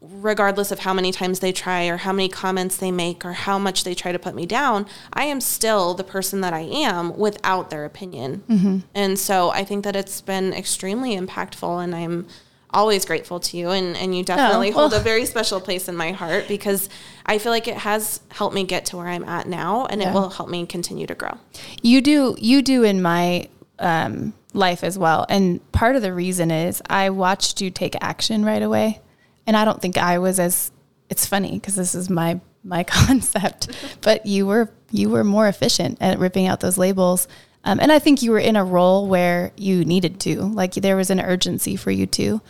regardless 0.00 0.70
of 0.70 0.80
how 0.80 0.92
many 0.92 1.10
times 1.10 1.40
they 1.40 1.52
try 1.52 1.86
or 1.86 1.96
how 1.96 2.12
many 2.12 2.28
comments 2.28 2.76
they 2.76 2.90
make 2.90 3.24
or 3.24 3.32
how 3.32 3.58
much 3.58 3.84
they 3.84 3.94
try 3.94 4.12
to 4.12 4.18
put 4.18 4.34
me 4.34 4.46
down, 4.46 4.86
I 5.12 5.24
am 5.24 5.40
still 5.40 5.94
the 5.94 6.04
person 6.04 6.40
that 6.42 6.52
I 6.52 6.60
am 6.60 7.16
without 7.16 7.70
their 7.70 7.84
opinion. 7.84 8.44
Mm-hmm. 8.48 8.78
And 8.94 9.18
so 9.18 9.50
I 9.50 9.64
think 9.64 9.84
that 9.84 9.96
it's 9.96 10.20
been 10.20 10.52
extremely 10.52 11.16
impactful 11.16 11.82
and 11.82 11.94
I'm 11.94 12.26
always 12.70 13.04
grateful 13.04 13.40
to 13.40 13.56
you 13.56 13.70
and, 13.70 13.96
and 13.96 14.16
you 14.16 14.22
definitely 14.22 14.68
oh, 14.68 14.76
well. 14.76 14.88
hold 14.90 15.00
a 15.00 15.02
very 15.02 15.24
special 15.24 15.60
place 15.60 15.88
in 15.88 15.96
my 15.96 16.12
heart 16.12 16.46
because 16.46 16.90
I 17.24 17.38
feel 17.38 17.52
like 17.52 17.68
it 17.68 17.78
has 17.78 18.20
helped 18.30 18.54
me 18.54 18.64
get 18.64 18.86
to 18.86 18.96
where 18.98 19.06
I'm 19.06 19.24
at 19.24 19.48
now 19.48 19.86
and 19.86 20.00
yeah. 20.00 20.10
it 20.10 20.14
will 20.14 20.28
help 20.28 20.50
me 20.50 20.66
continue 20.66 21.06
to 21.06 21.14
grow. 21.14 21.38
You 21.80 22.02
do 22.02 22.36
you 22.38 22.60
do 22.60 22.82
in 22.82 23.00
my 23.00 23.48
um, 23.78 24.34
life 24.52 24.84
as 24.84 24.98
well. 24.98 25.24
And 25.28 25.60
part 25.72 25.96
of 25.96 26.02
the 26.02 26.12
reason 26.12 26.50
is 26.50 26.82
I 26.88 27.10
watched 27.10 27.60
you 27.60 27.70
take 27.70 27.94
action 28.00 28.44
right 28.44 28.62
away 28.62 29.00
and 29.46 29.56
I 29.56 29.64
don't 29.64 29.80
think 29.80 29.96
I 29.96 30.18
was 30.18 30.38
as 30.38 30.70
it's 31.08 31.26
funny 31.26 31.52
because 31.52 31.76
this 31.76 31.94
is 31.94 32.10
my 32.10 32.40
my 32.64 32.84
concept, 32.84 33.68
but 34.02 34.26
you 34.26 34.46
were 34.46 34.70
you 34.90 35.10
were 35.10 35.24
more 35.24 35.48
efficient 35.48 35.98
at 36.00 36.18
ripping 36.18 36.46
out 36.46 36.60
those 36.60 36.78
labels. 36.78 37.28
Um, 37.64 37.80
and 37.80 37.90
I 37.90 37.98
think 37.98 38.22
you 38.22 38.30
were 38.30 38.38
in 38.38 38.54
a 38.54 38.64
role 38.64 39.08
where 39.08 39.50
you 39.56 39.84
needed 39.84 40.20
to, 40.20 40.42
like 40.42 40.74
there 40.74 40.96
was 40.96 41.10
an 41.10 41.18
urgency 41.18 41.74
for 41.74 41.90
you 41.90 42.06
to. 42.06 42.40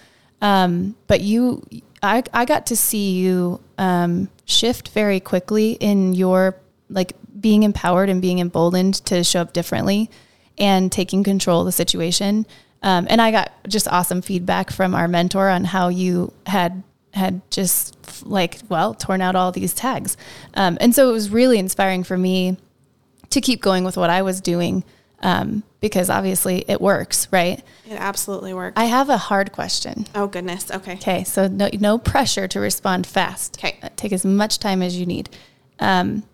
Um, 0.43 0.95
but 1.07 1.23
you, 1.23 1.67
I, 2.03 2.23
I 2.35 2.45
got 2.45 2.67
to 2.67 2.77
see 2.77 3.13
you 3.15 3.61
um, 3.79 4.29
shift 4.45 4.91
very 4.91 5.19
quickly 5.19 5.73
in 5.73 6.13
your 6.13 6.57
like 6.91 7.15
being 7.41 7.63
empowered 7.63 8.11
and 8.11 8.21
being 8.21 8.41
emboldened 8.41 8.95
to 9.07 9.25
show 9.25 9.41
up 9.41 9.55
differently 9.55 10.11
and 10.59 10.93
taking 10.93 11.25
control 11.25 11.61
of 11.61 11.67
the 11.67 11.73
situation. 11.73 12.47
Um, 12.83 13.07
and 13.11 13.21
I 13.21 13.31
got 13.31 13.53
just 13.69 13.89
awesome 13.89 14.23
feedback 14.23 14.71
from 14.71 14.95
our 14.95 15.09
mentor 15.09 15.49
on 15.49 15.65
how 15.65 15.89
you 15.89 16.33
had 16.47 16.83
had 17.13 17.41
just 17.51 17.97
like 18.27 18.59
well 18.69 18.93
torn 18.95 19.23
out 19.23 19.35
all 19.35 19.51
these 19.51 19.73
tags, 19.73 20.17
um, 20.55 20.77
and 20.81 20.95
so 20.95 21.09
it 21.09 21.13
was 21.13 21.31
really 21.31 21.59
inspiring 21.59 22.05
for 22.05 22.17
me 22.19 22.57
to 23.31 23.41
keep 23.41 23.61
going 23.63 23.85
with 23.85 23.97
what 23.97 24.11
I 24.11 24.23
was 24.23 24.41
doing. 24.41 24.85
um, 25.21 25.63
because 25.81 26.11
obviously 26.11 26.65
it 26.69 26.81
works, 26.81 27.29
right? 27.31 27.63
It 27.89 27.95
absolutely 27.95 28.53
works. 28.53 28.75
I 28.77 28.87
have 28.87 29.09
a 29.09 29.17
hard 29.17 29.53
question. 29.53 30.07
oh 30.15 30.27
goodness. 30.27 30.71
Okay. 30.71 30.95
Okay, 30.95 31.25
so 31.25 31.47
no, 31.49 31.71
no 31.79 31.97
pressure 31.97 32.49
to 32.49 32.61
respond 32.61 33.07
fast. 33.07 33.57
Okay. 33.59 33.79
Uh, 33.83 33.89
Take 33.97 34.13
as 34.13 34.25
much 34.25 34.59
time 34.59 34.83
as 34.83 34.99
you 34.99 35.07
need. 35.07 35.31
Um, 35.79 36.25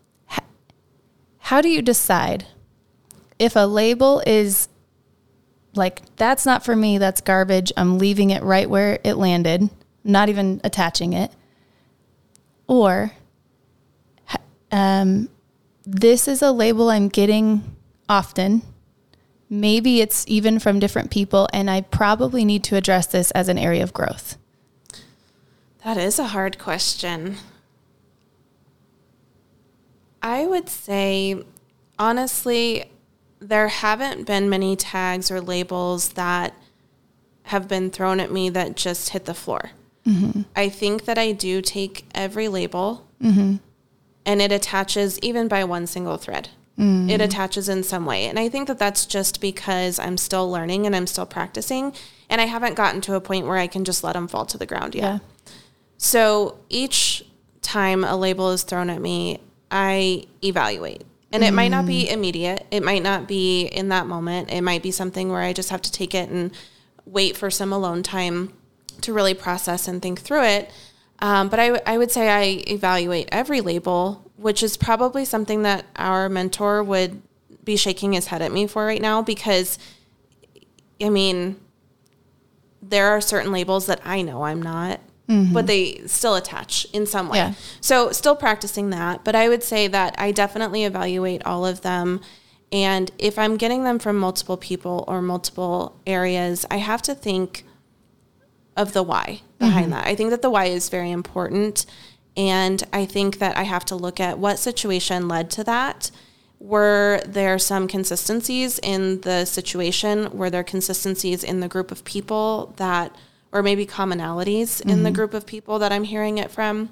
how 1.39 1.61
do 1.61 1.69
you 1.69 1.83
decide 1.83 2.47
if 3.39 3.55
a 3.57 3.67
label 3.67 4.23
is 4.27 4.69
like, 5.75 6.03
that's 6.17 6.45
not 6.45 6.65
for 6.65 6.77
me, 6.77 6.99
that's 6.99 7.21
garbage, 7.21 7.73
I'm 7.77 7.99
leaving 7.99 8.31
it 8.31 8.43
right 8.43 8.69
where 8.69 8.99
it 9.05 9.15
landed, 9.15 9.71
not 10.05 10.29
even 10.29 10.61
attaching 10.65 11.13
it, 11.13 11.31
or 12.67 13.13
um, 14.71 15.29
this 15.85 16.29
is 16.29 16.43
a 16.43 16.53
label 16.53 16.91
I'm 16.91 17.09
getting 17.09 17.77
often. 18.09 18.63
Maybe 19.49 20.01
it's 20.01 20.25
even 20.29 20.59
from 20.59 20.79
different 20.79 21.11
people, 21.11 21.49
and 21.53 21.71
I 21.71 21.83
probably 21.83 22.45
need 22.45 22.65
to 22.65 22.77
address 22.77 23.07
this 23.07 23.31
as 23.33 23.49
an 23.49 23.59
area 23.59 23.83
of 23.83 23.93
growth. 23.93 24.39
That 25.85 25.99
is 25.99 26.19
a 26.19 26.29
hard 26.29 26.59
question. 26.59 27.37
I 30.23 30.47
would 30.47 30.69
say, 30.69 31.43
honestly, 31.99 32.92
there 33.43 33.69
haven't 33.69 34.27
been 34.27 34.49
many 34.49 34.77
tags 34.77 35.31
or 35.31 35.41
labels 35.41 36.11
that 36.11 36.55
have 37.45 37.67
been 37.69 37.91
thrown 37.91 38.21
at 38.21 38.31
me 38.31 38.49
that 38.51 38.77
just 38.77 39.11
hit 39.11 39.25
the 39.25 39.35
floor. 39.35 39.71
Mm-hmm. 40.07 40.43
I 40.55 40.69
think 40.69 41.05
that 41.05 41.19
I 41.19 41.33
do 41.33 41.61
take 41.61 42.07
every 42.15 42.49
label 42.49 43.07
mm-hmm. 43.23 43.57
and 44.25 44.43
it 44.43 44.53
attaches 44.53 45.19
even 45.21 45.49
by 45.49 45.65
one 45.65 45.87
single 45.87 46.17
thread. 46.17 46.51
It 46.79 46.83
mm-hmm. 46.83 47.21
attaches 47.21 47.69
in 47.69 47.83
some 47.83 48.07
way. 48.07 48.27
And 48.27 48.39
I 48.39 48.49
think 48.49 48.67
that 48.67 48.79
that's 48.79 49.05
just 49.05 49.41
because 49.41 49.99
I'm 49.99 50.17
still 50.17 50.51
learning 50.51 50.87
and 50.87 50.97
I'm 50.97 51.07
still 51.07 51.27
practicing. 51.27 51.93
And 52.31 52.41
I 52.41 52.47
haven't 52.47 52.75
gotten 52.75 53.03
to 53.03 53.15
a 53.15 53.21
point 53.21 53.47
where 53.47 53.59
I 53.59 53.67
can 53.67 53.85
just 53.85 54.03
let 54.03 54.15
them 54.15 54.27
fall 54.27 54.47
to 54.47 54.59
the 54.59 54.67
ground 54.67 54.95
yet. 54.95 55.03
Yeah. 55.03 55.19
So 55.99 56.59
each 56.71 57.25
time 57.61 58.05
a 58.05 58.17
label 58.17 58.51
is 58.51 58.63
thrown 58.63 58.89
at 58.89 59.01
me, 59.01 59.41
I 59.71 60.27
evaluate. 60.43 61.05
And 61.33 61.43
it 61.43 61.53
might 61.53 61.69
not 61.69 61.87
be 61.87 62.09
immediate. 62.11 62.67
It 62.71 62.83
might 62.83 63.03
not 63.03 63.27
be 63.27 63.65
in 63.65 63.89
that 63.89 64.07
moment. 64.07 64.51
It 64.53 64.61
might 64.61 64.83
be 64.83 64.91
something 64.91 65.31
where 65.31 65.41
I 65.41 65.53
just 65.53 65.71
have 65.71 65.83
to 65.83 65.93
take 65.93 66.15
it 66.15 66.29
and 66.29 66.53
wait 67.07 67.37
for 67.37 67.51
some 67.51 67.73
alone 67.73 68.03
time 68.03 68.53
to 69.01 69.13
really 69.13 69.35
process 69.35 69.89
and 69.89 70.03
think 70.03 70.21
through 70.21 70.45
it. 70.45 70.71
Um, 71.21 71.49
but 71.49 71.59
I, 71.59 71.69
w- 71.69 71.83
I 71.87 71.99
would 71.99 72.11
say 72.11 72.29
I 72.29 72.65
evaluate 72.71 73.29
every 73.33 73.61
label, 73.61 74.31
which 74.37 74.63
is 74.63 74.77
probably 74.77 75.25
something 75.25 75.63
that 75.63 75.87
our 75.97 76.29
mentor 76.29 76.83
would 76.83 77.23
be 77.65 77.77
shaking 77.77 78.13
his 78.13 78.27
head 78.27 78.43
at 78.43 78.53
me 78.53 78.67
for 78.67 78.85
right 78.85 79.01
now 79.01 79.23
because, 79.23 79.79
I 81.01 81.09
mean, 81.09 81.57
there 82.83 83.09
are 83.09 83.21
certain 83.21 83.53
labels 83.53 83.87
that 83.87 84.01
I 84.05 84.23
know 84.23 84.43
I'm 84.43 84.61
not, 84.61 85.01
Mm-hmm. 85.33 85.55
but 85.55 85.67
they 85.67 86.03
still 86.07 86.35
attach 86.35 86.85
in 86.93 87.07
some 87.07 87.31
way. 87.31 87.39
Yeah. 87.39 87.55
So 87.81 88.13
still 88.13 88.37
practicing 88.37 88.91
that, 88.91 89.25
but 89.25 89.35
I 89.35 89.49
would 89.49 89.63
say 89.63 89.89
that 89.89 90.15
I 90.19 90.31
definitely 90.31 90.85
evaluate 90.85 91.43
all 91.47 91.65
of 91.65 91.81
them. 91.81 92.21
And 92.71 93.11
if 93.19 93.39
I'm 93.39 93.57
getting 93.57 93.85
them 93.85 93.99
from 93.99 94.19
multiple 94.19 94.59
people 94.59 95.05
or 95.09 95.23
multiple 95.23 95.99
areas, 96.07 96.67
I 96.71 96.79
have 96.79 97.01
to 97.03 97.15
think 97.15 97.65
of 98.77 98.93
the 98.93 99.03
why 99.03 99.41
behind 99.59 99.87
mm-hmm. 99.87 99.93
that. 99.93 100.07
I 100.07 100.15
think 100.15 100.31
that 100.31 100.43
the 100.43 100.51
why 100.51 100.67
is 100.67 100.89
very 100.89 101.11
important. 101.11 101.87
And 102.37 102.83
I 102.93 103.07
think 103.07 103.39
that 103.39 103.57
I 103.57 103.63
have 103.63 103.85
to 103.87 103.97
look 103.97 104.21
at 104.21 104.39
what 104.39 104.59
situation 104.59 105.29
led 105.29 105.51
to 105.53 105.65
that. 105.65 106.11
Were 106.59 107.21
there 107.27 107.59
some 107.59 107.89
consistencies 107.89 108.79
in 108.83 109.23
the 109.23 109.45
situation? 109.45 110.37
Were 110.37 110.51
there 110.51 110.65
consistencies 110.65 111.43
in 111.43 111.61
the 111.61 111.69
group 111.69 111.91
of 111.91 112.05
people 112.05 112.75
that, 112.77 113.15
or 113.53 113.63
maybe 113.63 113.87
commonalities 113.87 114.81
in 114.81 115.03
the 115.03 115.11
mm-hmm. 115.11 115.15
group 115.15 115.35
of 115.35 115.47
people 115.47 115.79
that 115.79 115.93
I'm 115.93 116.05
hearing 116.05 116.39
it 116.39 116.51
from? 116.51 116.91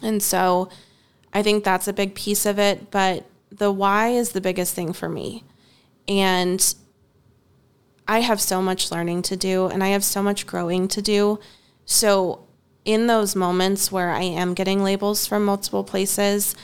And 0.00 0.22
so 0.22 0.70
I 1.32 1.42
think 1.42 1.64
that's 1.64 1.88
a 1.88 1.92
big 1.92 2.14
piece 2.14 2.46
of 2.46 2.58
it. 2.58 2.90
But 2.90 3.26
the 3.50 3.72
why 3.72 4.08
is 4.08 4.32
the 4.32 4.40
biggest 4.40 4.74
thing 4.74 4.92
for 4.92 5.08
me. 5.08 5.44
And 6.06 6.74
I 8.06 8.20
have 8.20 8.40
so 8.40 8.62
much 8.62 8.90
learning 8.90 9.22
to 9.22 9.36
do 9.36 9.66
and 9.66 9.82
I 9.82 9.88
have 9.88 10.04
so 10.04 10.22
much 10.22 10.46
growing 10.46 10.88
to 10.88 11.02
do. 11.02 11.38
So, 11.84 12.44
in 12.84 13.06
those 13.06 13.36
moments 13.36 13.92
where 13.92 14.10
I 14.10 14.22
am 14.22 14.54
getting 14.54 14.82
labels 14.82 15.26
from 15.26 15.44
multiple 15.44 15.84
places, 15.84 16.56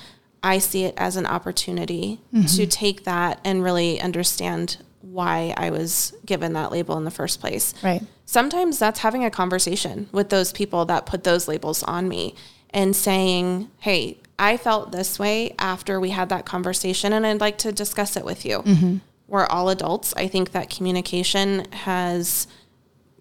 I 0.42 0.57
see 0.57 0.85
it 0.85 0.94
as 0.97 1.16
an 1.16 1.27
opportunity 1.27 2.23
mm-hmm. 2.33 2.47
to 2.47 2.66
take 2.66 3.05
that 3.05 3.40
and 3.44 3.62
really 3.62 4.01
understand 4.01 4.79
why 5.14 5.55
I 5.57 5.70
was 5.70 6.12
given 6.27 6.53
that 6.55 6.72
label 6.72 6.96
in 6.98 7.05
the 7.05 7.11
first 7.11 7.40
place. 7.40 7.72
Right. 7.83 8.03
Sometimes 8.27 8.79
that's 8.79 9.00
having 9.00 9.24
a 9.24 9.31
conversation 9.31 10.09
with 10.12 10.29
those 10.29 10.53
people 10.53 10.85
that 10.87 11.07
put 11.07 11.24
those 11.24 11.46
labels 11.46 11.83
on 11.85 12.09
me 12.09 12.35
and 12.70 12.94
saying, 12.96 13.70
hey, 13.79 14.18
I 14.38 14.57
felt 14.57 14.90
this 14.90 15.18
way 15.18 15.55
after 15.59 16.00
we 16.00 16.11
had 16.11 16.29
that 16.31 16.44
conversation 16.44 17.12
and 17.12 17.24
I'd 17.24 17.40
like 17.40 17.59
to 17.59 17.70
discuss 17.70 18.16
it 18.16 18.24
with 18.24 18.44
you. 18.44 18.59
Mm-hmm. 18.59 18.96
We're 19.29 19.46
all 19.46 19.68
adults. 19.68 20.12
I 20.16 20.27
think 20.27 20.50
that 20.50 20.68
communication 20.68 21.70
has 21.70 22.48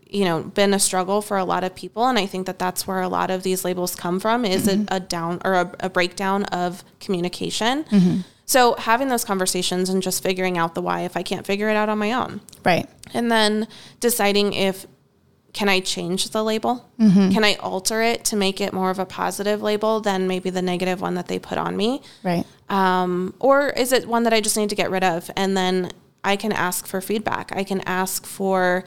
you 0.10 0.26
know 0.26 0.44
been 0.44 0.74
a 0.74 0.80
struggle 0.80 1.22
for 1.22 1.38
a 1.38 1.44
lot 1.44 1.64
of 1.64 1.74
people 1.74 2.06
and 2.06 2.20
i 2.20 2.26
think 2.28 2.46
that 2.46 2.60
that's 2.60 2.86
where 2.86 3.02
a 3.02 3.08
lot 3.08 3.32
of 3.32 3.42
these 3.42 3.66
labels 3.66 3.96
come 3.96 4.20
from 4.20 4.46
is 4.46 4.68
a, 4.68 4.76
mm-hmm. 4.76 4.96
a 4.96 5.00
down 5.00 5.42
or 5.44 5.54
a, 5.56 5.76
a 5.80 5.90
breakdown 5.90 6.44
of 6.46 6.84
communication 7.00 7.84
mm-hmm. 7.86 8.22
So 8.46 8.76
having 8.78 9.08
those 9.10 9.24
conversations 9.26 9.90
and 9.90 10.02
just 10.04 10.22
figuring 10.24 10.58
out 10.58 10.76
the 10.76 10.82
why 10.82 11.02
if 11.02 11.16
i 11.18 11.24
can't 11.24 11.46
figure 11.46 11.70
it 11.70 11.76
out 11.76 11.90
on 11.90 11.98
my 11.98 12.12
own 12.12 12.42
Right. 12.66 12.88
and 13.14 13.32
then 13.32 13.68
deciding 14.00 14.54
if 14.54 14.86
can 15.54 15.70
I 15.70 15.82
change 15.82 16.30
the 16.32 16.44
label? 16.44 16.90
Can 16.98 17.44
I 17.44 17.54
alter 17.60 18.02
it 18.02 18.26
to 18.26 18.36
make 18.36 18.60
it 18.60 18.74
more 18.74 18.90
of 18.90 18.98
a 18.98 19.06
positive 19.06 19.62
label 19.62 20.00
than 20.00 20.28
maybe 20.28 20.50
the 20.50 20.64
negative 20.64 21.00
one 21.00 21.14
that 21.14 21.28
they 21.28 21.38
put 21.38 21.60
on 21.60 21.78
me? 21.78 22.02
Right. 22.24 22.44
Um, 22.70 23.36
or 23.40 23.70
is 23.70 23.92
it 23.92 24.08
one 24.08 24.24
that 24.24 24.34
I 24.34 24.42
just 24.42 24.58
need 24.58 24.70
to 24.72 24.76
get 24.76 24.90
rid 24.90 25.04
of? 25.04 25.30
And 25.38 25.56
then 25.56 25.92
I 26.24 26.38
can 26.38 26.52
ask 26.54 26.88
for 26.88 27.02
feedback. 27.02 27.56
I 27.56 27.64
can 27.64 27.82
ask 27.82 28.26
for, 28.26 28.84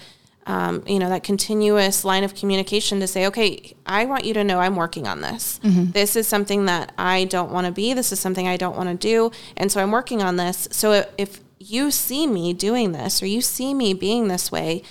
um, 0.46 0.84
you 0.86 0.98
know, 1.00 1.08
that 1.08 1.24
continuous 1.24 2.04
line 2.04 2.22
of 2.22 2.34
communication 2.34 3.00
to 3.00 3.06
say, 3.08 3.26
okay, 3.26 3.74
I 3.84 4.04
want 4.04 4.24
you 4.24 4.32
to 4.34 4.44
know 4.44 4.60
I'm 4.60 4.76
working 4.76 5.06
on 5.08 5.20
this. 5.20 5.58
This 5.90 6.14
is 6.14 6.28
something 6.28 6.66
that 6.66 6.92
I 6.96 7.24
don't 7.24 7.50
want 7.50 7.66
to 7.66 7.72
be. 7.72 7.92
This 7.94 8.12
is 8.12 8.20
something 8.20 8.46
I 8.46 8.56
don't 8.56 8.76
want 8.76 8.88
to 8.88 8.94
do. 8.94 9.32
And 9.56 9.72
so 9.72 9.82
I'm 9.82 9.90
working 9.90 10.22
on 10.22 10.36
this. 10.36 10.68
So 10.70 11.04
if 11.18 11.40
you 11.58 11.90
see 11.90 12.26
me 12.28 12.52
doing 12.52 12.92
this 12.92 13.20
or 13.22 13.26
you 13.26 13.40
see 13.40 13.74
me 13.74 13.92
being 13.92 14.28
this 14.28 14.52
way, 14.52 14.82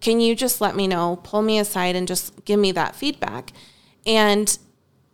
can 0.00 0.20
you 0.20 0.36
just 0.36 0.60
let 0.60 0.76
me 0.76 0.86
know, 0.86 1.20
pull 1.22 1.42
me 1.42 1.58
aside 1.58 1.96
and 1.96 2.06
just 2.06 2.44
give 2.44 2.60
me 2.60 2.70
that 2.72 2.94
feedback? 2.94 3.52
And 4.04 4.58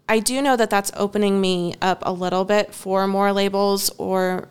I 0.09 0.19
do 0.19 0.43
know 0.43 0.57
that 0.57 0.71
that's 0.71 0.91
opening 0.97 1.41
me 1.41 1.75
up 1.81 2.03
a 2.03 2.13
little 2.13 2.45
bit 2.45 2.75
for 2.75 3.07
more 3.07 3.33
labels 3.33 3.91
or 3.97 4.49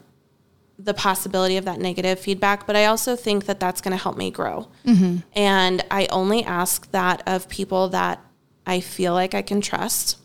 the 0.84 0.93
possibility 0.93 1.58
of 1.58 1.65
that 1.65 1.80
negative 1.80 2.19
feedback, 2.19 2.67
but 2.67 2.76
I 2.76 2.86
also 2.86 3.15
think 3.15 3.46
that 3.46 3.60
that's 3.60 3.82
going 3.82 3.96
to 3.96 4.02
help 4.02 4.17
me 4.17 4.32
grow. 4.32 4.67
Mm-hmm. 4.86 5.17
And 5.34 5.86
I 5.89 6.08
only 6.08 6.43
ask 6.43 6.91
that 6.91 7.24
of 7.26 7.48
people 7.48 7.89
that 7.89 8.19
I 8.65 8.80
feel 8.80 9.13
like 9.13 9.34
I 9.34 9.41
can 9.41 9.62
trust. 9.62 10.17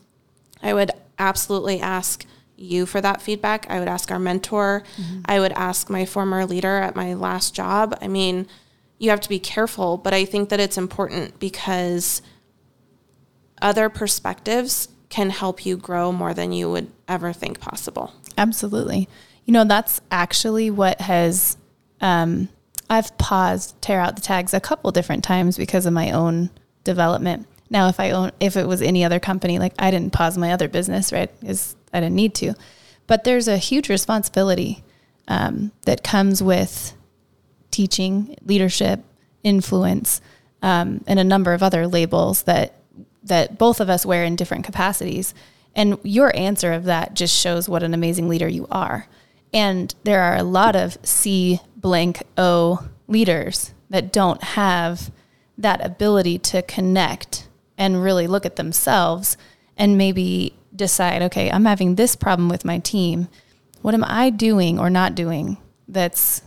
I 0.62 0.75
would 0.75 0.90
absolutely 1.18 1.81
ask 1.81 2.25
you 2.57 2.87
for 2.87 3.01
that 3.01 3.23
feedback. 3.23 3.71
I 3.71 3.79
would 3.79 3.88
ask 3.88 4.11
our 4.11 4.18
mentor. 4.18 4.83
Mm-hmm. 4.97 5.21
I 5.27 5.38
would 5.38 5.53
ask 5.53 5.88
my 5.88 6.05
former 6.05 6.44
leader 6.44 6.79
at 6.79 6.97
my 6.97 7.14
last 7.14 7.55
job. 7.55 7.97
I 8.01 8.09
mean, 8.09 8.49
you 8.99 9.11
have 9.11 9.21
to 9.21 9.29
be 9.29 9.38
careful, 9.38 9.97
but 9.97 10.12
I 10.12 10.25
think 10.25 10.49
that 10.49 10.59
it's 10.59 10.77
important 10.77 11.38
because 11.38 12.21
other 13.62 13.88
perspectives 13.88 14.88
can 15.09 15.31
help 15.31 15.64
you 15.64 15.77
grow 15.77 16.11
more 16.12 16.35
than 16.35 16.53
you 16.53 16.71
would 16.71 16.90
ever 17.07 17.33
think 17.33 17.61
possible. 17.61 18.12
Absolutely. 18.37 19.09
You 19.48 19.52
know, 19.52 19.64
that's 19.64 20.02
actually 20.11 20.70
what 20.70 21.00
has, 21.00 21.56
um, 22.02 22.50
I've 22.90 23.16
paused 23.16 23.80
tear 23.80 23.98
out 23.98 24.14
the 24.14 24.20
tags 24.20 24.52
a 24.52 24.61
couple 24.61 24.90
different 24.90 25.24
times 25.24 25.56
because 25.56 25.87
of 25.87 25.94
my 25.94 26.11
own 26.11 26.50
development. 26.84 27.46
Now, 27.70 27.88
if 27.88 27.98
I 27.98 28.11
own, 28.11 28.32
if 28.40 28.58
it 28.58 28.68
was 28.68 28.82
any 28.82 29.04
other 29.06 29.18
company, 29.18 29.58
like 29.58 29.72
I 29.78 29.90
didn't 29.90 30.12
pause 30.12 30.37
my 30.37 30.52
other 30.52 30.68
business, 30.68 31.14
right? 31.14 31.31
Because 31.40 31.77
I 31.94 32.00
didn't 32.00 32.14
need 32.14 32.35
to. 32.35 32.56
But 33.06 33.25
there's 33.25 33.48
a 33.48 33.56
huge 33.56 33.88
responsibility 33.88 34.85
um, 35.29 35.73
that 35.87 36.04
comes 36.04 36.42
with 36.42 36.92
teaching, 37.70 38.37
leadership, 38.44 39.00
influence, 39.42 40.20
um, 40.60 41.02
and 41.06 41.18
a 41.18 41.25
number 41.25 41.54
of 41.54 41.62
other 41.62 41.87
labels 41.87 42.42
that 42.42 42.75
that 43.23 43.56
both 43.56 43.81
of 43.81 43.88
us 43.88 44.04
wear 44.04 44.25
in 44.25 44.37
different 44.37 44.66
capacities. 44.66 45.33
And 45.75 45.98
your 46.02 46.37
answer 46.37 46.75
of 46.75 46.85
that 46.85 47.14
just 47.14 47.35
shows 47.35 47.66
what 47.66 47.83
an 47.83 47.94
amazing 47.94 48.29
leader 48.29 48.46
you 48.46 48.66
are. 48.70 49.06
And 49.53 49.94
there 50.05 50.23
are 50.23 50.37
a 50.37 50.42
lot 50.42 50.77
of 50.77 50.99
C 51.03 51.61
blank 51.77 52.23
O 52.37 52.87
leaders 53.07 53.73
that 53.90 54.13
don't 54.13 54.42
have 54.42 55.11
that 55.57 55.85
ability 55.85 56.38
to 56.38 56.63
connect 56.63 57.49
and 57.77 58.03
really 58.03 58.27
look 58.27 58.44
at 58.44 58.57
themselves 58.57 59.37
and 59.77 59.96
maybe 59.96 60.55
decide, 60.75 61.23
okay, 61.23 61.51
I'm 61.51 61.65
having 61.65 61.94
this 61.94 62.15
problem 62.15 62.49
with 62.49 62.65
my 62.65 62.79
team. 62.79 63.29
What 63.83 63.94
am 63.94 64.05
I 64.05 64.31
doing 64.31 64.79
or 64.79 64.90
not 64.90 65.15
doing 65.15 65.57
that's 65.88 66.42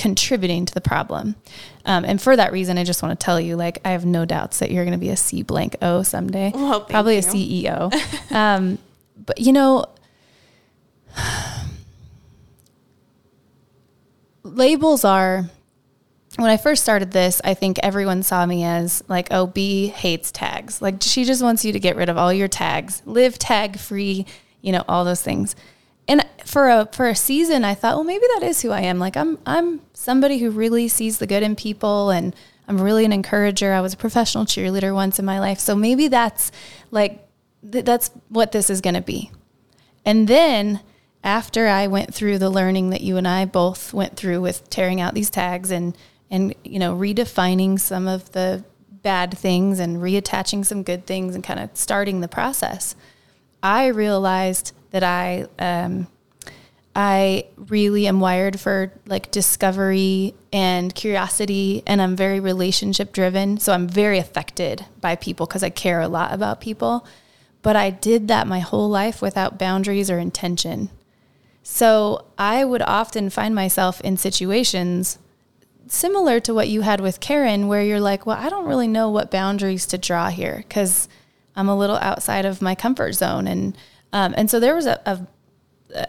contributing 0.00 0.64
to 0.64 0.72
the 0.72 0.80
problem. 0.80 1.36
Um, 1.84 2.06
and 2.06 2.20
for 2.20 2.34
that 2.34 2.52
reason, 2.52 2.78
I 2.78 2.84
just 2.84 3.02
want 3.02 3.20
to 3.20 3.22
tell 3.22 3.38
you, 3.38 3.54
like, 3.54 3.80
I 3.84 3.90
have 3.90 4.06
no 4.06 4.24
doubts 4.24 4.58
that 4.60 4.70
you're 4.70 4.84
going 4.84 4.98
to 4.98 4.98
be 4.98 5.10
a 5.10 5.16
C 5.16 5.42
blank 5.42 5.76
O 5.82 6.02
someday, 6.02 6.52
Well, 6.54 6.80
probably 6.80 7.18
a. 7.18 7.22
CEO. 7.22 7.92
um, 8.32 8.78
but 9.14 9.38
you 9.38 9.52
know, 9.52 9.84
labels 14.42 15.04
are 15.04 15.48
when 16.36 16.50
I 16.50 16.56
first 16.56 16.82
started 16.82 17.10
this, 17.10 17.40
I 17.44 17.54
think 17.54 17.78
everyone 17.82 18.22
saw 18.22 18.46
me 18.46 18.64
as 18.64 19.02
like, 19.08 19.28
oh, 19.30 19.46
B 19.46 19.88
hates 19.88 20.30
tags. 20.30 20.80
Like 20.80 21.02
she 21.02 21.24
just 21.24 21.42
wants 21.42 21.64
you 21.64 21.72
to 21.72 21.80
get 21.80 21.96
rid 21.96 22.08
of 22.08 22.16
all 22.16 22.32
your 22.32 22.48
tags, 22.48 23.02
live 23.04 23.38
tag 23.38 23.78
free, 23.78 24.26
you 24.62 24.72
know, 24.72 24.84
all 24.88 25.04
those 25.04 25.22
things. 25.22 25.56
And 26.06 26.24
for 26.44 26.68
a 26.68 26.88
for 26.92 27.08
a 27.08 27.14
season, 27.14 27.64
I 27.64 27.74
thought, 27.74 27.96
well, 27.96 28.04
maybe 28.04 28.24
that 28.34 28.44
is 28.44 28.62
who 28.62 28.70
I 28.70 28.80
am. 28.82 28.98
Like 28.98 29.16
I'm 29.16 29.38
I'm 29.46 29.80
somebody 29.92 30.38
who 30.38 30.50
really 30.50 30.88
sees 30.88 31.18
the 31.18 31.26
good 31.26 31.42
in 31.42 31.54
people, 31.54 32.10
and 32.10 32.34
I'm 32.66 32.80
really 32.80 33.04
an 33.04 33.12
encourager. 33.12 33.72
I 33.72 33.80
was 33.80 33.94
a 33.94 33.96
professional 33.96 34.44
cheerleader 34.44 34.94
once 34.94 35.18
in 35.18 35.24
my 35.24 35.38
life, 35.38 35.60
so 35.60 35.76
maybe 35.76 36.08
that's 36.08 36.50
like 36.90 37.24
th- 37.70 37.84
that's 37.84 38.10
what 38.28 38.50
this 38.52 38.70
is 38.70 38.80
going 38.80 38.94
to 38.94 39.00
be. 39.00 39.30
And 40.04 40.26
then 40.26 40.80
after 41.22 41.66
I 41.68 41.86
went 41.86 42.14
through 42.14 42.38
the 42.38 42.50
learning 42.50 42.90
that 42.90 43.02
you 43.02 43.16
and 43.16 43.28
I 43.28 43.44
both 43.44 43.92
went 43.92 44.16
through 44.16 44.40
with 44.40 44.68
tearing 44.70 45.00
out 45.00 45.14
these 45.14 45.30
tags 45.30 45.70
and 45.70 45.96
and 46.30 46.54
you 46.64 46.78
know 46.78 46.96
redefining 46.96 47.78
some 47.78 48.06
of 48.06 48.32
the 48.32 48.64
bad 49.02 49.36
things 49.36 49.78
and 49.78 49.98
reattaching 49.98 50.64
some 50.64 50.82
good 50.82 51.06
things 51.06 51.34
and 51.34 51.44
kind 51.44 51.60
of 51.60 51.70
starting 51.74 52.20
the 52.20 52.28
process, 52.28 52.94
I 53.62 53.88
realized 53.88 54.72
that 54.90 55.02
I 55.02 55.46
um, 55.58 56.06
I 56.94 57.46
really 57.56 58.06
am 58.06 58.20
wired 58.20 58.58
for 58.58 58.92
like 59.06 59.30
discovery 59.30 60.34
and 60.52 60.94
curiosity, 60.94 61.82
and 61.86 62.02
I'm 62.02 62.16
very 62.16 62.40
relationship 62.40 63.12
driven. 63.12 63.58
So 63.58 63.72
I'm 63.72 63.88
very 63.88 64.18
affected 64.18 64.84
by 65.00 65.16
people 65.16 65.46
because 65.46 65.62
I 65.62 65.70
care 65.70 66.00
a 66.00 66.08
lot 66.08 66.32
about 66.32 66.60
people. 66.60 67.06
But 67.62 67.76
I 67.76 67.90
did 67.90 68.28
that 68.28 68.46
my 68.46 68.60
whole 68.60 68.88
life 68.88 69.20
without 69.20 69.58
boundaries 69.58 70.10
or 70.10 70.18
intention. 70.18 70.88
So 71.62 72.26
I 72.38 72.64
would 72.64 72.82
often 72.82 73.30
find 73.30 73.54
myself 73.54 74.00
in 74.00 74.16
situations 74.16 75.18
similar 75.86 76.40
to 76.40 76.54
what 76.54 76.68
you 76.68 76.82
had 76.82 77.00
with 77.00 77.20
Karen, 77.20 77.68
where 77.68 77.82
you're 77.82 78.00
like, 78.00 78.24
well, 78.24 78.38
I 78.38 78.48
don't 78.48 78.66
really 78.66 78.88
know 78.88 79.10
what 79.10 79.30
boundaries 79.30 79.86
to 79.86 79.98
draw 79.98 80.28
here 80.28 80.64
because 80.68 81.08
I'm 81.56 81.68
a 81.68 81.76
little 81.76 81.96
outside 81.96 82.44
of 82.44 82.62
my 82.62 82.74
comfort 82.74 83.12
zone. 83.12 83.46
And, 83.46 83.76
um, 84.12 84.34
and 84.36 84.50
so 84.50 84.60
there 84.60 84.74
was 84.74 84.86
a, 84.86 85.00
a, 85.04 85.26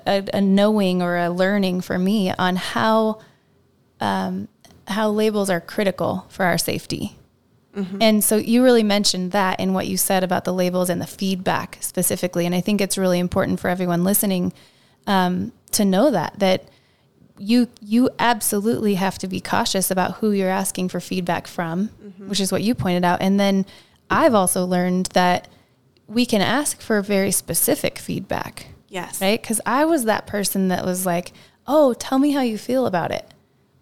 a, 0.06 0.24
a 0.36 0.42
knowing 0.42 1.02
or 1.02 1.18
a 1.18 1.30
learning 1.30 1.82
for 1.82 1.98
me 1.98 2.32
on 2.32 2.56
how, 2.56 3.20
um, 4.00 4.48
how 4.88 5.10
labels 5.10 5.50
are 5.50 5.60
critical 5.60 6.26
for 6.30 6.46
our 6.46 6.58
safety. 6.58 7.18
And 8.02 8.24
so 8.24 8.36
you 8.36 8.64
really 8.64 8.84
mentioned 8.84 9.32
that 9.32 9.60
in 9.60 9.74
what 9.74 9.88
you 9.88 9.96
said 9.98 10.24
about 10.24 10.44
the 10.44 10.54
labels 10.54 10.90
and 10.90 11.02
the 11.02 11.08
feedback 11.08 11.78
specifically. 11.80 12.46
And 12.46 12.54
I 12.54 12.62
think 12.62 12.82
it's 12.82 12.98
really 12.98 13.18
important 13.18 13.60
for 13.60 13.70
everyone 13.70 14.04
listening 14.04 14.52
um, 15.08 15.52
to 15.72 15.86
know 15.86 16.12
that 16.12 16.40
that 16.40 16.66
you 17.38 17.68
you 17.82 18.10
absolutely 18.20 18.96
have 18.96 19.18
to 19.20 19.28
be 19.28 19.40
cautious 19.42 19.90
about 19.90 20.16
who 20.16 20.32
you're 20.32 20.50
asking 20.50 20.90
for 20.90 21.00
feedback 21.00 21.48
from, 21.48 21.88
which 22.28 22.40
is 22.40 22.52
what 22.52 22.62
you 22.62 22.76
pointed 22.76 23.04
out. 23.04 23.22
And 23.22 23.40
then 23.40 23.66
I've 24.10 24.34
also 24.36 24.66
learned 24.66 25.08
that 25.14 25.48
we 26.08 26.26
can 26.26 26.42
ask 26.42 26.82
for 26.82 27.02
very 27.02 27.32
specific 27.32 27.98
feedback, 27.98 28.68
Yes. 28.90 29.22
right? 29.22 29.42
Because 29.42 29.62
I 29.66 29.86
was 29.86 30.04
that 30.06 30.28
person 30.28 30.68
that 30.68 30.86
was 30.86 31.06
like, 31.06 31.32
"Oh, 31.66 31.94
tell 31.94 32.20
me 32.20 32.32
how 32.32 32.42
you 32.42 32.58
feel 32.58 32.86
about 32.86 33.12
it." 33.12 33.26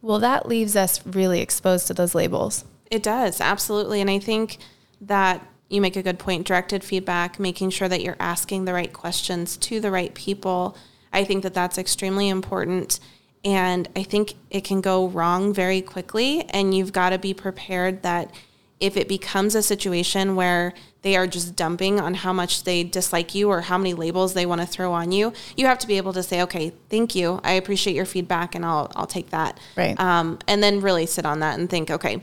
Well, 0.01 0.19
that 0.19 0.47
leaves 0.47 0.75
us 0.77 1.05
really 1.05 1.41
exposed 1.41 1.87
to 1.87 1.93
those 1.93 2.15
labels. 2.15 2.63
It 2.89 3.03
does, 3.03 3.41
absolutely. 3.41 3.99
And 3.99 4.09
I 4.09 4.19
think 4.19 4.57
that 5.01 5.45
you 5.67 5.81
make 5.81 5.95
a 5.97 6.01
good 6.03 6.17
point 6.19 6.47
directed 6.47 6.83
feedback, 6.83 7.39
making 7.39 7.71
sure 7.71 7.89
that 7.89 8.01
you're 8.01 8.15
asking 8.19 8.65
the 8.65 8.73
right 8.73 8.93
questions 8.93 9.57
to 9.57 9.79
the 9.81 9.91
right 9.91 10.13
people. 10.13 10.77
I 11.11 11.23
think 11.23 11.43
that 11.43 11.53
that's 11.53 11.77
extremely 11.77 12.29
important. 12.29 12.99
And 13.43 13.87
I 13.95 14.03
think 14.03 14.35
it 14.49 14.63
can 14.63 14.81
go 14.81 15.07
wrong 15.07 15.53
very 15.53 15.81
quickly. 15.81 16.43
And 16.49 16.75
you've 16.75 16.93
got 16.93 17.11
to 17.11 17.17
be 17.17 17.33
prepared 17.33 18.03
that 18.03 18.31
if 18.79 18.95
it 18.95 19.07
becomes 19.07 19.55
a 19.55 19.61
situation 19.61 20.35
where 20.35 20.73
they 21.01 21.15
are 21.15 21.27
just 21.27 21.55
dumping 21.55 21.99
on 21.99 22.13
how 22.13 22.33
much 22.33 22.63
they 22.63 22.83
dislike 22.83 23.35
you 23.35 23.49
or 23.49 23.61
how 23.61 23.77
many 23.77 23.93
labels 23.93 24.33
they 24.33 24.45
want 24.45 24.61
to 24.61 24.67
throw 24.67 24.91
on 24.93 25.11
you, 25.11 25.33
you 25.55 25.65
have 25.65 25.79
to 25.79 25.87
be 25.87 25.97
able 25.97 26.13
to 26.13 26.23
say, 26.23 26.41
okay, 26.41 26.71
thank 26.89 27.15
you. 27.15 27.39
I 27.43 27.53
appreciate 27.53 27.95
your 27.95 28.05
feedback 28.05 28.55
and 28.55 28.65
I'll, 28.65 28.91
I'll 28.95 29.07
take 29.07 29.29
that. 29.31 29.57
Right. 29.75 29.99
Um, 29.99 30.39
and 30.47 30.63
then 30.63 30.81
really 30.81 31.05
sit 31.05 31.25
on 31.25 31.39
that 31.39 31.59
and 31.59 31.69
think, 31.69 31.89
okay, 31.89 32.21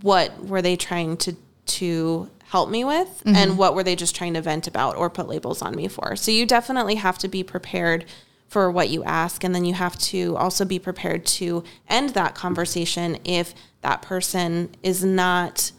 what 0.00 0.44
were 0.44 0.62
they 0.62 0.76
trying 0.76 1.16
to 1.18 1.36
to 1.64 2.28
help 2.52 2.68
me 2.68 2.84
with 2.84 3.22
and 3.24 3.36
mm-hmm. 3.36 3.56
what 3.56 3.74
were 3.74 3.82
they 3.82 3.96
just 3.96 4.14
trying 4.14 4.34
to 4.34 4.42
vent 4.42 4.66
about 4.66 4.94
or 4.94 5.08
put 5.08 5.26
labels 5.26 5.62
on 5.62 5.74
me 5.74 5.88
for 5.88 6.14
so 6.16 6.30
you 6.30 6.44
definitely 6.44 6.96
have 6.96 7.16
to 7.16 7.26
be 7.26 7.42
prepared 7.42 8.04
for 8.46 8.70
what 8.70 8.90
you 8.90 9.02
ask 9.04 9.42
and 9.42 9.54
then 9.54 9.64
you 9.64 9.72
have 9.72 9.96
to 9.98 10.36
also 10.36 10.62
be 10.66 10.78
prepared 10.78 11.24
to 11.24 11.64
end 11.88 12.10
that 12.10 12.34
conversation 12.34 13.16
if 13.24 13.54
that 13.80 14.02
person 14.02 14.68
is 14.82 15.02
not 15.02 15.72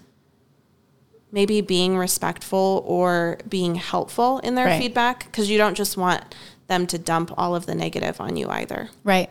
maybe 1.31 1.61
being 1.61 1.95
respectful 1.95 2.83
or 2.87 3.37
being 3.47 3.75
helpful 3.75 4.39
in 4.39 4.55
their 4.55 4.65
Right. 4.65 4.81
feedback 4.81 5.25
because 5.25 5.51
you 5.51 5.59
don't 5.59 5.75
just 5.75 5.95
want 5.95 6.33
them 6.65 6.87
to 6.87 6.97
dump 6.97 7.31
all 7.37 7.55
of 7.55 7.67
the 7.67 7.75
negative 7.75 8.19
on 8.19 8.35
you 8.35 8.49
either 8.49 8.89
Right. 9.03 9.29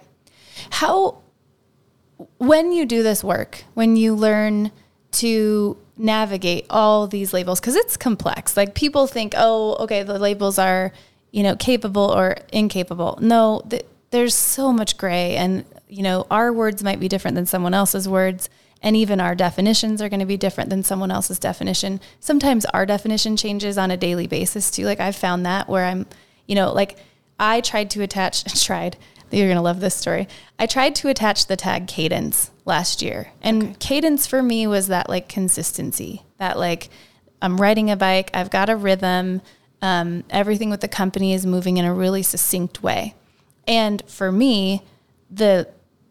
How, 0.71 1.19
when 2.39 2.71
you 2.71 2.87
do 2.87 3.03
this 3.03 3.25
work, 3.25 3.65
when 3.75 3.97
you 3.97 4.15
learn 4.15 4.71
to 5.13 5.77
navigate 5.97 6.67
all 6.71 7.07
these 7.07 7.33
labels, 7.33 7.61
because 7.61 7.77
it's 7.77 7.97
complex. 7.97 8.57
Like 8.57 8.75
people 8.75 9.07
think, 9.07 9.35
oh, 9.37 9.77
okay, 9.81 10.03
the 10.03 10.19
labels 10.19 10.59
are, 10.59 10.93
you 11.31 11.43
know, 11.43 11.57
capable 11.57 12.13
or 12.15 12.37
incapable. 12.53 13.19
No, 13.21 13.63
th- 13.69 13.85
there's 14.11 14.35
so 14.35 14.73
much 14.73 14.97
gray, 14.97 15.37
and 15.37 15.65
you 15.89 16.03
know, 16.03 16.27
our 16.31 16.53
words 16.53 16.83
might 16.83 17.01
be 17.01 17.09
different 17.09 17.35
than 17.35 17.45
someone 17.45 17.75
else's 17.75 18.09
words. 18.09 18.49
And 18.81 18.97
even 18.97 19.21
our 19.21 19.35
definitions 19.35 20.03
are 20.03 20.09
going 20.09 20.21
to 20.21 20.27
be 20.27 20.37
different 20.37 20.71
than 20.71 20.83
someone 20.83 21.11
else's 21.11 21.39
definition. 21.39 22.01
Sometimes 22.19 22.65
our 22.67 22.85
definition 22.85 23.37
changes 23.37 23.79
on 23.79 23.91
a 23.91 23.97
daily 23.97 24.27
basis 24.27 24.71
too. 24.71 24.85
Like 24.87 25.01
I've 25.01 25.15
found 25.15 25.47
that 25.47 25.69
where 25.69 25.85
I'm, 25.85 26.07
you 26.47 26.55
know, 26.55 26.73
like 26.73 26.99
I 27.39 27.61
tried 27.61 27.91
to 27.91 28.03
attach, 28.03 28.65
tried, 28.65 28.97
you're 29.31 29.47
going 29.47 29.57
to 29.57 29.63
love 29.63 29.81
this 29.81 29.95
story. 29.95 30.29
I 30.59 30.67
tried 30.67 30.95
to 30.97 31.09
attach 31.09 31.47
the 31.47 31.57
tag 31.57 31.87
cadence 31.87 32.51
last 32.65 33.03
year. 33.03 33.31
And 33.43 33.79
cadence 33.79 34.27
for 34.27 34.43
me 34.43 34.67
was 34.67 34.89
that 34.89 35.09
like 35.09 35.29
consistency, 35.29 36.23
that 36.39 36.59
like 36.59 36.89
I'm 37.41 37.61
riding 37.61 37.91
a 37.91 37.97
bike, 37.97 38.31
I've 38.35 38.51
got 38.51 38.71
a 38.71 38.77
rhythm, 38.77 39.43
um, 39.81 40.25
everything 40.31 40.71
with 40.71 40.81
the 40.81 40.89
company 40.89 41.33
is 41.33 41.45
moving 41.45 41.77
in 41.77 41.85
a 41.85 41.93
really 41.93 42.23
succinct 42.23 42.83
way. 42.83 43.15
And 43.67 44.03
for 44.07 44.31
me, 44.31 44.83
the 45.31 45.69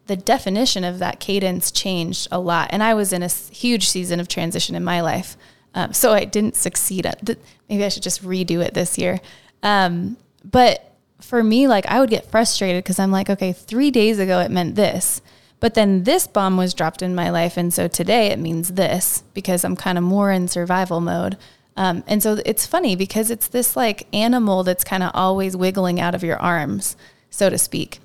the 0.07 0.15
definition 0.17 0.83
of 0.83 0.99
that 0.99 1.21
cadence 1.21 1.71
changed 1.71 2.27
a 2.31 2.39
lot. 2.39 2.69
And 2.73 2.83
I 2.83 2.93
was 2.93 3.13
in 3.13 3.23
a 3.23 3.29
huge 3.29 3.87
season 3.87 4.19
of 4.19 4.27
transition 4.27 4.75
in 4.75 4.83
my 4.83 4.99
life. 4.99 5.37
Um, 5.73 5.93
so 5.93 6.11
I 6.11 6.25
didn't 6.25 6.57
succeed 6.57 7.05
at 7.05 7.25
th- 7.25 7.39
maybe 7.69 7.85
I 7.85 7.89
should 7.89 8.03
just 8.03 8.21
redo 8.21 8.61
it 8.61 8.73
this 8.73 8.97
year. 8.97 9.21
Um, 9.63 10.17
but 10.43 10.95
for 11.21 11.41
me, 11.41 11.67
like 11.67 11.85
I 11.85 12.01
would 12.01 12.09
get 12.09 12.29
frustrated 12.29 12.83
because 12.83 12.99
I'm 12.99 13.11
like, 13.11 13.29
okay, 13.29 13.53
three 13.53 13.89
days 13.89 14.19
ago 14.19 14.39
it 14.39 14.51
meant 14.51 14.75
this, 14.75 15.21
but 15.61 15.75
then 15.75 16.03
this 16.03 16.27
bomb 16.27 16.57
was 16.57 16.73
dropped 16.73 17.01
in 17.01 17.15
my 17.15 17.29
life. 17.29 17.55
And 17.55 17.73
so 17.73 17.87
today 17.87 18.27
it 18.27 18.39
means 18.39 18.73
this 18.73 19.23
because 19.33 19.63
I'm 19.63 19.75
kind 19.77 19.97
of 19.97 20.03
more 20.03 20.31
in 20.31 20.47
survival 20.49 20.99
mode. 20.99 21.37
Um, 21.77 22.03
and 22.07 22.21
so 22.21 22.39
it's 22.45 22.65
funny 22.65 22.95
because 22.95 23.29
it's 23.29 23.47
this 23.47 23.77
like 23.77 24.07
animal 24.11 24.63
that's 24.63 24.83
kind 24.83 25.03
of 25.03 25.11
always 25.13 25.55
wiggling 25.55 26.01
out 26.01 26.15
of 26.15 26.23
your 26.23 26.37
arms, 26.37 26.97
so 27.29 27.49
to 27.49 27.59
speak. 27.59 27.99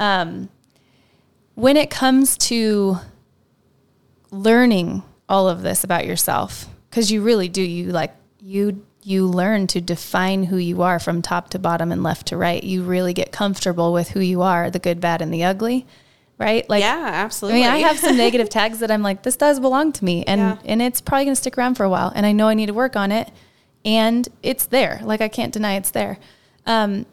Um, 0.00 0.50
when 1.54 1.76
it 1.76 1.90
comes 1.90 2.36
to 2.36 2.98
learning 4.30 5.02
all 5.28 5.48
of 5.48 5.62
this 5.62 5.84
about 5.84 6.06
yourself 6.06 6.66
because 6.90 7.10
you 7.10 7.22
really 7.22 7.48
do 7.48 7.62
you 7.62 7.90
like 7.90 8.14
you 8.40 8.84
you 9.02 9.26
learn 9.26 9.66
to 9.68 9.80
define 9.80 10.44
who 10.44 10.56
you 10.56 10.82
are 10.82 10.98
from 10.98 11.22
top 11.22 11.48
to 11.50 11.58
bottom 11.58 11.90
and 11.90 12.02
left 12.02 12.26
to 12.26 12.36
right 12.36 12.62
you 12.62 12.82
really 12.82 13.12
get 13.14 13.32
comfortable 13.32 13.92
with 13.92 14.10
who 14.10 14.20
you 14.20 14.42
are 14.42 14.70
the 14.70 14.78
good 14.78 15.00
bad 15.00 15.22
and 15.22 15.32
the 15.32 15.42
ugly 15.42 15.86
right 16.38 16.68
like 16.68 16.82
yeah 16.82 17.10
absolutely. 17.12 17.62
I 17.64 17.74
mean, 17.74 17.84
I 17.84 17.88
have 17.88 17.98
some 17.98 18.16
negative 18.26 18.48
tags 18.48 18.78
that 18.80 18.90
I'm 18.90 19.02
like, 19.02 19.22
this 19.22 19.36
does 19.36 19.58
belong 19.60 19.92
to 19.92 20.04
me, 20.04 20.24
and 20.24 20.40
Yeah. 20.40 20.56
and 20.64 20.82
it's 20.82 21.00
probably 21.00 21.24
gonna 21.26 21.36
stick 21.36 21.56
around 21.58 21.76
for 21.76 21.84
a 21.84 21.90
while, 21.90 22.12
and 22.14 22.26
I 22.26 22.32
know 22.32 22.48
I 22.48 22.54
need 22.54 22.66
to 22.66 22.74
work 22.74 22.96
on 22.96 23.12
it, 23.12 23.30
and 23.84 24.28
it's 24.42 24.66
there. 24.66 25.00
Like 25.02 25.20
I 25.20 25.28
can't 25.28 25.52
deny 25.52 25.74
it's 25.76 25.90
there. 25.90 26.18
Um, 26.66 27.06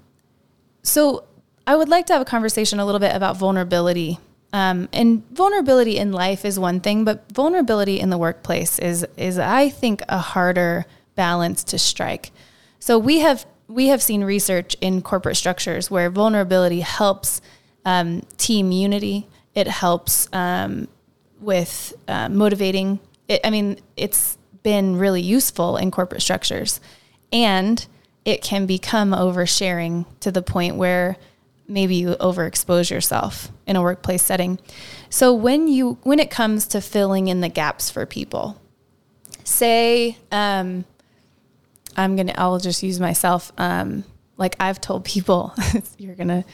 so 0.82 1.26
I 1.66 1.76
would 1.76 1.90
like 1.90 2.06
to 2.08 2.14
have 2.14 2.22
a 2.22 2.26
conversation 2.26 2.80
a 2.80 2.86
little 2.86 3.00
bit 3.00 3.16
about 3.16 3.38
vulnerability. 3.38 4.20
Um, 4.52 4.88
and 4.94 5.24
vulnerability 5.32 5.98
in 5.98 6.12
life 6.12 6.46
is 6.46 6.60
one 6.60 6.80
thing, 6.80 7.06
but 7.06 7.24
vulnerability 7.32 8.00
in 8.00 8.10
the 8.10 8.18
workplace 8.18 8.78
is 8.80 9.06
is 9.18 9.40
I 9.40 9.70
think 9.70 10.02
a 10.10 10.20
harder 10.20 10.86
balance 11.16 11.64
to 11.66 11.80
strike. 11.80 12.32
So 12.80 13.00
we 13.00 13.20
have 13.20 13.46
we 13.68 13.88
have 13.88 14.02
seen 14.04 14.24
research 14.24 14.76
in 14.82 15.02
corporate 15.02 15.38
structures 15.38 15.90
where 15.90 16.10
vulnerability 16.12 16.82
helps 16.82 17.42
um, 17.86 18.22
team 18.38 18.72
unity 18.72 19.28
It 19.56 19.68
helps 19.68 20.28
um, 20.34 20.88
with 21.40 21.94
uh, 22.08 22.30
motivating. 22.30 23.00
It, 23.28 23.42
I 23.44 23.50
mean, 23.50 23.80
it's 23.96 24.38
been 24.64 24.98
really 24.98 25.22
useful 25.22 25.78
in 25.78 25.92
corporate 25.92 26.22
structures, 26.22 26.80
and 27.32 27.86
it 28.26 28.42
can 28.42 28.66
become 28.66 29.12
oversharing 29.12 30.06
to 30.22 30.32
the 30.32 30.42
point 30.42 30.76
where 30.76 31.18
maybe 31.68 31.96
you 31.96 32.10
overexpose 32.16 32.90
yourself 32.90 33.50
in 33.66 33.76
a 33.76 33.82
workplace 33.82 34.24
setting. 34.24 34.60
So 35.10 35.34
when 35.34 35.68
you 35.68 35.98
when 36.04 36.20
it 36.20 36.30
comes 36.30 36.68
to 36.68 36.82
filling 36.82 37.28
in 37.28 37.42
the 37.42 37.50
gaps 37.50 37.90
for 37.90 38.06
people, 38.06 38.60
say 39.44 40.18
um, 40.32 40.86
I'm 41.96 42.16
gonna 42.16 42.34
I'll 42.38 42.60
just 42.60 42.84
use 42.84 43.00
myself. 43.00 43.52
Um, 43.58 44.04
like 44.38 44.56
I've 44.60 44.82
told 44.82 45.06
people, 45.06 45.54
you're 45.98 46.16
gonna. 46.16 46.46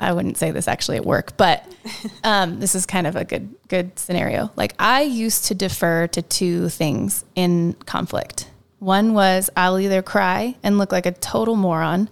I 0.00 0.12
wouldn't 0.12 0.38
say 0.38 0.50
this 0.50 0.66
actually 0.66 0.96
at 0.96 1.04
work, 1.04 1.36
but 1.36 1.64
um, 2.24 2.58
this 2.58 2.74
is 2.74 2.86
kind 2.86 3.06
of 3.06 3.16
a 3.16 3.24
good 3.24 3.54
good 3.68 3.98
scenario. 3.98 4.50
Like 4.56 4.74
I 4.78 5.02
used 5.02 5.44
to 5.46 5.54
defer 5.54 6.06
to 6.08 6.22
two 6.22 6.68
things 6.70 7.24
in 7.34 7.74
conflict. 7.86 8.50
One 8.78 9.12
was 9.12 9.50
I'll 9.56 9.78
either 9.78 10.00
cry 10.00 10.56
and 10.62 10.78
look 10.78 10.90
like 10.90 11.06
a 11.06 11.12
total 11.12 11.54
moron, 11.54 12.08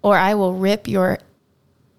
or 0.00 0.16
I 0.16 0.34
will 0.34 0.54
rip 0.54 0.86
your 0.86 1.18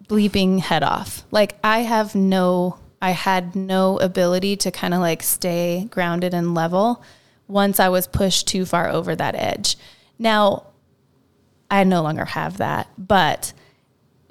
bleeping 0.08 0.60
head 0.60 0.84
off. 0.84 1.26
Like 1.32 1.58
I 1.64 1.80
have 1.80 2.16
no, 2.16 2.80
I 3.02 3.12
had 3.12 3.56
no 3.56 4.00
ability 4.00 4.56
to 4.58 4.72
kind 4.72 4.94
of 4.94 5.02
like 5.02 5.22
stay 5.22 5.88
grounded 5.92 6.34
and 6.34 6.56
level 6.56 7.04
once 7.48 7.80
I 7.80 7.90
was 7.90 8.08
pushed 8.08 8.48
too 8.48 8.66
far 8.66 8.90
over 8.90 9.16
that 9.16 9.36
edge. 9.36 9.78
Now, 10.18 10.68
I 11.70 11.84
no 11.84 12.02
longer 12.02 12.26
have 12.26 12.58
that, 12.58 12.88
but 12.98 13.54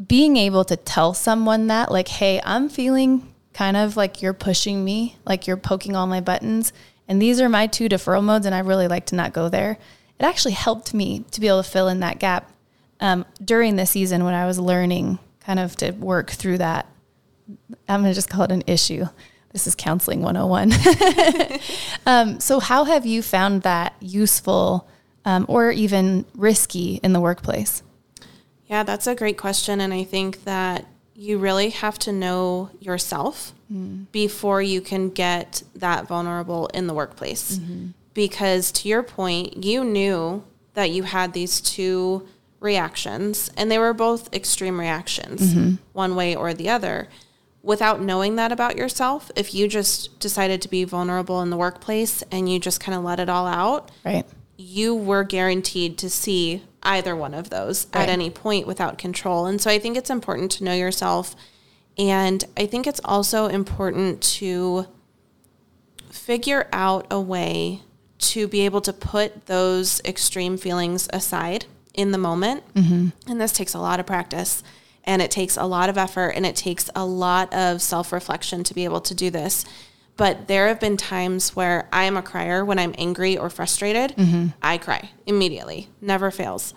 being 0.05 0.37
able 0.37 0.65
to 0.65 0.77
tell 0.77 1.15
someone 1.15 1.67
that, 1.69 1.91
like, 1.91 2.09
hey, 2.09 2.41
I'm 2.45 2.69
feeling 2.69 3.33
kind 3.53 3.77
of 3.77 3.97
like 3.97 4.21
you're 4.21 4.33
pushing 4.33 4.85
me, 4.85 5.17
like 5.25 5.47
you're 5.47 5.57
poking 5.57 5.95
all 5.95 6.07
my 6.07 6.21
buttons, 6.21 6.73
and 7.07 7.21
these 7.21 7.41
are 7.41 7.49
my 7.49 7.67
two 7.67 7.89
deferral 7.89 8.23
modes, 8.25 8.47
and 8.47 8.55
I 8.55 8.61
really 8.61 8.89
like 8.89 9.07
to 9.07 9.15
not 9.15 9.33
go 9.33 9.49
there. 9.49 9.79
It 10.19 10.25
actually 10.25 10.53
helped 10.53 10.95
me 10.95 11.25
to 11.31 11.41
be 11.41 11.49
able 11.49 11.63
to 11.63 11.69
fill 11.69 11.89
in 11.89 12.01
that 12.01 12.19
gap 12.19 12.51
um, 13.01 13.25
during 13.45 13.77
the 13.77 13.87
season 13.87 14.25
when 14.25 14.35
I 14.35 14.47
was 14.47 14.59
learning 14.59 15.19
kind 15.41 15.59
of 15.59 15.77
to 15.77 15.91
work 15.93 16.31
through 16.31 16.59
that. 16.59 16.89
I'm 17.89 18.01
going 18.01 18.11
to 18.11 18.15
just 18.15 18.31
call 18.31 18.45
it 18.45 18.53
an 18.53 18.65
issue. 18.67 19.05
This 19.53 19.67
is 19.67 19.75
counseling 19.75 20.23
101. 20.23 21.61
um, 22.07 22.41
so, 22.41 22.59
how 22.59 22.85
have 22.85 23.07
you 23.07 23.23
found 23.23 23.63
that 23.63 23.95
useful 24.01 24.89
um, 25.25 25.47
or 25.49 25.71
even 25.71 26.25
risky 26.35 26.99
in 27.05 27.13
the 27.13 27.21
workplace? 27.21 27.84
Yeah, 28.67 28.83
that's 28.83 29.07
a 29.07 29.15
great 29.15 29.39
question. 29.39 29.81
And 29.81 29.93
I 29.93 30.05
think 30.05 30.45
that 30.45 30.87
you 31.15 31.39
really 31.39 31.71
have 31.71 31.99
to 32.01 32.13
know 32.13 32.71
yourself 32.81 33.53
mm. 33.73 34.07
before 34.11 34.61
you 34.61 34.81
can 34.81 35.11
get 35.11 35.63
that 35.75 36.09
vulnerable 36.09 36.67
in 36.69 36.87
the 36.87 36.95
workplace. 36.95 37.59
Mm-hmm. 37.59 37.89
Because 38.15 38.73
to 38.73 38.89
your 38.89 39.03
point, 39.03 39.65
you 39.65 39.85
knew 39.85 40.45
that 40.75 40.91
you 40.91 41.05
had 41.05 41.33
these 41.33 41.61
two 41.61 42.27
reactions, 42.61 43.51
and 43.57 43.71
they 43.71 43.79
were 43.79 43.93
both 43.93 44.33
extreme 44.35 44.81
reactions, 44.81 45.55
mm-hmm. 45.55 45.75
one 45.93 46.17
way 46.17 46.35
or 46.35 46.55
the 46.55 46.69
other. 46.69 47.09
Without 47.63 48.01
knowing 48.01 48.37
that 48.37 48.53
about 48.53 48.77
yourself, 48.77 49.31
if 49.37 49.55
you 49.55 49.69
just 49.69 50.19
decided 50.19 50.61
to 50.63 50.69
be 50.69 50.85
vulnerable 50.85 51.41
in 51.43 51.51
the 51.51 51.57
workplace 51.57 52.23
and 52.31 52.51
you 52.51 52.59
just 52.59 52.81
kind 52.81 52.97
of 52.97 53.05
let 53.05 53.21
it 53.21 53.29
all 53.29 53.47
out, 53.47 53.91
right. 54.05 54.27
You 54.57 54.95
were 54.95 55.25
guaranteed 55.25 55.99
to 55.99 56.11
see 56.11 56.63
either 56.83 57.17
one 57.17 57.35
of 57.35 57.51
those 57.51 57.87
right. 57.95 58.03
at 58.03 58.09
any 58.09 58.31
point 58.31 58.67
without 58.67 58.99
control. 58.99 59.47
And 59.47 59.61
so 59.61 59.71
I 59.71 59.79
think 59.79 59.97
it's 59.97 60.11
important 60.11 60.51
to 60.53 60.65
know 60.65 60.75
yourself. 60.75 61.35
And 61.97 62.45
I 62.57 62.67
think 62.67 62.87
it's 62.87 63.01
also 63.05 63.47
important 63.47 64.23
to 64.23 64.87
figure 66.11 66.69
out 66.73 67.07
a 67.11 67.21
way 67.21 67.83
to 68.19 68.47
be 68.47 68.61
able 68.63 68.81
to 68.83 68.93
put 68.93 69.47
those 69.47 70.01
extreme 70.05 70.57
feelings 70.57 71.09
aside 71.13 71.67
in 71.93 72.13
the 72.13 72.19
moment. 72.19 72.63
Mm-hmm. 72.75 73.31
And 73.31 73.41
this 73.41 73.53
takes 73.53 73.75
a 73.75 73.79
lot 73.79 74.01
of 74.01 74.07
practice 74.07 74.63
and 75.05 75.21
it 75.21 75.31
takes 75.31 75.57
a 75.57 75.65
lot 75.65 75.89
of 75.89 75.99
effort 75.99 76.31
and 76.31 76.47
it 76.47 76.57
takes 76.57 76.91
a 76.95 77.05
lot 77.05 77.53
of 77.53 77.83
self 77.83 78.13
reflection 78.13 78.65
to 78.65 78.75
be 78.75 78.85
able 78.85 79.01
to 79.03 79.15
do 79.15 79.31
this. 79.31 79.65
But 80.17 80.47
there 80.47 80.69
have 80.69 80.79
been 80.79 80.97
times 80.97 81.57
where 81.57 81.89
I 81.93 82.05
am 82.05 82.17
a 82.17 82.23
crier 82.23 82.65
when 82.65 82.79
I'm 82.79 82.95
angry 82.97 83.37
or 83.37 83.51
frustrated. 83.51 84.17
Mm-hmm. 84.17 84.49
I 84.63 84.79
cry 84.79 85.11
immediately, 85.27 85.89
never 86.01 86.31
fails. 86.31 86.73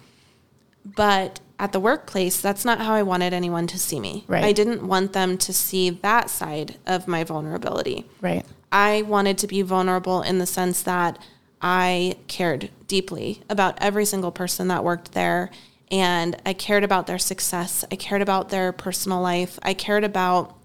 But 0.84 1.40
at 1.60 1.72
the 1.72 1.80
workplace, 1.80 2.40
that's 2.42 2.66
not 2.66 2.80
how 2.80 2.94
I 2.94 3.04
wanted 3.04 3.34
anyone 3.34 3.68
to 3.68 3.80
see 3.80 4.00
me. 4.00 4.26
Right. 4.28 4.44
I 4.44 4.54
didn't 4.54 4.88
want 4.88 5.14
them 5.14 5.38
to 5.40 5.54
see 5.54 5.90
that 5.90 6.30
side 6.30 6.78
of 6.86 7.08
my 7.08 7.24
vulnerability. 7.24 8.06
Right. 8.22 8.46
I 8.72 9.04
wanted 9.04 9.38
to 9.40 9.48
be 9.48 9.62
vulnerable 9.62 10.22
in 10.22 10.40
the 10.40 10.46
sense 10.46 10.82
that 10.84 11.20
I 11.62 12.18
cared 12.28 12.70
deeply 12.88 13.42
about 13.50 13.78
every 13.82 14.06
single 14.06 14.32
person 14.32 14.68
that 14.70 14.84
worked 14.84 15.14
there. 15.14 15.50
And 15.90 16.36
I 16.46 16.54
cared 16.54 16.84
about 16.84 17.08
their 17.08 17.18
success. 17.18 17.86
I 17.92 17.96
cared 17.96 18.22
about 18.22 18.50
their 18.50 18.72
personal 18.72 19.22
life. 19.22 19.58
I 19.64 19.74
cared 19.74 20.04
about 20.04 20.57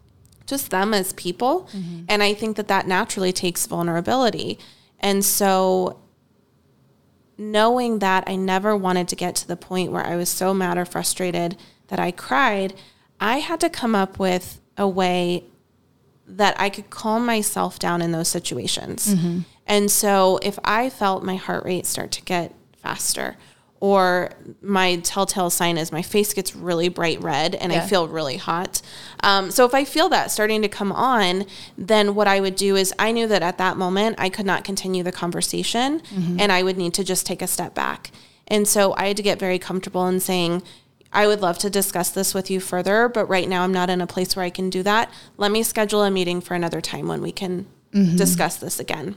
just 0.46 0.70
them 0.70 0.92
as 0.94 1.12
people. 1.12 1.68
Mm-hmm. 1.72 2.04
And 2.08 2.22
I 2.22 2.34
think 2.34 2.56
that 2.56 2.68
that 2.68 2.86
naturally 2.86 3.32
takes 3.32 3.66
vulnerability. 3.66 4.58
And 5.00 5.24
so, 5.24 5.98
knowing 7.38 7.98
that 7.98 8.24
I 8.26 8.36
never 8.36 8.76
wanted 8.76 9.08
to 9.08 9.16
get 9.16 9.34
to 9.36 9.48
the 9.48 9.56
point 9.56 9.90
where 9.90 10.04
I 10.04 10.16
was 10.16 10.28
so 10.28 10.54
mad 10.54 10.78
or 10.78 10.84
frustrated 10.84 11.56
that 11.88 11.98
I 11.98 12.10
cried, 12.10 12.74
I 13.20 13.38
had 13.38 13.60
to 13.60 13.70
come 13.70 13.94
up 13.94 14.18
with 14.18 14.60
a 14.76 14.86
way 14.86 15.44
that 16.26 16.58
I 16.58 16.70
could 16.70 16.90
calm 16.90 17.26
myself 17.26 17.78
down 17.78 18.00
in 18.00 18.12
those 18.12 18.28
situations. 18.28 19.14
Mm-hmm. 19.14 19.40
And 19.66 19.90
so 19.90 20.38
if 20.42 20.58
I 20.64 20.90
felt 20.90 21.24
my 21.24 21.36
heart 21.36 21.64
rate 21.64 21.86
start 21.86 22.10
to 22.12 22.22
get 22.22 22.54
faster, 22.76 23.36
or 23.82 24.30
my 24.62 24.94
telltale 24.98 25.50
sign 25.50 25.76
is 25.76 25.90
my 25.90 26.02
face 26.02 26.32
gets 26.32 26.54
really 26.54 26.88
bright 26.88 27.20
red 27.20 27.56
and 27.56 27.72
yeah. 27.72 27.82
I 27.82 27.86
feel 27.88 28.06
really 28.06 28.36
hot. 28.36 28.80
Um, 29.24 29.50
so 29.50 29.66
if 29.66 29.74
I 29.74 29.84
feel 29.84 30.08
that 30.10 30.30
starting 30.30 30.62
to 30.62 30.68
come 30.68 30.92
on, 30.92 31.46
then 31.76 32.14
what 32.14 32.28
I 32.28 32.38
would 32.38 32.54
do 32.54 32.76
is 32.76 32.94
I 32.96 33.10
knew 33.10 33.26
that 33.26 33.42
at 33.42 33.58
that 33.58 33.76
moment 33.76 34.14
I 34.20 34.28
could 34.28 34.46
not 34.46 34.62
continue 34.62 35.02
the 35.02 35.10
conversation 35.10 35.98
mm-hmm. 35.98 36.38
and 36.38 36.52
I 36.52 36.62
would 36.62 36.78
need 36.78 36.94
to 36.94 37.02
just 37.02 37.26
take 37.26 37.42
a 37.42 37.48
step 37.48 37.74
back. 37.74 38.12
And 38.46 38.68
so 38.68 38.94
I 38.96 39.08
had 39.08 39.16
to 39.16 39.22
get 39.24 39.40
very 39.40 39.58
comfortable 39.58 40.06
in 40.06 40.20
saying, 40.20 40.62
I 41.12 41.26
would 41.26 41.40
love 41.40 41.58
to 41.58 41.68
discuss 41.68 42.10
this 42.10 42.34
with 42.34 42.52
you 42.52 42.60
further, 42.60 43.08
but 43.08 43.26
right 43.26 43.48
now 43.48 43.64
I'm 43.64 43.72
not 43.72 43.90
in 43.90 44.00
a 44.00 44.06
place 44.06 44.36
where 44.36 44.44
I 44.44 44.50
can 44.50 44.70
do 44.70 44.84
that. 44.84 45.12
Let 45.36 45.50
me 45.50 45.64
schedule 45.64 46.04
a 46.04 46.10
meeting 46.10 46.40
for 46.40 46.54
another 46.54 46.80
time 46.80 47.08
when 47.08 47.20
we 47.20 47.32
can 47.32 47.66
mm-hmm. 47.92 48.14
discuss 48.14 48.58
this 48.58 48.78
again. 48.78 49.16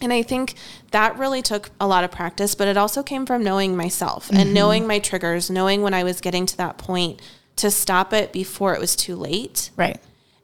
And 0.00 0.12
I 0.12 0.22
think 0.22 0.54
that 0.92 1.18
really 1.18 1.42
took 1.42 1.70
a 1.80 1.86
lot 1.86 2.04
of 2.04 2.10
practice, 2.10 2.54
but 2.54 2.68
it 2.68 2.76
also 2.76 3.02
came 3.02 3.26
from 3.26 3.44
knowing 3.44 3.76
myself 3.76 4.28
mm-hmm. 4.28 4.40
and 4.40 4.54
knowing 4.54 4.86
my 4.86 4.98
triggers, 4.98 5.50
knowing 5.50 5.82
when 5.82 5.94
I 5.94 6.04
was 6.04 6.20
getting 6.20 6.46
to 6.46 6.56
that 6.56 6.78
point 6.78 7.20
to 7.56 7.70
stop 7.70 8.12
it 8.12 8.32
before 8.32 8.74
it 8.74 8.80
was 8.80 8.96
too 8.96 9.14
late. 9.14 9.70
Right. 9.76 10.00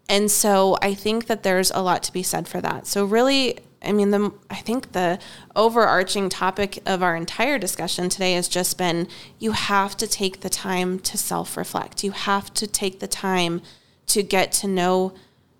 And 0.09 0.31
so 0.31 0.77
I 0.83 0.95
think 0.95 1.27
that 1.27 1.43
there's 1.43 1.71
a 1.71 1.81
lot 1.81 2.03
to 2.05 2.13
be 2.13 2.23
said 2.23 2.47
for 2.47 2.61
that. 2.61 2.87
So 2.87 3.05
really, 3.05 3.59
I 3.83 3.93
mean, 3.93 4.11
the 4.11 4.33
I 4.51 4.57
think 4.57 4.93
the 4.93 5.19
overarching 5.55 6.29
topic 6.29 6.79
of 6.87 7.03
our 7.03 7.17
entire 7.17 7.59
discussion 7.59 8.09
today 8.09 8.35
has 8.35 8.49
just 8.49 8.79
been 8.79 9.09
you 9.39 9.53
have 9.53 9.97
to 9.99 10.07
take 10.07 10.41
the 10.41 10.51
time 10.51 10.99
to 11.01 11.17
self-reflect. 11.17 12.05
You 12.05 12.13
have 12.13 12.53
to 12.55 12.67
take 12.67 13.01
the 13.01 13.09
time 13.09 13.63
to 14.09 14.23
get 14.23 14.53
to 14.53 14.69
know 14.69 15.15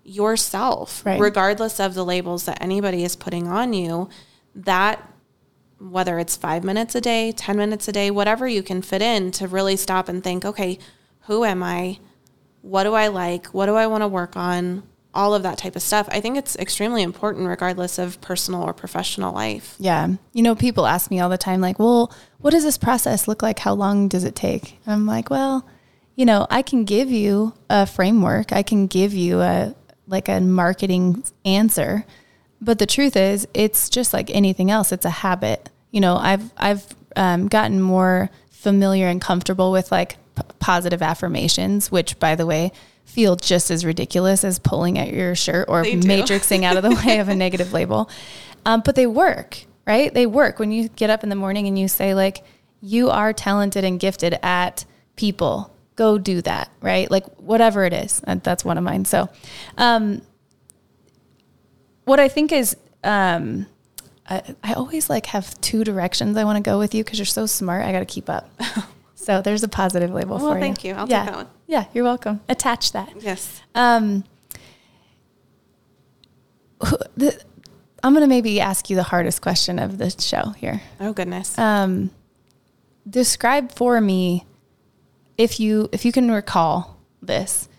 yourself, 0.07 1.05
right. 1.05 1.19
regardless 1.19 1.79
of 1.79 1.93
the 1.93 2.05
labels 2.05 2.45
that 2.45 2.61
anybody 2.61 3.03
is 3.03 3.15
putting 3.15 3.47
on 3.47 3.73
you, 3.73 4.09
that 4.55 5.03
whether 5.79 6.17
it's 6.17 6.35
five 6.35 6.63
minutes 6.63 6.95
a 6.95 7.01
day, 7.01 7.31
10 7.31 7.57
minutes 7.57 7.87
a 7.87 7.91
day, 7.91 8.09
whatever 8.09 8.47
you 8.47 8.63
can 8.63 8.81
fit 8.81 9.01
in 9.01 9.31
to 9.31 9.47
really 9.47 9.75
stop 9.75 10.09
and 10.09 10.23
think, 10.23 10.43
okay, 10.45 10.79
who 11.21 11.43
am 11.43 11.61
I? 11.61 11.99
What 12.61 12.83
do 12.83 12.93
I 12.93 13.07
like? 13.07 13.47
What 13.47 13.67
do 13.67 13.75
I 13.75 13.87
want 13.87 14.01
to 14.01 14.07
work 14.07 14.35
on? 14.35 14.83
All 15.13 15.33
of 15.33 15.43
that 15.43 15.57
type 15.57 15.75
of 15.75 15.81
stuff. 15.81 16.07
I 16.11 16.21
think 16.21 16.37
it's 16.37 16.55
extremely 16.55 17.01
important, 17.01 17.47
regardless 17.47 17.97
of 17.97 18.19
personal 18.21 18.63
or 18.63 18.73
professional 18.73 19.33
life. 19.33 19.75
Yeah. 19.79 20.07
You 20.33 20.43
know, 20.43 20.55
people 20.55 20.85
ask 20.85 21.11
me 21.11 21.19
all 21.19 21.29
the 21.29 21.37
time, 21.37 21.59
like, 21.59 21.79
well, 21.79 22.13
what 22.39 22.51
does 22.51 22.63
this 22.63 22.77
process 22.77 23.27
look 23.27 23.41
like? 23.41 23.59
How 23.59 23.73
long 23.73 24.07
does 24.07 24.23
it 24.23 24.35
take? 24.35 24.79
And 24.85 24.93
I'm 24.93 25.05
like, 25.05 25.29
well, 25.29 25.67
you 26.15 26.25
know, 26.25 26.47
I 26.49 26.61
can 26.61 26.83
give 26.83 27.11
you 27.11 27.53
a 27.69 27.85
framework, 27.85 28.51
I 28.51 28.63
can 28.63 28.87
give 28.87 29.13
you 29.13 29.41
a, 29.41 29.75
like 30.07 30.29
a 30.29 30.39
marketing 30.39 31.23
answer. 31.45 32.05
But 32.61 32.79
the 32.79 32.85
truth 32.85 33.15
is, 33.15 33.47
it's 33.53 33.89
just 33.89 34.13
like 34.13 34.29
anything 34.31 34.71
else. 34.71 34.91
It's 34.91 35.05
a 35.05 35.09
habit. 35.09 35.69
You 35.91 36.01
know, 36.01 36.17
I've 36.17 36.51
I've 36.57 36.85
um, 37.15 37.47
gotten 37.47 37.81
more 37.81 38.29
familiar 38.49 39.07
and 39.07 39.21
comfortable 39.21 39.71
with 39.71 39.91
like 39.91 40.17
p- 40.35 40.43
positive 40.59 41.01
affirmations, 41.01 41.91
which, 41.91 42.19
by 42.19 42.35
the 42.35 42.45
way, 42.45 42.71
feel 43.05 43.35
just 43.35 43.71
as 43.71 43.85
ridiculous 43.85 44.43
as 44.43 44.59
pulling 44.59 44.97
at 44.97 45.13
your 45.13 45.35
shirt 45.35 45.67
or 45.69 45.83
matrixing 45.83 46.63
out 46.63 46.77
of 46.77 46.83
the 46.83 47.01
way 47.05 47.19
of 47.19 47.29
a 47.29 47.35
negative 47.35 47.73
label. 47.73 48.09
Um, 48.65 48.81
but 48.83 48.95
they 48.95 49.07
work, 49.07 49.63
right? 49.85 50.13
They 50.13 50.25
work 50.25 50.59
when 50.59 50.73
you 50.73 50.89
get 50.89 51.09
up 51.09 51.23
in 51.23 51.29
the 51.29 51.37
morning 51.37 51.67
and 51.67 51.79
you 51.79 51.87
say 51.87 52.13
like, 52.13 52.43
"You 52.81 53.09
are 53.09 53.31
talented 53.31 53.85
and 53.85 53.97
gifted 53.97 54.37
at 54.43 54.83
people." 55.15 55.73
Go 55.97 56.17
do 56.17 56.41
that, 56.43 56.71
right? 56.81 57.11
Like 57.11 57.25
whatever 57.37 57.83
it 57.83 57.91
is. 57.91 58.21
That's 58.25 58.63
one 58.63 58.77
of 58.77 58.83
mine. 58.85 59.03
So, 59.03 59.29
um, 59.77 60.21
what 62.05 62.21
I 62.21 62.29
think 62.29 62.53
is, 62.53 62.77
um, 63.03 63.65
I, 64.29 64.41
I 64.63 64.73
always 64.73 65.09
like 65.09 65.25
have 65.27 65.59
two 65.59 65.83
directions 65.83 66.37
I 66.37 66.45
want 66.45 66.63
to 66.63 66.63
go 66.69 66.79
with 66.79 66.95
you 66.95 67.03
because 67.03 67.19
you're 67.19 67.25
so 67.25 67.45
smart. 67.45 67.85
I 67.85 67.91
got 67.91 67.99
to 67.99 68.05
keep 68.05 68.29
up. 68.29 68.49
so 69.15 69.41
there's 69.41 69.63
a 69.63 69.67
positive 69.67 70.11
label 70.11 70.37
Well, 70.37 70.51
for 70.51 70.55
you. 70.55 70.61
thank 70.61 70.85
you. 70.85 70.93
I'll 70.93 71.05
take 71.05 71.11
yeah. 71.11 71.25
that 71.25 71.35
one. 71.35 71.47
Yeah, 71.67 71.85
you're 71.93 72.05
welcome. 72.05 72.39
Attach 72.47 72.93
that. 72.93 73.11
Yes. 73.19 73.61
Um, 73.75 74.23
the, 77.15 77.37
I'm 78.03 78.13
going 78.13 78.23
to 78.23 78.27
maybe 78.27 78.61
ask 78.61 78.89
you 78.89 78.95
the 78.95 79.03
hardest 79.03 79.41
question 79.41 79.79
of 79.79 79.97
the 79.97 80.09
show 80.09 80.51
here. 80.51 80.81
Oh 81.01 81.11
goodness. 81.11 81.57
Um, 81.57 82.11
describe 83.09 83.73
for 83.73 83.99
me, 83.99 84.45
if 85.37 85.59
you 85.59 85.89
if 85.91 86.03
you 86.05 86.11
can 86.11 86.31
recall 86.31 86.97
this, 87.21 87.69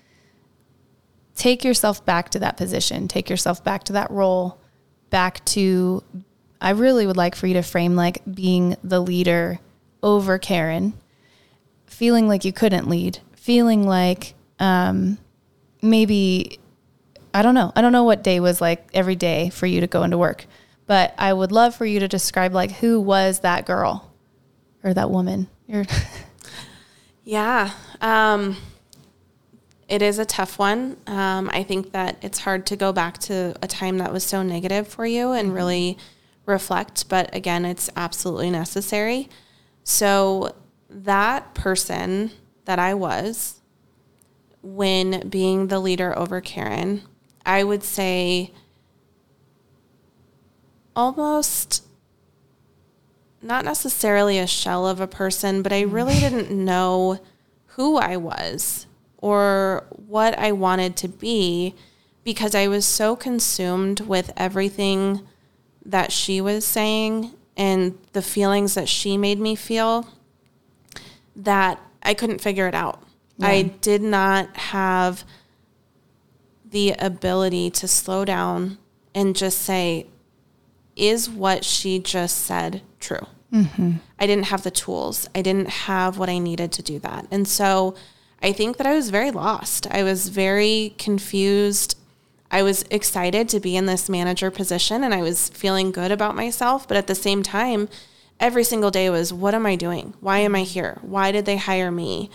take 1.34 1.64
yourself 1.64 2.04
back 2.04 2.30
to 2.30 2.38
that 2.38 2.56
position, 2.56 3.08
take 3.08 3.28
yourself 3.28 3.62
back 3.62 3.84
to 3.84 3.92
that 3.94 4.10
role, 4.10 4.60
back 5.10 5.44
to. 5.46 6.02
I 6.60 6.70
really 6.70 7.06
would 7.06 7.16
like 7.16 7.36
for 7.36 7.46
you 7.46 7.54
to 7.54 7.62
frame 7.62 7.94
like 7.94 8.20
being 8.32 8.76
the 8.82 9.00
leader 9.00 9.60
over 10.02 10.38
Karen, 10.38 10.94
feeling 11.86 12.26
like 12.26 12.44
you 12.44 12.52
couldn't 12.52 12.88
lead, 12.88 13.20
feeling 13.36 13.86
like 13.86 14.34
um, 14.58 15.18
maybe 15.82 16.58
I 17.34 17.42
don't 17.42 17.54
know. 17.54 17.72
I 17.76 17.80
don't 17.80 17.92
know 17.92 18.04
what 18.04 18.22
day 18.22 18.40
was 18.40 18.60
like 18.60 18.88
every 18.94 19.16
day 19.16 19.50
for 19.50 19.66
you 19.66 19.80
to 19.80 19.86
go 19.86 20.02
into 20.02 20.18
work, 20.18 20.46
but 20.86 21.14
I 21.18 21.32
would 21.32 21.52
love 21.52 21.74
for 21.74 21.86
you 21.86 22.00
to 22.00 22.08
describe 22.08 22.52
like 22.52 22.72
who 22.72 23.00
was 23.00 23.40
that 23.40 23.66
girl 23.66 24.12
or 24.82 24.94
that 24.94 25.10
woman. 25.10 25.48
You're 25.66 25.84
Yeah. 27.28 27.72
Um, 28.00 28.56
it 29.86 30.00
is 30.00 30.18
a 30.18 30.24
tough 30.24 30.58
one. 30.58 30.96
Um, 31.06 31.50
I 31.52 31.62
think 31.62 31.92
that 31.92 32.16
it's 32.22 32.38
hard 32.38 32.64
to 32.68 32.76
go 32.76 32.90
back 32.90 33.18
to 33.18 33.54
a 33.60 33.66
time 33.68 33.98
that 33.98 34.10
was 34.14 34.24
so 34.24 34.42
negative 34.42 34.88
for 34.88 35.04
you 35.04 35.32
and 35.32 35.52
really 35.52 35.98
reflect, 36.46 37.06
but 37.10 37.34
again, 37.36 37.66
it's 37.66 37.90
absolutely 37.96 38.50
necessary. 38.50 39.28
So, 39.84 40.56
that 40.88 41.52
person 41.52 42.30
that 42.64 42.78
I 42.78 42.94
was 42.94 43.60
when 44.62 45.28
being 45.28 45.66
the 45.66 45.80
leader 45.80 46.18
over 46.18 46.40
Karen, 46.40 47.02
I 47.44 47.62
would 47.62 47.82
say 47.82 48.54
almost 50.96 51.84
not 53.42 53.64
necessarily 53.64 54.38
a 54.38 54.46
shell 54.46 54.86
of 54.86 55.00
a 55.00 55.06
person, 55.06 55.62
but 55.62 55.72
I 55.72 55.82
really 55.82 56.14
mm. 56.14 56.20
didn't 56.20 56.50
know 56.50 57.20
who 57.66 57.96
I 57.96 58.16
was 58.16 58.86
or 59.18 59.86
what 59.90 60.38
I 60.38 60.52
wanted 60.52 60.96
to 60.96 61.08
be 61.08 61.74
because 62.24 62.54
I 62.54 62.68
was 62.68 62.84
so 62.84 63.16
consumed 63.16 64.00
with 64.00 64.32
everything 64.36 65.22
that 65.84 66.12
she 66.12 66.40
was 66.40 66.64
saying 66.64 67.32
and 67.56 67.98
the 68.12 68.22
feelings 68.22 68.74
that 68.74 68.88
she 68.88 69.16
made 69.16 69.40
me 69.40 69.54
feel 69.54 70.08
that 71.34 71.80
I 72.02 72.14
couldn't 72.14 72.40
figure 72.40 72.68
it 72.68 72.74
out. 72.74 73.02
I 73.40 73.62
did 73.80 74.02
not 74.02 74.56
have 74.56 75.24
the 76.68 76.90
ability 76.98 77.70
to 77.70 77.86
slow 77.86 78.24
down 78.24 78.78
and 79.14 79.36
just 79.36 79.62
say, 79.62 80.06
is 80.96 81.30
what 81.30 81.64
she 81.64 82.00
just 82.00 82.38
said 82.38 82.82
true? 83.00 83.26
I 84.18 84.26
didn't 84.26 84.46
have 84.46 84.62
the 84.62 84.70
tools. 84.70 85.28
I 85.34 85.42
didn't 85.42 85.68
have 85.70 86.18
what 86.18 86.28
I 86.28 86.38
needed 86.38 86.72
to 86.72 86.82
do 86.82 86.98
that. 86.98 87.26
And 87.30 87.48
so 87.48 87.94
I 88.42 88.52
think 88.52 88.76
that 88.76 88.86
I 88.86 88.94
was 88.94 89.10
very 89.10 89.30
lost. 89.30 89.86
I 89.90 90.02
was 90.02 90.28
very 90.28 90.94
confused. 90.98 91.96
I 92.50 92.62
was 92.62 92.82
excited 92.90 93.48
to 93.50 93.60
be 93.60 93.76
in 93.76 93.86
this 93.86 94.08
manager 94.08 94.50
position 94.50 95.02
and 95.02 95.14
I 95.14 95.22
was 95.22 95.48
feeling 95.50 95.92
good 95.92 96.12
about 96.12 96.36
myself. 96.36 96.86
But 96.86 96.96
at 96.96 97.06
the 97.06 97.14
same 97.14 97.42
time, 97.42 97.88
every 98.38 98.64
single 98.64 98.90
day 98.90 99.10
was, 99.10 99.32
what 99.32 99.54
am 99.54 99.66
I 99.66 99.76
doing? 99.76 100.14
Why 100.20 100.38
am 100.38 100.54
I 100.54 100.62
here? 100.62 100.98
Why 101.02 101.32
did 101.32 101.46
they 101.46 101.56
hire 101.56 101.90
me? 101.90 102.30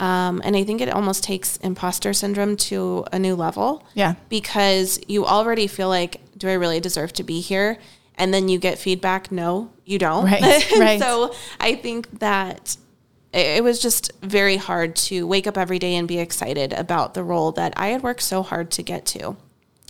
Um, 0.00 0.40
and 0.44 0.56
I 0.56 0.64
think 0.64 0.80
it 0.80 0.88
almost 0.88 1.24
takes 1.24 1.56
imposter 1.58 2.12
syndrome 2.12 2.56
to 2.56 3.04
a 3.12 3.18
new 3.18 3.34
level 3.34 3.84
yeah. 3.94 4.14
because 4.28 5.00
you 5.08 5.26
already 5.26 5.66
feel 5.66 5.88
like, 5.88 6.20
do 6.38 6.48
I 6.48 6.52
really 6.52 6.78
deserve 6.78 7.12
to 7.14 7.24
be 7.24 7.40
here? 7.40 7.78
And 8.18 8.34
then 8.34 8.48
you 8.48 8.58
get 8.58 8.78
feedback, 8.78 9.32
no, 9.32 9.70
you 9.84 9.98
don't. 9.98 10.24
Right, 10.24 10.70
right. 10.78 11.00
so 11.00 11.34
I 11.60 11.76
think 11.76 12.18
that 12.18 12.76
it 13.32 13.58
it 13.58 13.64
was 13.64 13.80
just 13.80 14.12
very 14.22 14.56
hard 14.56 14.96
to 14.96 15.26
wake 15.26 15.46
up 15.46 15.56
every 15.56 15.78
day 15.78 15.94
and 15.94 16.08
be 16.08 16.18
excited 16.18 16.72
about 16.72 17.14
the 17.14 17.22
role 17.22 17.52
that 17.52 17.72
I 17.76 17.88
had 17.88 18.02
worked 18.02 18.22
so 18.22 18.42
hard 18.42 18.70
to 18.72 18.82
get 18.82 19.06
to. 19.06 19.36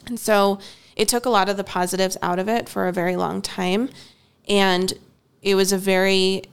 And 0.06 0.18
so 0.18 0.58
it 0.96 1.08
took 1.08 1.26
a 1.26 1.30
lot 1.30 1.48
of 1.48 1.56
the 1.56 1.64
positives 1.64 2.16
out 2.22 2.38
of 2.38 2.48
it 2.48 2.68
for 2.68 2.88
a 2.88 2.92
very 2.92 3.16
long 3.16 3.40
time. 3.40 3.90
And 4.48 4.92
it 5.42 5.54
was 5.54 5.72
a 5.72 5.78
very 5.78 6.44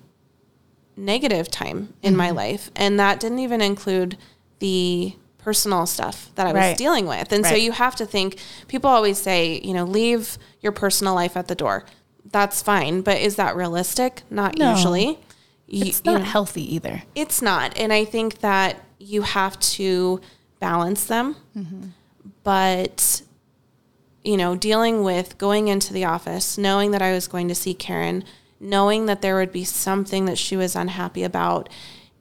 negative 0.96 1.50
time 1.50 1.94
in 2.02 2.16
my 2.16 2.28
mm-hmm. 2.28 2.38
life. 2.38 2.72
And 2.76 3.00
that 3.00 3.20
didn't 3.20 3.40
even 3.40 3.62
include 3.62 4.18
the 4.60 5.16
personal 5.46 5.86
stuff 5.86 6.32
that 6.36 6.48
I 6.48 6.52
was 6.54 6.60
Right. 6.60 6.78
dealing 6.78 7.06
with. 7.06 7.32
And 7.32 7.46
so 7.46 7.54
you 7.54 7.72
have 7.72 7.96
to 7.98 8.06
think, 8.06 8.38
people 8.68 8.90
always 8.90 9.20
say, 9.20 9.62
you 9.64 9.74
know, 9.76 9.84
leave 9.86 10.40
your 10.60 10.72
personal 10.72 11.14
life 11.14 11.38
at 11.38 11.48
the 11.48 11.54
door. 11.54 11.86
That's 12.32 12.64
fine. 12.64 13.02
But 13.02 13.18
is 13.22 13.36
that 13.36 13.56
realistic? 13.56 14.24
Not 14.32 14.58
No. 14.58 14.72
usually. 14.74 15.20
You- 15.68 15.86
It's 15.86 16.02
you 16.04 16.12
not 16.14 16.20
know, 16.22 16.26
healthy 16.26 16.66
either. 16.76 17.04
it's 17.14 17.44
not. 17.44 17.78
And 17.78 17.94
I 17.94 18.06
think 18.06 18.40
that 18.40 18.78
you 18.98 19.22
have 19.22 19.60
to 19.78 20.20
balance 20.60 21.04
them. 21.04 21.36
Mm-hmm. 21.56 21.90
But, 22.44 23.22
you 24.24 24.38
know, 24.38 24.56
dealing 24.56 25.04
with 25.04 25.38
going 25.38 25.68
into 25.68 25.94
the 25.94 26.06
office, 26.06 26.58
knowing 26.58 26.90
that 26.92 27.04
I 27.04 27.12
was 27.14 27.28
going 27.28 27.48
to 27.50 27.56
see 27.56 27.76
Karen, 27.76 28.24
knowing 28.60 29.06
that 29.06 29.22
there 29.22 29.36
would 29.36 29.52
be 29.52 29.64
something 29.64 30.26
that 30.26 30.40
she 30.40 30.58
was 30.58 30.76
unhappy 30.76 31.24
about, 31.24 31.70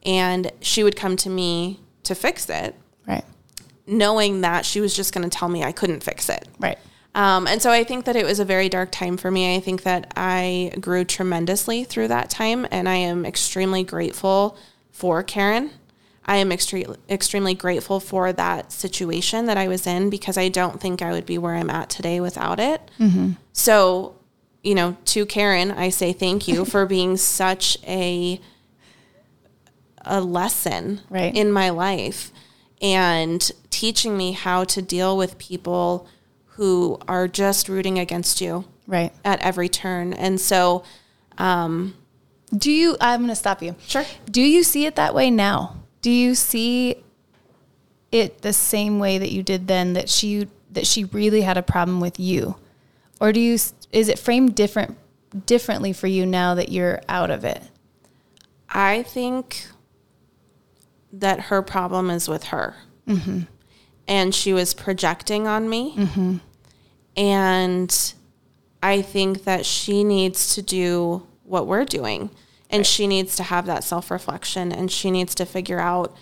and 0.03 0.51
she 0.61 0.83
would 0.83 0.95
come 0.95 1.15
to 1.17 1.29
me 1.29 1.79
to 2.03 2.13
fix 2.13 2.47
it, 2.49 2.53
Right. 2.53 2.75
Knowing 3.87 4.41
that 4.41 4.65
she 4.65 4.81
was 4.81 4.95
just 4.95 5.13
going 5.13 5.27
to 5.29 5.35
tell 5.35 5.47
me 5.49 5.63
I 5.63 5.71
couldn't 5.71 6.03
fix 6.03 6.29
it. 6.29 6.47
Right. 6.59 6.77
Um, 7.13 7.47
and 7.47 7.61
so 7.61 7.71
I 7.71 7.83
think 7.85 8.05
that 8.05 8.15
it 8.17 8.25
was 8.25 8.39
a 8.39 8.45
very 8.45 8.67
dark 8.67 8.91
time 8.91 9.15
for 9.15 9.31
me. 9.31 9.55
I 9.55 9.59
think 9.61 9.83
that 9.83 10.11
I 10.17 10.73
grew 10.81 11.05
tremendously 11.05 11.83
through 11.85 12.09
that 12.09 12.29
time, 12.29 12.67
and 12.71 12.89
I 12.89 12.95
am 12.95 13.25
extremely 13.25 13.83
grateful 13.83 14.57
for 14.91 15.23
Karen. 15.23 15.69
I 16.25 16.37
am 16.37 16.49
extre- 16.49 16.97
extremely 17.07 17.53
grateful 17.53 17.99
for 17.99 18.33
that 18.33 18.71
situation 18.71 19.45
that 19.45 19.57
I 19.57 19.67
was 19.67 19.85
in 19.87 20.09
because 20.09 20.37
I 20.37 20.49
don't 20.49 20.81
think 20.81 21.01
I 21.01 21.11
would 21.11 21.25
be 21.25 21.37
where 21.37 21.53
I'm 21.55 21.69
at 21.69 21.89
today 21.89 22.19
without 22.19 22.59
it. 22.59 22.81
So, 23.53 24.15
you 24.63 24.73
know, 24.75 24.97
to 25.05 25.25
Karen, 25.27 25.69
I 25.71 25.89
say 25.89 26.11
thank 26.11 26.47
you 26.47 26.65
for 26.65 26.85
being 26.97 27.15
such 27.15 27.77
a 27.87 28.41
a 30.07 30.21
lesson 30.21 31.01
Right. 31.09 31.35
in 31.35 31.51
my 31.51 31.69
life 31.69 32.31
and 32.93 33.51
teaching 33.71 34.15
me 34.15 34.33
how 34.33 34.63
to 34.63 34.81
deal 34.81 35.17
with 35.17 35.37
people 35.39 36.07
who 36.49 36.99
are 37.07 37.27
just 37.27 37.67
rooting 37.67 37.97
against 37.99 38.39
you 38.41 38.65
Right. 38.87 39.11
at 39.25 39.41
every 39.41 39.67
turn. 39.67 40.13
And 40.13 40.39
so, 40.39 40.83
um, 41.37 41.95
Do 42.55 42.71
you, 42.71 42.95
I'm 43.01 43.21
going 43.21 43.29
to 43.29 43.35
stop 43.35 43.61
you. 43.63 43.75
Sure. 43.87 44.05
Do 44.29 44.41
you 44.41 44.63
see 44.63 44.85
it 44.85 44.95
that 44.95 45.15
way 45.15 45.31
now? 45.31 45.77
Do 46.01 46.11
you 46.11 46.35
see 46.35 47.03
it 48.11 48.41
the 48.43 48.53
same 48.53 48.99
way 48.99 49.17
that 49.17 49.31
you 49.31 49.41
did 49.43 49.67
then 49.67 49.93
that 49.93 50.07
she 50.09 50.47
that 50.71 50.85
she 50.85 51.05
really 51.05 51.41
had 51.41 51.57
a 51.57 51.63
problem 51.63 51.99
with 51.99 52.19
you? 52.19 52.55
Or 53.19 53.33
do 53.33 53.39
you 53.39 53.53
is 53.91 54.07
it 54.09 54.19
framed 54.19 54.55
different 54.55 54.97
differently 55.47 55.91
for 55.91 56.07
you 56.07 56.25
now 56.25 56.53
that 56.55 56.69
you're 56.69 57.01
out 57.09 57.31
of 57.31 57.43
it? 57.43 57.63
I 58.69 59.03
think 59.03 59.67
that 61.19 61.41
her 61.41 61.61
problem 61.61 62.09
is 62.09 62.27
with 62.27 62.45
her. 62.45 62.75
Mm-hmm. 63.07 63.41
And 64.07 64.35
she 64.35 64.53
was 64.53 64.73
projecting 64.73 65.47
on 65.47 65.69
me. 65.69 65.95
Mm-hmm. 65.95 66.37
And 67.17 68.13
I 68.83 69.01
think 69.01 69.45
that 69.45 69.65
she 69.65 70.03
needs 70.03 70.53
to 70.55 70.61
do 70.61 71.25
what 71.43 71.67
we're 71.67 71.85
doing. 71.85 72.29
And 72.69 72.85
she 72.85 73.07
needs 73.07 73.35
to 73.37 73.43
have 73.43 73.65
that 73.67 73.83
self 73.83 74.11
reflection 74.11 74.71
and 74.71 74.91
she 74.91 75.11
needs 75.11 75.33
to 75.35 75.45
figure 75.45 75.79
out 75.79 76.15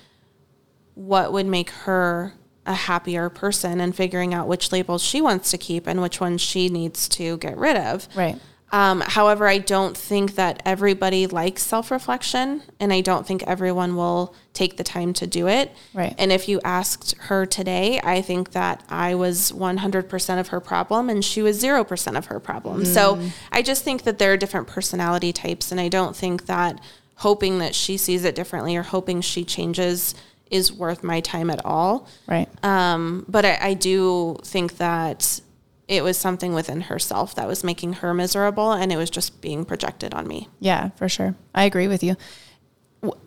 what 0.93 1.33
would 1.33 1.47
make 1.47 1.71
her 1.71 2.33
a 2.65 2.73
happier 2.73 3.29
person 3.29 3.81
and 3.81 3.95
figuring 3.95 4.33
out 4.33 4.47
which 4.47 4.71
labels 4.71 5.03
she 5.03 5.21
wants 5.21 5.51
to 5.51 5.57
keep 5.57 5.87
and 5.87 6.01
which 6.01 6.21
ones 6.21 6.41
she 6.41 6.69
needs 6.69 7.09
to 7.09 7.37
get 7.37 7.57
rid 7.57 7.75
of. 7.75 8.07
Right. 8.15 8.39
Um, 8.73 9.01
however, 9.01 9.47
I 9.47 9.59
don't 9.59 9.95
think 9.95 10.33
that 10.33 10.63
everybody 10.65 11.27
likes 11.27 11.61
self 11.61 11.91
reflection, 11.91 12.63
and 12.79 12.91
I 12.91 13.01
don't 13.01 13.25
think 13.25 13.43
everyone 13.43 13.95
will 13.95 14.33
take 14.53 14.77
the 14.77 14.83
time 14.83 15.13
to 15.13 15.27
do 15.27 15.47
it. 15.47 15.71
Right. 15.93 16.15
And 16.17 16.31
if 16.31 16.49
you 16.49 16.59
asked 16.63 17.15
her 17.21 17.45
today, 17.45 18.01
I 18.03 18.23
think 18.23 18.51
that 18.53 18.83
I 18.89 19.13
was 19.13 19.51
100% 19.51 20.39
of 20.39 20.47
her 20.47 20.59
problem 20.59 21.09
and 21.09 21.23
she 21.23 21.41
was 21.41 21.61
0% 21.61 22.17
of 22.17 22.25
her 22.27 22.39
problem. 22.39 22.85
So 22.85 23.19
I 23.51 23.61
just 23.61 23.83
think 23.83 24.03
that 24.03 24.19
there 24.19 24.33
are 24.33 24.37
different 24.37 24.67
personality 24.67 25.31
types, 25.31 25.71
and 25.71 25.79
I 25.79 25.87
don't 25.87 26.15
think 26.15 26.47
that 26.47 26.81
hoping 27.17 27.59
that 27.59 27.75
she 27.75 27.95
sees 27.95 28.25
it 28.25 28.33
differently 28.33 28.75
or 28.75 28.81
hoping 28.81 29.21
she 29.21 29.45
changes 29.45 30.15
is 30.49 30.73
worth 30.73 31.03
my 31.03 31.19
time 31.19 31.51
at 31.51 31.63
all. 31.63 32.07
Right. 32.27 32.49
Um, 32.63 33.25
but 33.27 33.45
I, 33.45 33.57
I 33.61 33.73
do 33.75 34.37
think 34.43 34.77
that 34.77 35.41
it 35.87 36.03
was 36.03 36.17
something 36.17 36.53
within 36.53 36.81
herself 36.81 37.35
that 37.35 37.47
was 37.47 37.63
making 37.63 37.93
her 37.93 38.13
miserable 38.13 38.71
and 38.71 38.91
it 38.91 38.97
was 38.97 39.09
just 39.09 39.41
being 39.41 39.65
projected 39.65 40.13
on 40.13 40.27
me. 40.27 40.47
Yeah, 40.59 40.89
for 40.89 41.09
sure. 41.09 41.35
I 41.53 41.65
agree 41.65 41.87
with 41.87 42.03
you. 42.03 42.15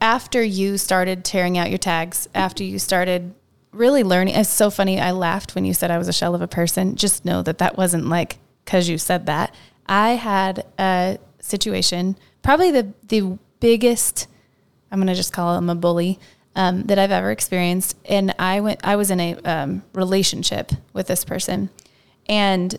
After 0.01 0.43
you 0.43 0.79
started 0.79 1.25
tearing 1.25 1.59
out 1.59 1.69
your 1.69 1.79
tags, 1.79 2.29
after 2.35 2.65
you 2.65 2.79
started 2.79 3.35
really 3.73 4.03
learning, 4.03 4.35
it's 4.35 4.49
so 4.49 4.71
funny. 4.71 4.99
I 4.99 5.11
laughed 5.11 5.55
when 5.55 5.67
you 5.67 5.75
said 5.75 5.91
I 5.91 5.99
was 5.99 6.09
a 6.09 6.13
shell 6.13 6.35
of 6.35 6.41
a 6.41 6.49
person. 6.49 6.97
Just 6.97 7.25
know 7.25 7.43
that 7.43 7.59
that 7.59 7.77
wasn't 7.77 8.07
like 8.07 8.39
because 8.65 8.89
you 8.89 8.99
said 8.99 9.27
that. 9.27 9.55
I 9.87 10.11
had 10.13 10.65
a 10.79 11.19
situation, 11.41 12.17
probably 12.43 12.71
the 12.71 12.93
the 13.07 13.39
biggest. 13.61 14.29
I'm 14.91 14.99
gonna 14.99 15.15
just 15.15 15.33
call 15.33 15.57
him 15.57 15.69
a 15.69 15.75
bully 15.75 16.19
um, 16.55 16.85
that 16.85 16.99
I've 16.99 17.11
ever 17.11 17.31
experienced. 17.31 17.97
And 18.07 18.35
I 18.39 18.61
went. 18.61 18.81
I 18.83 18.97
was 18.97 19.11
in 19.11 19.21
a 19.21 19.35
um, 19.45 19.83
relationship 19.93 20.73
with 20.93 21.07
this 21.07 21.25
person, 21.25 21.71
and 22.29 22.77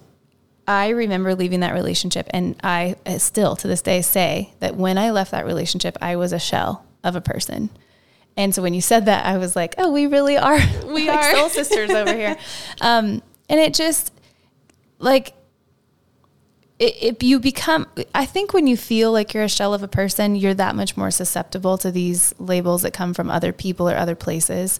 I 0.67 0.89
remember 0.89 1.33
leaving 1.33 1.61
that 1.61 1.73
relationship, 1.73 2.27
and 2.31 2.55
I 2.63 2.95
still 3.17 3.55
to 3.57 3.67
this 3.67 3.81
day 3.81 4.01
say 4.01 4.53
that 4.59 4.75
when 4.75 4.97
I 4.97 5.11
left 5.11 5.31
that 5.31 5.45
relationship, 5.45 5.97
I 6.01 6.17
was 6.17 6.33
a 6.33 6.39
shell 6.39 6.85
of 7.03 7.15
a 7.15 7.21
person. 7.21 7.69
And 8.35 8.53
so 8.53 8.61
when 8.61 8.73
you 8.73 8.81
said 8.81 9.05
that, 9.05 9.25
I 9.25 9.37
was 9.37 9.55
like, 9.55 9.75
"Oh, 9.77 9.91
we 9.91 10.07
really 10.07 10.37
are, 10.37 10.59
We 10.85 11.07
like 11.07 11.19
are. 11.19 11.35
soul 11.35 11.49
sisters 11.49 11.89
over 11.89 12.13
here." 12.13 12.37
Um, 12.81 13.21
and 13.49 13.59
it 13.59 13.73
just 13.73 14.13
like 14.99 15.33
if 16.79 17.23
you 17.23 17.39
become 17.39 17.87
i 18.13 18.23
think 18.25 18.53
when 18.53 18.67
you 18.67 18.77
feel 18.77 19.11
like 19.11 19.33
you're 19.33 19.43
a 19.43 19.49
shell 19.49 19.73
of 19.73 19.81
a 19.81 19.87
person 19.87 20.35
you're 20.35 20.53
that 20.53 20.75
much 20.75 20.95
more 20.95 21.09
susceptible 21.09 21.77
to 21.77 21.91
these 21.91 22.35
labels 22.39 22.83
that 22.83 22.93
come 22.93 23.13
from 23.13 23.31
other 23.31 23.51
people 23.51 23.89
or 23.89 23.95
other 23.95 24.15
places 24.15 24.79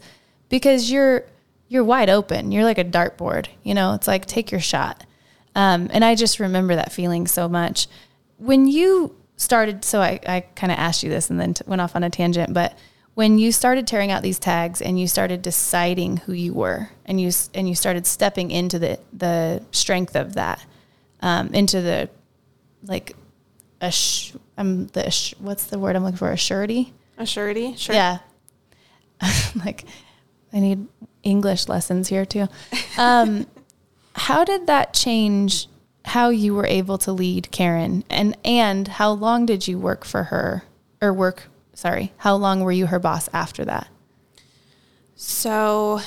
because 0.50 0.92
you're 0.92 1.24
you're 1.68 1.84
wide 1.84 2.10
open. 2.10 2.52
You're 2.52 2.64
like 2.64 2.78
a 2.78 2.86
dartboard 2.86 3.48
you 3.64 3.74
know? 3.74 3.94
It's 3.94 4.08
like 4.08 4.26
take 4.26 4.52
your 4.52 4.62
shot. 4.62 5.06
Um, 5.56 5.90
and 5.92 6.06
i 6.06 6.14
just 6.14 6.40
remember 6.40 6.76
that 6.76 6.92
feeling 6.92 7.28
so 7.28 7.50
much. 7.50 7.88
When 8.38 8.68
you 8.68 9.16
started 9.40 9.86
so 9.86 10.02
i, 10.02 10.20
I 10.28 10.40
kind 10.56 10.72
of 10.72 10.80
asked 10.80 11.04
you 11.04 11.12
this 11.12 11.30
and 11.30 11.40
then 11.40 11.54
t- 11.54 11.64
went 11.68 11.80
off 11.80 11.96
on 11.96 12.04
a 12.04 12.10
tangent 12.10 12.56
but 12.56 12.76
when 13.14 13.38
you 13.38 13.52
started 13.52 13.86
tearing 13.88 14.12
out 14.12 14.24
these 14.24 14.40
tags 14.40 14.82
and 14.82 15.00
you 15.00 15.08
started 15.08 15.44
deciding 15.44 16.18
who 16.18 16.34
you 16.34 16.54
were 16.54 16.90
and 17.06 17.22
you 17.22 17.32
and 17.54 17.70
you 17.70 17.74
started 17.74 18.06
stepping 18.06 18.52
into 18.52 18.78
the 18.78 19.00
the 19.14 19.64
strength 19.72 20.16
of 20.16 20.34
that 20.34 20.64
um, 21.22 21.54
into 21.54 21.82
the 21.82 22.10
like 22.84 23.16
a 23.82 23.92
sh- 23.92 24.34
um, 24.58 24.86
the 24.88 25.34
what's 25.40 25.66
the 25.66 25.80
word 25.80 25.96
I'm 25.96 26.04
looking 26.04 26.18
for? 26.18 26.32
A 26.32 26.38
surety? 26.38 26.94
A 27.18 27.26
surety? 27.26 27.76
Sure. 27.76 27.96
yeah. 27.96 28.20
Like 29.66 29.86
I 30.54 30.60
need 30.60 30.88
English 31.28 31.68
lessons 31.68 32.08
here 32.08 32.26
too. 32.26 32.48
Um, 32.98 33.48
how 34.16 34.44
did 34.44 34.66
that 34.68 34.94
change 34.94 35.68
how 36.06 36.30
you 36.30 36.56
were 36.56 36.66
able 36.66 36.98
to 37.00 37.12
lead 37.12 37.52
Karen? 37.52 38.04
And 38.10 38.38
and 38.46 38.88
how 38.88 39.12
long 39.12 39.46
did 39.46 39.68
you 39.68 39.78
work 39.78 40.06
for 40.06 40.24
her? 40.24 40.64
Or 41.02 41.14
work 41.14 41.50
sorry 41.74 42.12
how 42.18 42.36
long 42.36 42.62
were 42.62 42.72
you 42.72 42.88
her 42.88 43.00
boss 43.00 43.30
after 43.34 43.66
that? 43.66 43.88
So 45.16 46.00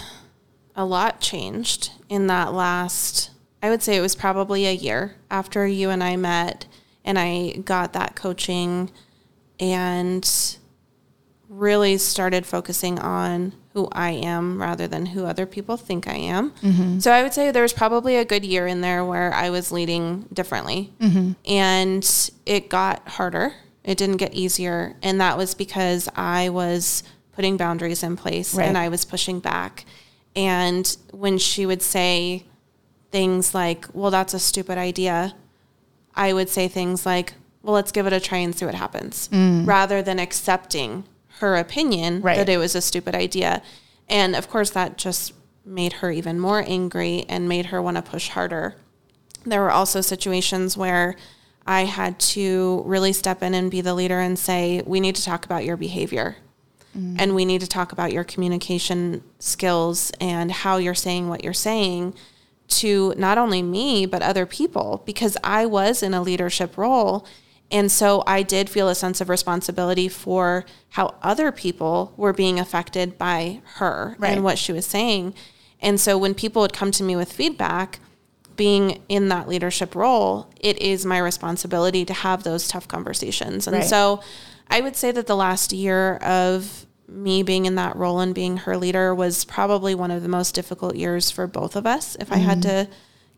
a 0.74 0.84
lot 0.84 1.20
changed 1.20 1.92
in 2.08 2.26
that 2.28 2.52
last, 2.54 3.30
I 3.62 3.68
would 3.68 3.82
say 3.82 3.96
it 3.96 4.00
was 4.00 4.16
probably 4.16 4.66
a 4.66 4.72
year 4.72 5.16
after 5.30 5.66
you 5.66 5.90
and 5.90 6.02
I 6.02 6.16
met 6.16 6.66
and 7.04 7.18
I 7.18 7.60
got 7.64 7.92
that 7.92 8.16
coaching. 8.16 8.90
And 9.58 10.24
really 11.50 11.98
started 11.98 12.46
focusing 12.46 12.98
on 13.00 13.52
who 13.72 13.88
I 13.90 14.10
am 14.10 14.62
rather 14.62 14.86
than 14.86 15.06
who 15.06 15.26
other 15.26 15.46
people 15.46 15.76
think 15.76 16.06
I 16.06 16.14
am. 16.14 16.52
Mm-hmm. 16.62 17.00
So 17.00 17.10
I 17.10 17.22
would 17.22 17.34
say 17.34 17.50
there 17.50 17.62
was 17.62 17.72
probably 17.72 18.16
a 18.16 18.24
good 18.24 18.44
year 18.44 18.68
in 18.68 18.80
there 18.80 19.04
where 19.04 19.34
I 19.34 19.50
was 19.50 19.72
leading 19.72 20.22
differently. 20.32 20.92
Mm-hmm. 21.00 21.32
And 21.46 22.30
it 22.46 22.68
got 22.68 23.06
harder. 23.08 23.52
It 23.82 23.98
didn't 23.98 24.18
get 24.18 24.32
easier. 24.32 24.96
And 25.02 25.20
that 25.20 25.36
was 25.36 25.54
because 25.54 26.08
I 26.14 26.50
was 26.50 27.02
putting 27.32 27.56
boundaries 27.56 28.02
in 28.04 28.16
place 28.16 28.54
Right. 28.54 28.68
and 28.68 28.78
I 28.78 28.88
was 28.88 29.04
pushing 29.04 29.40
back. 29.40 29.84
And 30.36 30.96
when 31.12 31.38
she 31.38 31.66
would 31.66 31.82
say 31.82 32.44
things 33.10 33.54
like, 33.54 33.86
well, 33.92 34.12
that's 34.12 34.34
a 34.34 34.38
stupid 34.38 34.78
idea, 34.78 35.34
I 36.14 36.32
would 36.32 36.48
say 36.48 36.68
things 36.68 37.04
like, 37.04 37.34
well, 37.62 37.74
let's 37.74 37.90
give 37.92 38.06
it 38.06 38.12
a 38.12 38.20
try 38.20 38.38
and 38.38 38.54
see 38.54 38.64
what 38.64 38.74
happens, 38.74 39.28
mm. 39.32 39.66
rather 39.66 40.00
than 40.00 40.18
accepting 40.20 41.04
her 41.40 41.56
opinion 41.56 42.20
Right. 42.22 42.36
that 42.36 42.48
it 42.48 42.58
was 42.58 42.74
a 42.74 42.80
stupid 42.80 43.14
idea. 43.14 43.62
And 44.08 44.34
of 44.36 44.48
course, 44.48 44.70
that 44.70 44.96
just 44.96 45.32
made 45.64 45.94
her 45.94 46.10
even 46.10 46.38
more 46.40 46.64
angry 46.66 47.24
and 47.28 47.48
made 47.48 47.66
her 47.66 47.82
want 47.82 47.96
to 47.96 48.02
push 48.02 48.28
harder. 48.30 48.76
There 49.44 49.60
were 49.60 49.70
also 49.70 50.00
situations 50.00 50.76
where 50.76 51.16
I 51.66 51.84
had 51.84 52.18
to 52.20 52.82
really 52.86 53.12
step 53.12 53.42
in 53.42 53.54
and 53.54 53.70
be 53.70 53.80
the 53.80 53.94
leader 53.94 54.18
and 54.18 54.38
say, 54.38 54.82
we 54.86 55.00
need 55.00 55.16
to 55.16 55.24
talk 55.24 55.44
about 55.44 55.64
your 55.64 55.76
behavior. 55.76 56.36
Mm. 56.96 57.16
And 57.18 57.34
we 57.34 57.44
need 57.44 57.60
to 57.60 57.66
talk 57.68 57.92
about 57.92 58.12
your 58.12 58.24
communication 58.24 59.22
skills 59.38 60.10
and 60.20 60.50
how 60.50 60.78
you're 60.78 60.94
saying 60.94 61.28
what 61.28 61.44
you're 61.44 61.52
saying 61.52 62.14
to 62.68 63.14
not 63.16 63.38
only 63.38 63.62
me, 63.62 64.06
but 64.06 64.22
other 64.22 64.46
people, 64.46 65.02
because 65.06 65.36
I 65.44 65.66
was 65.66 66.02
in 66.02 66.14
a 66.14 66.22
leadership 66.22 66.76
role. 66.76 67.26
And 67.70 67.90
so 67.90 68.22
I 68.26 68.42
did 68.42 68.68
feel 68.68 68.88
a 68.88 68.94
sense 68.94 69.20
of 69.20 69.28
responsibility 69.28 70.08
for 70.08 70.64
how 70.90 71.14
other 71.22 71.52
people 71.52 72.12
were 72.16 72.32
being 72.32 72.58
affected 72.58 73.16
by 73.16 73.60
her 73.74 74.16
Right. 74.18 74.32
and 74.32 74.42
what 74.42 74.58
she 74.58 74.72
was 74.72 74.86
saying. 74.86 75.34
And 75.80 76.00
so 76.00 76.18
when 76.18 76.34
people 76.34 76.62
would 76.62 76.72
come 76.72 76.90
to 76.92 77.04
me 77.04 77.16
with 77.16 77.32
feedback, 77.32 78.00
being 78.56 79.00
in 79.08 79.28
that 79.28 79.48
leadership 79.48 79.94
role, 79.94 80.50
it 80.60 80.78
is 80.82 81.06
my 81.06 81.18
responsibility 81.18 82.04
to 82.04 82.12
have 82.12 82.42
those 82.42 82.68
tough 82.68 82.86
conversations. 82.88 83.66
And 83.66 83.76
Right. 83.76 83.88
so 83.88 84.20
I 84.68 84.80
would 84.80 84.96
say 84.96 85.12
that 85.12 85.26
the 85.26 85.36
last 85.36 85.72
year 85.72 86.16
of 86.16 86.86
me 87.08 87.42
being 87.42 87.66
in 87.66 87.74
that 87.76 87.96
role 87.96 88.20
and 88.20 88.34
being 88.34 88.58
her 88.58 88.76
leader 88.76 89.14
was 89.14 89.44
probably 89.44 89.94
one 89.94 90.10
of 90.10 90.22
the 90.22 90.28
most 90.28 90.54
difficult 90.54 90.94
years 90.94 91.30
for 91.30 91.46
both 91.46 91.74
of 91.74 91.86
us. 91.86 92.16
If 92.20 92.30
I 92.30 92.36
had 92.36 92.60
mm-hmm. 92.60 92.84
to 92.84 92.88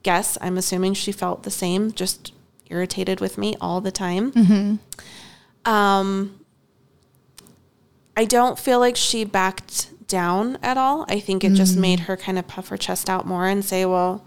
guess, 0.03 0.37
I'm 0.41 0.59
assuming 0.59 0.95
she 0.95 1.13
felt 1.13 1.45
the 1.45 1.51
same, 1.51 1.93
just 1.93 2.33
irritated 2.73 3.21
with 3.21 3.37
me 3.39 3.55
all 3.61 3.81
the 3.81 3.93
time. 3.93 4.81
Um, 5.65 6.41
I 8.17 8.25
don't 8.25 8.59
feel 8.59 8.79
like 8.81 8.97
she 8.97 9.25
backed 9.25 9.89
down 10.09 10.59
at 10.63 10.77
all. 10.77 11.05
I 11.09 11.21
think 11.21 11.45
it 11.45 11.53
just 11.55 11.77
made 11.77 12.01
her 12.01 12.17
kind 12.17 12.39
of 12.39 12.47
puff 12.47 12.69
her 12.69 12.77
chest 12.77 13.09
out 13.09 13.27
more 13.27 13.47
and 13.47 13.65
say, 13.65 13.87
"Well, 13.87 14.25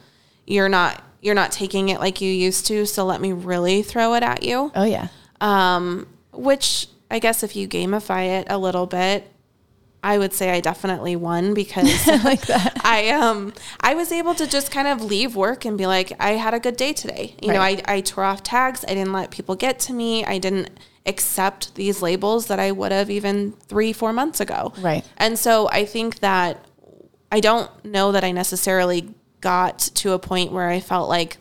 you're 0.47 0.69
not 0.69 1.03
you're 1.21 1.35
not 1.35 1.51
taking 1.51 1.89
it 1.89 1.99
like 1.99 2.21
you 2.21 2.31
used 2.31 2.65
to, 2.67 2.85
so 2.85 3.05
let 3.05 3.19
me 3.21 3.31
really 3.33 3.81
throw 3.83 4.13
it 4.15 4.23
at 4.23 4.43
you." 4.43 4.71
oh 4.75 4.83
yeah 4.85 5.07
Um, 5.41 6.07
which 6.31 6.87
I 7.11 7.19
guess 7.19 7.43
if 7.43 7.55
you 7.55 7.67
gamify 7.67 8.39
it 8.39 8.47
a 8.49 8.57
little 8.57 8.87
bit, 8.87 9.31
I 10.05 10.19
would 10.19 10.33
say 10.33 10.51
I 10.51 10.59
definitely 10.59 11.15
won 11.15 11.55
because 11.55 12.05
like 12.23 12.45
that 12.45 12.79
I 12.85 13.09
um 13.09 13.53
I 13.79 13.95
was 13.95 14.11
able 14.11 14.35
to 14.35 14.45
just 14.45 14.69
kind 14.69 14.87
of 14.87 15.01
leave 15.01 15.35
work 15.35 15.65
and 15.65 15.77
be 15.77 15.87
like, 15.87 16.13
I 16.19 16.31
had 16.31 16.53
a 16.53 16.59
good 16.59 16.77
day 16.77 16.93
today. 16.93 17.35
You 17.41 17.53
know, 17.53 17.59
I, 17.59 17.81
I 17.85 18.01
tore 18.01 18.23
off 18.23 18.43
tags. 18.43 18.85
I 18.87 18.93
didn't 18.93 19.13
let 19.13 19.31
people 19.31 19.55
get 19.55 19.79
to 19.79 19.93
me. 19.93 20.23
I 20.23 20.37
didn't 20.37 20.69
accept 21.07 21.73
these 21.73 22.03
labels 22.03 22.47
that 22.47 22.59
I 22.59 22.71
would 22.71 22.91
have 22.91 23.09
even 23.09 23.53
three, 23.67 23.93
four 23.93 24.13
months 24.13 24.39
ago. 24.39 24.73
Right. 24.79 25.03
And 25.17 25.39
so 25.39 25.67
I 25.69 25.85
think 25.85 26.19
that 26.19 26.63
I 27.31 27.39
don't 27.39 27.69
know 27.83 28.11
that 28.11 28.23
I 28.23 28.31
necessarily 28.31 29.09
got 29.41 29.79
to 29.79 30.13
a 30.13 30.19
point 30.19 30.51
where 30.51 30.69
I 30.69 30.81
felt 30.81 31.09
like 31.09 31.37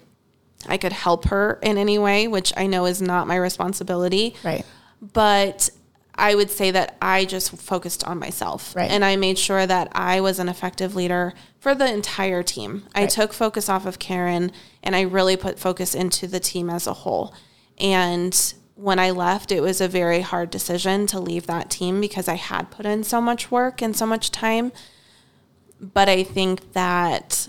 I 0.66 0.78
could 0.78 0.92
help 0.92 1.26
her 1.26 1.58
in 1.62 1.76
any 1.76 1.98
way, 1.98 2.28
which 2.28 2.50
I 2.56 2.66
know 2.66 2.86
is 2.86 3.02
not 3.02 3.26
my 3.26 3.36
responsibility 3.36 4.34
right 4.42 4.64
but 5.12 5.70
I 6.16 6.34
would 6.34 6.50
say 6.50 6.70
that 6.70 6.96
I 7.02 7.24
just 7.24 7.56
focused 7.56 8.04
on 8.04 8.18
myself. 8.18 8.74
Right. 8.76 8.90
And 8.90 9.04
I 9.04 9.16
made 9.16 9.38
sure 9.38 9.66
that 9.66 9.88
I 9.92 10.20
was 10.20 10.38
an 10.38 10.48
effective 10.48 10.94
leader 10.94 11.34
for 11.58 11.74
the 11.74 11.92
entire 11.92 12.42
team. 12.42 12.84
I 12.94 13.06
took 13.06 13.32
focus 13.32 13.68
off 13.68 13.86
of 13.86 13.98
Karen 13.98 14.52
and 14.82 14.94
I 14.94 15.02
really 15.02 15.36
put 15.36 15.58
focus 15.58 15.94
into 15.94 16.26
the 16.26 16.40
team 16.40 16.70
as 16.70 16.86
a 16.86 16.92
whole. 16.92 17.34
And 17.78 18.54
when 18.76 18.98
I 18.98 19.10
left, 19.10 19.52
it 19.52 19.60
was 19.60 19.80
a 19.80 19.88
very 19.88 20.20
hard 20.20 20.50
decision 20.50 21.06
to 21.08 21.20
leave 21.20 21.46
that 21.46 21.70
team 21.70 22.00
because 22.00 22.28
I 22.28 22.34
had 22.34 22.70
put 22.70 22.86
in 22.86 23.04
so 23.04 23.20
much 23.20 23.50
work 23.50 23.82
and 23.82 23.96
so 23.96 24.06
much 24.06 24.30
time. 24.30 24.72
But 25.80 26.08
I 26.08 26.22
think 26.22 26.72
that 26.72 27.48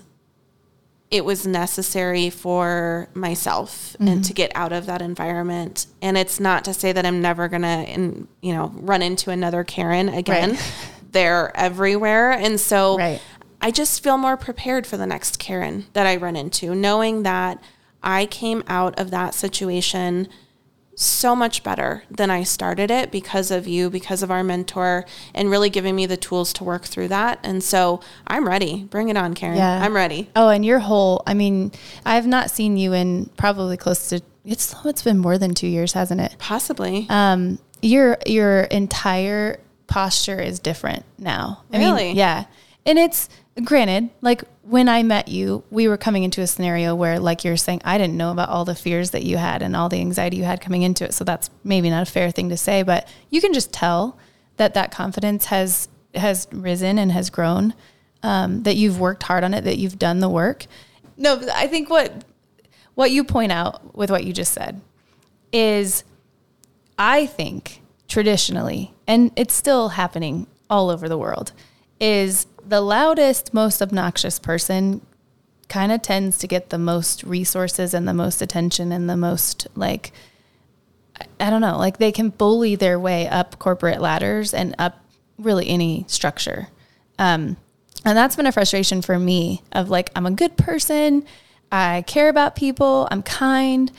it 1.16 1.24
was 1.26 1.48
necessary 1.48 2.30
for 2.30 3.08
myself 3.14 3.96
and 4.00 4.24
to 4.24 4.30
mm-hmm. 4.30 4.34
get 4.34 4.52
out 4.54 4.74
of 4.74 4.86
that 4.86 5.02
environment. 5.02 5.88
And 6.02 6.18
it's 6.18 6.40
not 6.40 6.66
to 6.66 6.74
say 6.74 6.92
that 6.92 7.06
I'm 7.06 7.22
never 7.22 7.48
gonna, 7.48 7.84
in, 7.88 8.28
you 8.42 8.54
know, 8.54 8.72
run 8.76 9.02
into 9.02 9.32
another 9.32 9.64
Karen 9.64 10.10
again. 10.10 10.52
Right. 10.52 10.74
They're 11.12 11.56
everywhere, 11.56 12.32
and 12.32 12.60
so 12.60 12.98
Right. 12.98 13.22
I 13.62 13.72
just 13.72 14.04
feel 14.04 14.18
more 14.18 14.36
prepared 14.36 14.86
for 14.86 14.98
the 14.98 15.08
next 15.08 15.40
Karen 15.40 15.86
that 15.94 16.06
I 16.06 16.18
run 16.18 16.36
into, 16.36 16.76
knowing 16.76 17.24
that 17.24 17.64
I 18.04 18.26
came 18.26 18.64
out 18.68 19.00
of 19.00 19.12
that 19.12 19.34
situation 19.34 20.28
so 20.96 21.36
much 21.36 21.62
better 21.62 22.04
than 22.10 22.32
I 22.32 22.44
started 22.44 22.90
it 22.90 23.12
because 23.12 23.52
of 23.52 23.68
you, 23.68 23.90
because 23.90 24.24
of 24.24 24.32
our 24.32 24.44
mentor, 24.44 25.06
and 25.34 25.52
really 25.52 25.70
giving 25.70 25.96
me 25.96 26.06
the 26.06 26.18
tools 26.18 26.54
to 26.54 26.64
work 26.64 26.84
through 26.84 27.10
that. 27.10 27.40
And 27.44 27.62
so 27.64 28.00
I'm 28.26 28.48
ready. 28.48 28.86
Bring 28.86 29.10
it 29.10 29.18
on, 29.18 29.34
Karen. 29.34 29.58
Yeah. 29.58 29.84
I'm 29.84 29.96
ready. 29.96 30.30
Oh, 30.36 30.50
and 30.50 30.66
your 30.66 30.80
whole, 30.80 31.22
I 31.28 31.34
mean, 31.34 31.72
I've 32.06 32.26
not 32.26 32.50
seen 32.50 32.78
you 32.78 32.94
in 32.94 33.30
probably 33.38 33.78
close 33.78 34.08
to, 34.10 34.22
it's, 34.46 34.74
it's 34.86 35.04
been 35.04 35.18
more 35.18 35.38
than 35.38 35.54
two 35.54 35.68
years, 35.68 35.94
hasn't 35.94 36.22
it? 36.22 36.36
Possibly. 36.40 37.08
Um, 37.10 37.60
your, 37.82 38.18
your 38.26 38.62
entire 38.62 39.60
posture 39.88 40.40
is 40.40 40.60
different 40.60 41.04
now. 41.18 41.64
I 41.74 41.78
really? 41.80 42.06
Mean, 42.06 42.16
yeah. 42.16 42.46
And 42.86 43.00
it's, 43.00 43.30
granted, 43.64 44.10
like 44.22 44.44
when 44.62 44.88
I 44.88 45.04
met 45.04 45.28
you, 45.28 45.64
we 45.72 45.88
were 45.88 45.98
coming 45.98 46.24
into 46.24 46.42
a 46.42 46.48
scenario 46.48 46.94
where, 46.94 47.20
like 47.20 47.44
you're 47.44 47.58
saying, 47.58 47.82
I 47.84 47.98
didn't 47.98 48.18
know 48.18 48.32
about 48.32 48.50
all 48.50 48.66
the 48.66 48.76
fears 48.76 49.12
that 49.12 49.24
you 49.24 49.38
had 49.38 49.62
and 49.62 49.76
all 49.76 49.90
the 49.90 50.00
anxiety 50.00 50.38
you 50.38 50.44
had 50.44 50.62
coming 50.62 50.84
into 50.84 51.04
it. 51.04 51.14
So 51.14 51.24
that's 51.24 51.50
maybe 51.64 51.90
not 51.90 52.08
a 52.08 52.12
fair 52.12 52.32
thing 52.32 52.50
to 52.50 52.58
say, 52.58 52.84
but 52.84 53.08
you 53.30 53.42
can 53.42 53.54
just 53.54 53.74
tell 53.74 54.18
that 54.58 54.74
that 54.74 54.92
confidence 54.92 55.46
has 55.46 55.90
has 56.14 56.48
risen 56.52 56.98
and 56.98 57.12
has 57.12 57.30
grown. 57.30 57.74
Um, 58.24 58.64
that 58.64 58.76
you've 58.76 59.00
worked 59.00 59.22
hard 59.22 59.44
on 59.44 59.54
it, 59.54 59.66
that 59.66 59.78
you've 59.78 60.00
done 60.00 60.20
the 60.20 60.30
work. 60.30 60.66
No, 61.16 61.40
I 61.54 61.68
think 61.68 61.92
what 61.92 62.24
what 62.96 63.12
you 63.12 63.24
point 63.24 63.52
out 63.52 63.96
with 63.96 64.10
what 64.10 64.24
you 64.24 64.34
just 64.34 64.52
said 64.52 64.82
is, 65.52 66.04
I 66.98 67.28
think 67.28 67.84
traditionally, 68.08 68.96
and 69.06 69.32
it's 69.36 69.54
still 69.54 69.90
happening 69.90 70.48
all 70.72 70.90
over 70.90 71.08
the 71.08 71.20
world, 71.20 71.52
is 72.00 72.48
the 72.68 72.82
loudest, 72.82 73.54
most 73.54 73.82
obnoxious 73.82 74.40
person 74.40 75.02
kind 75.68 75.92
of 75.92 76.02
tends 76.02 76.38
to 76.40 76.48
get 76.48 76.70
the 76.70 76.78
most 76.78 77.24
resources 77.24 77.94
and 77.94 78.08
the 78.08 78.14
most 78.14 78.42
attention 78.42 78.92
and 78.92 79.10
the 79.10 79.18
most 79.18 79.68
like 79.76 80.12
I 81.40 81.50
don't 81.50 81.62
know, 81.62 81.78
like 81.78 81.98
they 81.98 82.12
can 82.12 82.30
bully 82.30 82.76
their 82.76 83.00
way 83.00 83.28
up 83.28 83.58
corporate 83.58 84.02
ladders 84.02 84.54
and 84.54 84.76
up 84.78 85.00
really 85.38 85.68
any 85.70 86.06
structure. 86.08 86.68
Um, 87.18 87.56
and 88.04 88.18
that's 88.18 88.36
been 88.36 88.46
a 88.46 88.52
frustration 88.52 89.02
for 89.02 89.18
me 89.18 89.64
of 89.72 89.90
like 89.90 90.12
I'm 90.16 90.26
a 90.26 90.32
good 90.32 90.58
person, 90.58 91.26
I 91.72 92.04
care 92.06 92.30
about 92.30 92.56
people, 92.56 93.08
I'm 93.12 93.24
kind, 93.24 93.92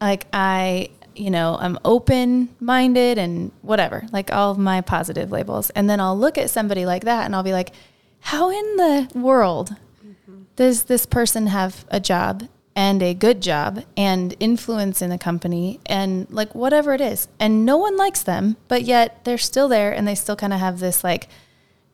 like 0.00 0.26
I 0.32 0.90
you 1.16 1.30
know, 1.30 1.58
I'm 1.60 1.78
open 1.84 2.48
minded 2.60 3.18
and 3.18 3.50
whatever, 3.62 4.06
like 4.12 4.32
all 4.32 4.52
of 4.52 4.58
my 4.58 4.80
positive 4.80 5.30
labels. 5.30 5.68
And 5.70 5.90
then 5.90 6.00
I'll 6.00 6.16
look 6.16 6.38
at 6.38 6.48
somebody 6.50 6.86
like 6.86 7.04
that 7.04 7.26
and 7.26 7.34
I'll 7.34 7.42
be 7.42 7.52
like, 7.52 7.72
how 8.20 8.50
in 8.50 8.76
the 8.76 9.10
world 9.14 9.76
mm-hmm. 10.04 10.42
does 10.56 10.84
this 10.84 11.06
person 11.06 11.48
have 11.48 11.84
a 11.88 12.00
job 12.00 12.48
and 12.76 13.02
a 13.02 13.14
good 13.14 13.42
job 13.42 13.82
and 13.96 14.34
influence 14.38 15.02
in 15.02 15.10
the 15.10 15.18
company 15.18 15.80
and 15.86 16.30
like 16.30 16.54
whatever 16.54 16.94
it 16.94 17.00
is 17.00 17.28
and 17.38 17.66
no 17.66 17.76
one 17.76 17.96
likes 17.96 18.22
them 18.22 18.56
but 18.68 18.82
yet 18.82 19.24
they're 19.24 19.38
still 19.38 19.68
there 19.68 19.92
and 19.92 20.06
they 20.06 20.14
still 20.14 20.36
kind 20.36 20.52
of 20.52 20.60
have 20.60 20.78
this 20.78 21.02
like 21.02 21.28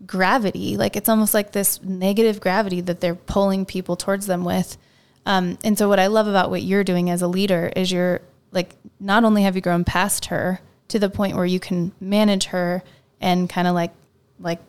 gravity 0.06 0.76
like 0.76 0.94
it's 0.94 1.08
almost 1.08 1.32
like 1.32 1.52
this 1.52 1.82
negative 1.82 2.38
gravity 2.40 2.80
that 2.82 3.00
they're 3.00 3.14
pulling 3.14 3.64
people 3.64 3.96
towards 3.96 4.26
them 4.26 4.44
with 4.44 4.76
um, 5.24 5.58
and 5.64 5.78
so 5.78 5.88
what 5.88 5.98
i 5.98 6.06
love 6.06 6.28
about 6.28 6.50
what 6.50 6.62
you're 6.62 6.84
doing 6.84 7.08
as 7.08 7.22
a 7.22 7.28
leader 7.28 7.72
is 7.74 7.90
you're 7.90 8.20
like 8.52 8.76
not 9.00 9.24
only 9.24 9.42
have 9.42 9.56
you 9.56 9.62
grown 9.62 9.84
past 9.84 10.26
her 10.26 10.60
to 10.88 10.98
the 10.98 11.08
point 11.08 11.34
where 11.34 11.46
you 11.46 11.58
can 11.58 11.92
manage 12.00 12.44
her 12.46 12.82
and 13.20 13.48
kind 13.48 13.66
of 13.66 13.74
like 13.74 13.92
like 14.38 14.60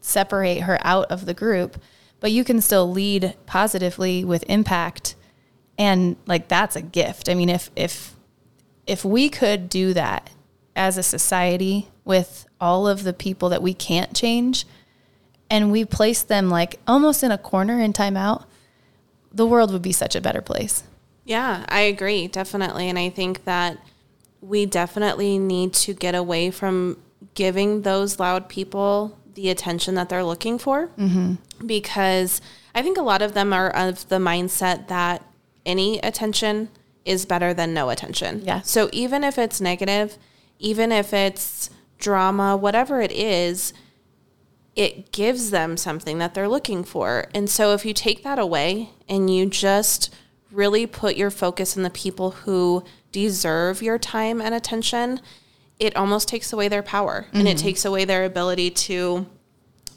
separate 0.00 0.62
her 0.62 0.78
out 0.82 1.06
of 1.10 1.26
the 1.26 1.34
group, 1.34 1.80
but 2.20 2.32
you 2.32 2.44
can 2.44 2.60
still 2.60 2.90
lead 2.90 3.34
positively 3.46 4.24
with 4.24 4.44
impact. 4.48 5.14
And 5.78 6.16
like 6.26 6.48
that's 6.48 6.76
a 6.76 6.82
gift. 6.82 7.28
I 7.28 7.34
mean, 7.34 7.48
if 7.48 7.70
if 7.76 8.14
if 8.86 9.04
we 9.04 9.28
could 9.28 9.68
do 9.68 9.92
that 9.94 10.30
as 10.74 10.96
a 10.96 11.02
society 11.02 11.88
with 12.04 12.46
all 12.60 12.88
of 12.88 13.04
the 13.04 13.12
people 13.12 13.48
that 13.50 13.62
we 13.62 13.74
can't 13.74 14.14
change 14.14 14.64
and 15.50 15.70
we 15.70 15.84
place 15.84 16.22
them 16.22 16.48
like 16.48 16.78
almost 16.86 17.22
in 17.22 17.30
a 17.30 17.38
corner 17.38 17.80
in 17.80 17.92
timeout, 17.92 18.44
the 19.32 19.46
world 19.46 19.72
would 19.72 19.82
be 19.82 19.92
such 19.92 20.16
a 20.16 20.20
better 20.20 20.40
place. 20.40 20.84
Yeah, 21.24 21.64
I 21.68 21.80
agree, 21.80 22.26
definitely. 22.26 22.88
And 22.88 22.98
I 22.98 23.10
think 23.10 23.44
that 23.44 23.78
we 24.40 24.66
definitely 24.66 25.38
need 25.38 25.74
to 25.74 25.92
get 25.92 26.14
away 26.14 26.50
from 26.50 26.96
giving 27.34 27.82
those 27.82 28.18
loud 28.18 28.48
people 28.48 29.18
the 29.38 29.50
attention 29.50 29.94
that 29.94 30.08
they're 30.08 30.24
looking 30.24 30.58
for 30.58 30.88
mm-hmm. 30.98 31.34
because 31.64 32.40
I 32.74 32.82
think 32.82 32.98
a 32.98 33.02
lot 33.02 33.22
of 33.22 33.34
them 33.34 33.52
are 33.52 33.70
of 33.70 34.08
the 34.08 34.16
mindset 34.16 34.88
that 34.88 35.24
any 35.64 36.00
attention 36.00 36.70
is 37.04 37.24
better 37.24 37.54
than 37.54 37.72
no 37.72 37.88
attention. 37.88 38.42
Yeah. 38.44 38.62
So 38.62 38.90
even 38.92 39.22
if 39.22 39.38
it's 39.38 39.60
negative, 39.60 40.18
even 40.58 40.90
if 40.90 41.14
it's 41.14 41.70
drama, 41.98 42.56
whatever 42.56 43.00
it 43.00 43.12
is, 43.12 43.72
it 44.74 45.12
gives 45.12 45.50
them 45.50 45.76
something 45.76 46.18
that 46.18 46.34
they're 46.34 46.48
looking 46.48 46.82
for. 46.82 47.28
And 47.32 47.48
so 47.48 47.74
if 47.74 47.86
you 47.86 47.94
take 47.94 48.24
that 48.24 48.40
away 48.40 48.90
and 49.08 49.32
you 49.32 49.46
just 49.46 50.12
really 50.50 50.84
put 50.84 51.16
your 51.16 51.30
focus 51.30 51.76
on 51.76 51.84
the 51.84 51.90
people 51.90 52.32
who 52.32 52.82
deserve 53.12 53.82
your 53.82 53.98
time 53.98 54.40
and 54.40 54.52
attention, 54.52 55.20
it 55.78 55.96
almost 55.96 56.28
takes 56.28 56.52
away 56.52 56.68
their 56.68 56.82
power 56.82 57.26
mm-hmm. 57.28 57.38
and 57.38 57.48
it 57.48 57.56
mm-hmm. 57.56 57.66
takes 57.66 57.84
away 57.84 58.04
their 58.04 58.24
ability 58.24 58.70
to 58.70 59.26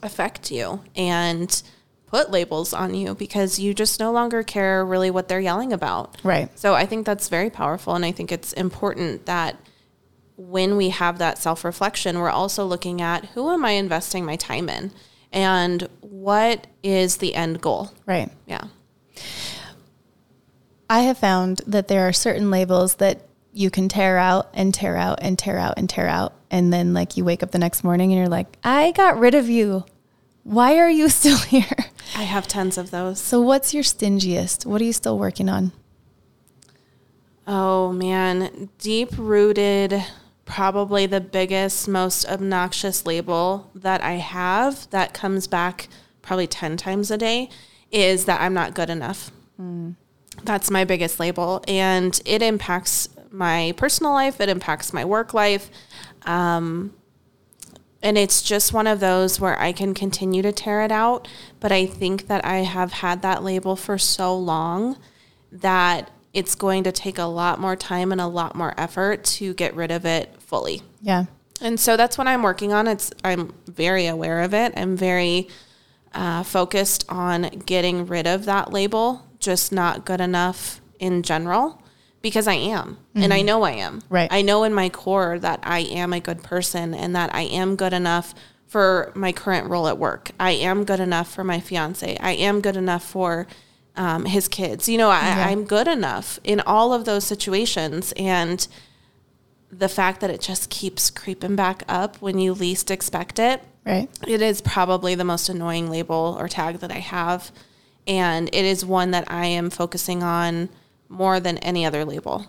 affect 0.03 0.51
you 0.51 0.81
and 0.95 1.63
put 2.05 2.29
labels 2.29 2.73
on 2.73 2.93
you 2.93 3.15
because 3.15 3.57
you 3.57 3.73
just 3.73 3.99
no 3.99 4.11
longer 4.11 4.43
care 4.43 4.85
really 4.85 5.09
what 5.09 5.27
they're 5.27 5.39
yelling 5.39 5.71
about. 5.71 6.17
Right. 6.23 6.49
So 6.59 6.73
I 6.73 6.85
think 6.85 7.05
that's 7.05 7.29
very 7.29 7.49
powerful 7.49 7.95
and 7.95 8.03
I 8.03 8.11
think 8.11 8.31
it's 8.31 8.53
important 8.53 9.25
that 9.27 9.57
when 10.35 10.75
we 10.75 10.89
have 10.89 11.19
that 11.19 11.37
self-reflection, 11.37 12.19
we're 12.19 12.29
also 12.29 12.65
looking 12.65 13.01
at 13.01 13.25
who 13.27 13.51
am 13.51 13.63
I 13.63 13.71
investing 13.71 14.25
my 14.25 14.35
time 14.35 14.69
in 14.69 14.91
and 15.31 15.87
what 16.01 16.67
is 16.83 17.17
the 17.17 17.35
end 17.35 17.61
goal? 17.61 17.91
Right. 18.05 18.29
Yeah. 18.45 18.65
I 20.89 21.01
have 21.01 21.17
found 21.17 21.61
that 21.65 21.87
there 21.87 22.05
are 22.07 22.13
certain 22.13 22.51
labels 22.51 22.95
that 22.95 23.21
you 23.53 23.69
can 23.69 23.89
tear 23.89 24.17
out 24.17 24.49
and 24.53 24.73
tear 24.73 24.95
out 24.95 25.19
and 25.21 25.37
tear 25.37 25.57
out 25.57 25.75
and 25.77 25.89
tear 25.89 26.07
out. 26.07 26.33
And 26.49 26.71
then, 26.71 26.93
like, 26.93 27.17
you 27.17 27.25
wake 27.25 27.43
up 27.43 27.51
the 27.51 27.59
next 27.59 27.83
morning 27.83 28.11
and 28.11 28.19
you're 28.19 28.29
like, 28.29 28.57
I 28.63 28.91
got 28.91 29.19
rid 29.19 29.35
of 29.35 29.49
you. 29.49 29.85
Why 30.43 30.77
are 30.77 30.89
you 30.89 31.09
still 31.09 31.37
here? 31.37 31.75
I 32.15 32.23
have 32.23 32.47
tons 32.47 32.77
of 32.77 32.91
those. 32.91 33.19
So, 33.19 33.41
what's 33.41 33.73
your 33.73 33.83
stingiest? 33.83 34.65
What 34.65 34.81
are 34.81 34.85
you 34.85 34.93
still 34.93 35.17
working 35.17 35.49
on? 35.49 35.71
Oh, 37.47 37.91
man. 37.91 38.69
Deep 38.79 39.09
rooted, 39.17 40.03
probably 40.45 41.05
the 41.05 41.21
biggest, 41.21 41.87
most 41.87 42.25
obnoxious 42.27 43.05
label 43.05 43.71
that 43.75 44.01
I 44.01 44.13
have 44.13 44.89
that 44.91 45.13
comes 45.13 45.47
back 45.47 45.87
probably 46.21 46.47
10 46.47 46.77
times 46.77 47.11
a 47.11 47.17
day 47.17 47.49
is 47.91 48.25
that 48.25 48.41
I'm 48.41 48.53
not 48.53 48.73
good 48.73 48.89
enough. 48.89 49.31
Mm. 49.59 49.95
That's 50.43 50.71
my 50.71 50.85
biggest 50.85 51.19
label. 51.19 51.63
And 51.67 52.19
it 52.25 52.41
impacts 52.41 53.09
my 53.31 53.73
personal 53.77 54.13
life, 54.13 54.39
it 54.41 54.49
impacts 54.49 54.93
my 54.93 55.05
work 55.05 55.33
life. 55.33 55.69
Um, 56.23 56.93
and 58.03 58.17
it's 58.17 58.41
just 58.41 58.73
one 58.73 58.87
of 58.87 58.99
those 58.99 59.39
where 59.39 59.59
I 59.59 59.71
can 59.71 59.93
continue 59.93 60.41
to 60.41 60.51
tear 60.51 60.81
it 60.83 60.91
out. 60.91 61.27
But 61.59 61.71
I 61.71 61.85
think 61.85 62.27
that 62.27 62.43
I 62.43 62.57
have 62.57 62.91
had 62.93 63.21
that 63.21 63.43
label 63.43 63.75
for 63.75 63.97
so 63.97 64.35
long 64.35 64.97
that 65.51 66.09
it's 66.33 66.55
going 66.55 66.83
to 66.83 66.91
take 66.91 67.17
a 67.17 67.23
lot 67.23 67.59
more 67.59 67.75
time 67.75 68.11
and 68.11 68.21
a 68.21 68.27
lot 68.27 68.55
more 68.55 68.73
effort 68.77 69.23
to 69.23 69.53
get 69.53 69.75
rid 69.75 69.91
of 69.91 70.05
it 70.05 70.41
fully. 70.41 70.81
Yeah. 71.01 71.25
And 71.59 71.79
so 71.79 71.95
that's 71.95 72.17
what 72.17 72.27
I'm 72.27 72.41
working 72.41 72.73
on. 72.73 72.87
It's 72.87 73.11
I'm 73.23 73.53
very 73.67 74.07
aware 74.07 74.41
of 74.41 74.53
it. 74.53 74.73
I'm 74.75 74.97
very 74.97 75.49
uh, 76.13 76.43
focused 76.43 77.05
on 77.09 77.43
getting 77.65 78.07
rid 78.07 78.25
of 78.25 78.45
that 78.45 78.73
label, 78.73 79.27
just 79.39 79.71
not 79.71 80.05
good 80.05 80.21
enough 80.21 80.81
in 80.99 81.21
general 81.21 81.80
because 82.21 82.47
I 82.47 82.53
am 82.53 82.95
mm-hmm. 82.95 83.23
and 83.23 83.33
I 83.33 83.39
mm-hmm. 83.39 83.45
know 83.47 83.63
I 83.63 83.71
am. 83.71 84.01
Right. 84.09 84.31
I 84.31 84.41
know 84.41 84.63
in 84.63 84.73
my 84.73 84.89
core 84.89 85.39
that 85.39 85.59
I 85.63 85.79
am 85.79 86.13
a 86.13 86.19
good 86.19 86.43
person 86.43 86.93
and 86.93 87.15
that 87.15 87.33
I 87.33 87.41
am 87.41 87.75
good 87.75 87.93
enough 87.93 88.33
for 88.67 89.11
my 89.15 89.31
current 89.31 89.69
role 89.69 89.87
at 89.87 89.97
work. 89.97 90.31
I 90.39 90.51
am 90.51 90.85
good 90.85 90.99
enough 90.99 91.31
for 91.31 91.43
my 91.43 91.59
fiance. 91.59 92.17
I 92.17 92.31
am 92.31 92.61
good 92.61 92.77
enough 92.77 93.03
for 93.03 93.47
um, 93.97 94.25
his 94.25 94.47
kids. 94.47 94.87
You 94.87 94.97
know, 94.97 95.09
I, 95.09 95.49
I'm 95.49 95.65
good 95.65 95.87
enough 95.87 96.39
in 96.43 96.61
all 96.61 96.93
of 96.93 97.03
those 97.03 97.25
situations. 97.25 98.13
And 98.15 98.65
the 99.71 99.89
fact 99.89 100.21
that 100.21 100.29
it 100.29 100.41
just 100.41 100.69
keeps 100.69 101.09
creeping 101.09 101.55
back 101.55 101.83
up 101.87 102.17
when 102.21 102.39
you 102.39 102.53
least 102.53 102.91
expect 102.91 103.39
it. 103.39 103.61
Right. 103.85 104.09
It 104.27 104.41
is 104.41 104.61
probably 104.61 105.15
the 105.15 105.23
most 105.23 105.49
annoying 105.49 105.89
label 105.89 106.37
or 106.39 106.47
tag 106.47 106.79
that 106.79 106.91
I 106.91 106.99
have. 106.99 107.51
And 108.07 108.47
it 108.49 108.65
is 108.65 108.85
one 108.85 109.11
that 109.11 109.29
I 109.29 109.47
am 109.47 109.69
focusing 109.69 110.23
on 110.23 110.69
more 111.11 111.39
than 111.39 111.57
any 111.59 111.85
other 111.85 112.05
label. 112.05 112.45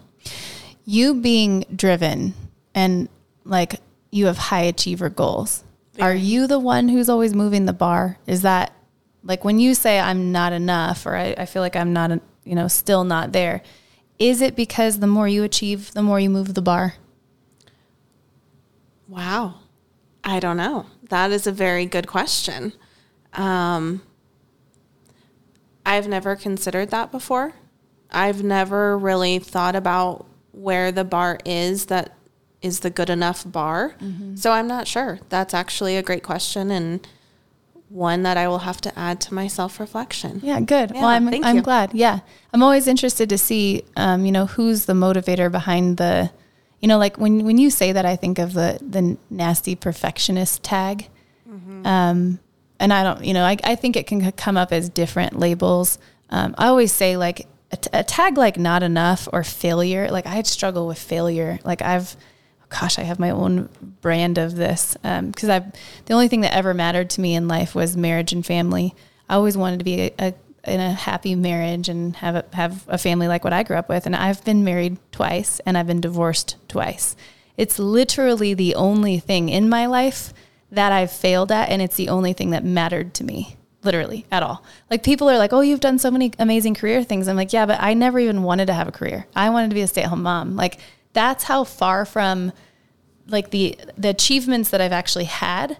You 0.84 1.14
being 1.14 1.64
driven 1.74 2.34
and 2.74 3.08
like 3.44 3.80
you 4.10 4.26
have 4.26 4.38
high 4.38 4.62
achiever 4.62 5.10
goals. 5.10 5.64
Very. 5.94 6.10
Are 6.10 6.14
you 6.14 6.46
the 6.46 6.58
one 6.58 6.88
who's 6.88 7.08
always 7.08 7.34
moving 7.34 7.66
the 7.66 7.72
bar? 7.72 8.18
Is 8.26 8.42
that 8.42 8.72
like 9.22 9.44
when 9.44 9.58
you 9.58 9.74
say 9.74 10.00
I'm 10.00 10.32
not 10.32 10.52
enough 10.52 11.04
or 11.06 11.14
I, 11.14 11.34
I 11.36 11.46
feel 11.46 11.62
like 11.62 11.76
I'm 11.76 11.92
not, 11.92 12.10
you 12.44 12.54
know, 12.54 12.68
still 12.68 13.04
not 13.04 13.32
there? 13.32 13.62
is 14.22 14.40
it 14.40 14.54
because 14.54 15.00
the 15.00 15.06
more 15.08 15.26
you 15.26 15.42
achieve, 15.42 15.92
the 15.94 16.02
more 16.02 16.20
you 16.20 16.30
move 16.30 16.54
the 16.54 16.62
bar? 16.62 16.94
Wow. 19.08 19.56
I 20.22 20.38
don't 20.38 20.56
know. 20.56 20.86
That 21.08 21.32
is 21.32 21.48
a 21.48 21.52
very 21.52 21.86
good 21.86 22.06
question. 22.06 22.72
Um, 23.32 24.02
I've 25.84 26.06
never 26.06 26.36
considered 26.36 26.90
that 26.90 27.10
before. 27.10 27.54
I've 28.12 28.42
never 28.42 28.96
really 28.98 29.38
thought 29.38 29.74
about 29.74 30.26
where 30.52 30.92
the 30.92 31.04
bar 31.04 31.38
is 31.44 31.86
that 31.86 32.16
is 32.60 32.80
the 32.80 32.90
good 32.90 33.10
enough 33.10 33.50
bar. 33.50 33.94
Mm-hmm. 34.00 34.36
So 34.36 34.52
I'm 34.52 34.68
not 34.68 34.86
sure. 34.86 35.18
That's 35.28 35.52
actually 35.52 35.96
a 35.96 36.02
great 36.02 36.22
question 36.22 36.70
and 36.70 37.06
one 37.88 38.22
that 38.22 38.36
I 38.36 38.48
will 38.48 38.60
have 38.60 38.80
to 38.82 38.98
add 38.98 39.20
to 39.22 39.34
my 39.34 39.46
self 39.46 39.78
reflection. 39.78 40.40
Yeah, 40.42 40.60
good. 40.60 40.92
Yeah, 40.94 41.00
well, 41.00 41.08
I'm 41.08 41.28
I'm 41.44 41.56
you. 41.56 41.62
glad. 41.62 41.92
Yeah, 41.92 42.20
I'm 42.52 42.62
always 42.62 42.86
interested 42.86 43.28
to 43.28 43.38
see, 43.38 43.84
um, 43.96 44.24
you 44.24 44.32
know, 44.32 44.46
who's 44.46 44.86
the 44.86 44.94
motivator 44.94 45.50
behind 45.52 45.98
the, 45.98 46.30
you 46.80 46.88
know, 46.88 46.98
like 46.98 47.18
when 47.18 47.44
when 47.44 47.58
you 47.58 47.70
say 47.70 47.92
that, 47.92 48.06
I 48.06 48.16
think 48.16 48.38
of 48.38 48.54
the 48.54 48.78
the 48.80 49.18
nasty 49.28 49.74
perfectionist 49.74 50.62
tag, 50.62 51.08
mm-hmm. 51.48 51.86
um, 51.86 52.38
and 52.80 52.92
I 52.92 53.02
don't, 53.02 53.24
you 53.24 53.34
know, 53.34 53.44
I 53.44 53.58
I 53.62 53.74
think 53.74 53.96
it 53.96 54.06
can 54.06 54.32
come 54.32 54.56
up 54.56 54.72
as 54.72 54.88
different 54.88 55.38
labels. 55.38 55.98
Um, 56.30 56.54
I 56.56 56.68
always 56.68 56.92
say 56.92 57.18
like 57.18 57.46
a, 57.72 57.76
t- 57.76 57.90
a 57.92 58.04
tag 58.04 58.36
like 58.36 58.58
not 58.58 58.82
enough 58.82 59.28
or 59.32 59.42
failure. 59.42 60.08
Like 60.10 60.26
I 60.26 60.42
struggle 60.42 60.86
with 60.86 60.98
failure. 60.98 61.58
Like 61.64 61.82
I've 61.82 62.16
gosh, 62.68 62.98
I 62.98 63.02
have 63.02 63.18
my 63.18 63.30
own 63.30 63.68
brand 64.00 64.38
of 64.38 64.54
this 64.56 64.96
because 65.02 65.48
um, 65.48 65.50
I've 65.50 65.72
the 66.06 66.14
only 66.14 66.28
thing 66.28 66.40
that 66.42 66.54
ever 66.54 66.72
mattered 66.74 67.10
to 67.10 67.20
me 67.20 67.34
in 67.34 67.48
life 67.48 67.74
was 67.74 67.96
marriage 67.96 68.32
and 68.32 68.44
family. 68.44 68.94
I 69.28 69.34
always 69.34 69.56
wanted 69.56 69.78
to 69.78 69.84
be 69.84 70.00
a, 70.00 70.14
a 70.18 70.34
in 70.64 70.80
a 70.80 70.92
happy 70.92 71.34
marriage 71.34 71.88
and 71.88 72.14
have 72.16 72.36
a, 72.36 72.44
have 72.52 72.84
a 72.88 72.96
family 72.98 73.26
like 73.26 73.42
what 73.42 73.52
I 73.52 73.64
grew 73.64 73.76
up 73.76 73.88
with. 73.88 74.06
And 74.06 74.14
I've 74.14 74.44
been 74.44 74.62
married 74.62 74.98
twice 75.10 75.60
and 75.66 75.76
I've 75.76 75.88
been 75.88 76.00
divorced 76.00 76.56
twice. 76.68 77.16
It's 77.56 77.78
literally 77.78 78.54
the 78.54 78.74
only 78.74 79.18
thing 79.18 79.48
in 79.48 79.68
my 79.68 79.86
life 79.86 80.32
that 80.70 80.90
I've 80.90 81.12
failed 81.12 81.52
at, 81.52 81.68
and 81.68 81.82
it's 81.82 81.96
the 81.96 82.08
only 82.08 82.32
thing 82.32 82.50
that 82.50 82.64
mattered 82.64 83.12
to 83.14 83.24
me, 83.24 83.56
literally 83.84 84.26
at 84.30 84.42
all. 84.42 84.62
Like 84.90 85.02
people 85.02 85.28
are 85.28 85.38
like, 85.38 85.52
"Oh, 85.52 85.60
you've 85.60 85.80
done 85.80 85.98
so 85.98 86.10
many 86.10 86.32
amazing 86.38 86.74
career 86.74 87.02
things." 87.04 87.28
I'm 87.28 87.36
like, 87.36 87.52
"Yeah, 87.52 87.66
but 87.66 87.80
I 87.80 87.94
never 87.94 88.18
even 88.18 88.42
wanted 88.42 88.66
to 88.66 88.74
have 88.74 88.88
a 88.88 88.92
career. 88.92 89.26
I 89.34 89.50
wanted 89.50 89.70
to 89.70 89.74
be 89.74 89.82
a 89.82 89.88
stay-at-home 89.88 90.22
mom." 90.22 90.56
Like 90.56 90.78
that's 91.12 91.44
how 91.44 91.64
far 91.64 92.04
from 92.04 92.52
like 93.28 93.50
the 93.50 93.78
the 93.96 94.08
achievements 94.10 94.70
that 94.70 94.80
I've 94.80 94.92
actually 94.92 95.24
had. 95.24 95.78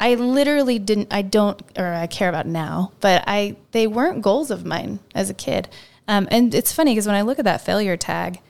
I 0.00 0.14
literally 0.16 0.78
didn't 0.78 1.12
I 1.12 1.22
don't 1.22 1.60
or 1.76 1.86
I 1.86 2.06
care 2.06 2.28
about 2.28 2.46
now, 2.46 2.92
but 3.00 3.24
I 3.26 3.56
they 3.72 3.86
weren't 3.86 4.22
goals 4.22 4.50
of 4.50 4.64
mine 4.64 4.98
as 5.14 5.30
a 5.30 5.34
kid. 5.34 5.68
Um, 6.08 6.26
and 6.30 6.54
it's 6.54 6.72
funny 6.72 6.92
because 6.92 7.06
when 7.06 7.14
I 7.16 7.22
look 7.22 7.38
at 7.38 7.44
that 7.44 7.60
failure 7.60 7.96
tag, 7.96 8.40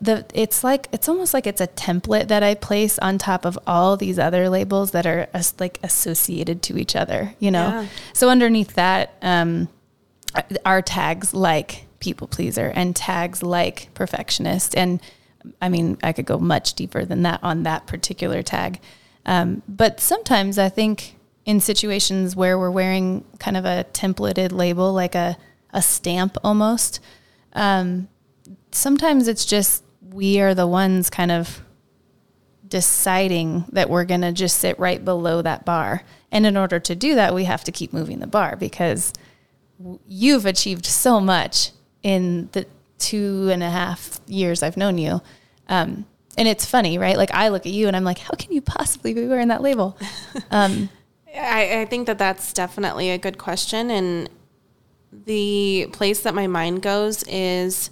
the 0.00 0.24
it's 0.32 0.64
like 0.64 0.88
it's 0.92 1.08
almost 1.08 1.34
like 1.34 1.46
it's 1.46 1.60
a 1.60 1.66
template 1.66 2.28
that 2.28 2.42
I 2.42 2.54
place 2.54 2.98
on 3.00 3.18
top 3.18 3.44
of 3.44 3.58
all 3.66 3.96
these 3.96 4.18
other 4.18 4.48
labels 4.48 4.92
that 4.92 5.06
are 5.06 5.28
as, 5.32 5.54
like 5.58 5.78
associated 5.82 6.62
to 6.64 6.78
each 6.78 6.96
other, 6.96 7.34
you 7.38 7.50
know. 7.50 7.68
Yeah. 7.68 7.86
So 8.14 8.30
underneath 8.30 8.74
that 8.74 9.14
um, 9.22 9.68
are 10.64 10.82
tags 10.82 11.34
like 11.34 11.86
people 12.00 12.26
pleaser 12.26 12.72
and 12.74 12.96
tags 12.96 13.42
like 13.42 13.92
perfectionist 13.94 14.76
and 14.76 15.00
I 15.60 15.68
mean, 15.68 15.98
I 16.02 16.12
could 16.12 16.26
go 16.26 16.38
much 16.38 16.74
deeper 16.74 17.04
than 17.04 17.22
that 17.22 17.40
on 17.42 17.62
that 17.62 17.86
particular 17.86 18.42
tag. 18.42 18.80
Um, 19.26 19.62
but 19.68 20.00
sometimes 20.00 20.58
I 20.58 20.68
think 20.68 21.16
in 21.44 21.60
situations 21.60 22.36
where 22.36 22.58
we're 22.58 22.70
wearing 22.70 23.24
kind 23.38 23.56
of 23.56 23.64
a 23.64 23.86
templated 23.92 24.52
label, 24.52 24.92
like 24.92 25.14
a, 25.14 25.36
a 25.72 25.82
stamp 25.82 26.36
almost, 26.44 27.00
um, 27.54 28.08
sometimes 28.70 29.28
it's 29.28 29.44
just 29.44 29.82
we 30.12 30.40
are 30.40 30.54
the 30.54 30.66
ones 30.66 31.10
kind 31.10 31.30
of 31.30 31.62
deciding 32.68 33.64
that 33.72 33.90
we're 33.90 34.04
going 34.04 34.20
to 34.20 34.32
just 34.32 34.58
sit 34.58 34.78
right 34.78 35.04
below 35.04 35.42
that 35.42 35.64
bar. 35.64 36.02
And 36.30 36.46
in 36.46 36.56
order 36.56 36.78
to 36.78 36.94
do 36.94 37.16
that, 37.16 37.34
we 37.34 37.44
have 37.44 37.64
to 37.64 37.72
keep 37.72 37.92
moving 37.92 38.20
the 38.20 38.26
bar 38.26 38.56
because 38.56 39.12
you've 40.06 40.46
achieved 40.46 40.86
so 40.86 41.20
much 41.20 41.72
in 42.02 42.48
the 42.52 42.66
two 42.98 43.48
and 43.50 43.62
a 43.62 43.70
half 43.70 44.20
years 44.26 44.62
I've 44.62 44.76
known 44.76 44.98
you. 44.98 45.20
Um, 45.68 46.06
and 46.38 46.46
it's 46.46 46.64
funny, 46.64 46.98
right? 46.98 47.16
Like 47.16 47.32
I 47.32 47.48
look 47.48 47.66
at 47.66 47.72
you 47.72 47.88
and 47.88 47.96
I'm 47.96 48.04
like, 48.04 48.18
how 48.18 48.34
can 48.38 48.52
you 48.52 48.60
possibly 48.60 49.14
be 49.14 49.26
wearing 49.26 49.48
that 49.48 49.62
label? 49.62 49.98
Um, 50.52 50.88
I, 51.36 51.82
I 51.82 51.84
think 51.84 52.06
that 52.06 52.18
that's 52.18 52.52
definitely 52.52 53.10
a 53.10 53.18
good 53.18 53.38
question. 53.38 53.90
And 53.90 54.28
the 55.12 55.88
place 55.92 56.20
that 56.20 56.34
my 56.34 56.48
mind 56.48 56.82
goes 56.82 57.22
is 57.28 57.90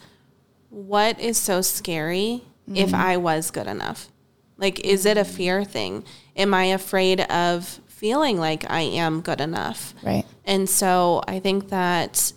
what 0.71 1.21
is 1.21 1.39
so 1.39 1.61
scary 1.61 2.43
mm-hmm. 2.69 2.77
if 2.77 2.95
I 2.95 3.17
was 3.17 3.51
good 3.51 3.67
enough? 3.67 4.09
Like, 4.57 4.81
is 4.81 5.07
it 5.07 5.17
a 5.17 5.25
fear 5.25 5.65
thing? 5.65 6.05
Am 6.37 6.53
I 6.53 6.65
afraid 6.65 7.21
of 7.23 7.81
feeling 7.87 8.39
like 8.39 8.69
I 8.71 8.81
am 8.81 9.21
good 9.21 9.41
enough? 9.41 9.95
Right. 10.03 10.25
And 10.45 10.69
so 10.69 11.23
I 11.27 11.39
think 11.39 11.69
that 11.69 12.33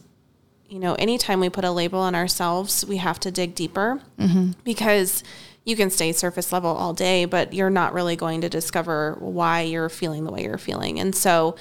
you 0.72 0.80
know, 0.80 0.96
anytime 0.96 1.42
we 1.42 1.50
put 1.50 1.66
a 1.66 1.72
label 1.72 2.00
on 2.00 2.16
ourselves, 2.16 2.86
we 2.86 2.96
have 2.96 3.20
to 3.20 3.30
dig 3.30 3.54
deeper 3.56 4.02
mm-hmm. 4.18 4.52
because 4.64 5.22
you 5.66 5.76
can 5.76 5.90
stay 5.90 6.14
surface 6.14 6.54
level 6.54 6.70
all 6.70 6.94
day, 6.94 7.26
but 7.26 7.54
you're 7.54 7.70
not 7.70 7.94
really 7.94 8.16
going 8.16 8.40
to 8.42 8.50
discover 8.50 9.18
why 9.20 9.62
you're 9.62 9.90
feeling 9.90 10.24
the 10.24 10.32
way 10.32 10.44
you're 10.44 10.58
feeling. 10.58 10.98
And 10.98 11.14
so, 11.14 11.58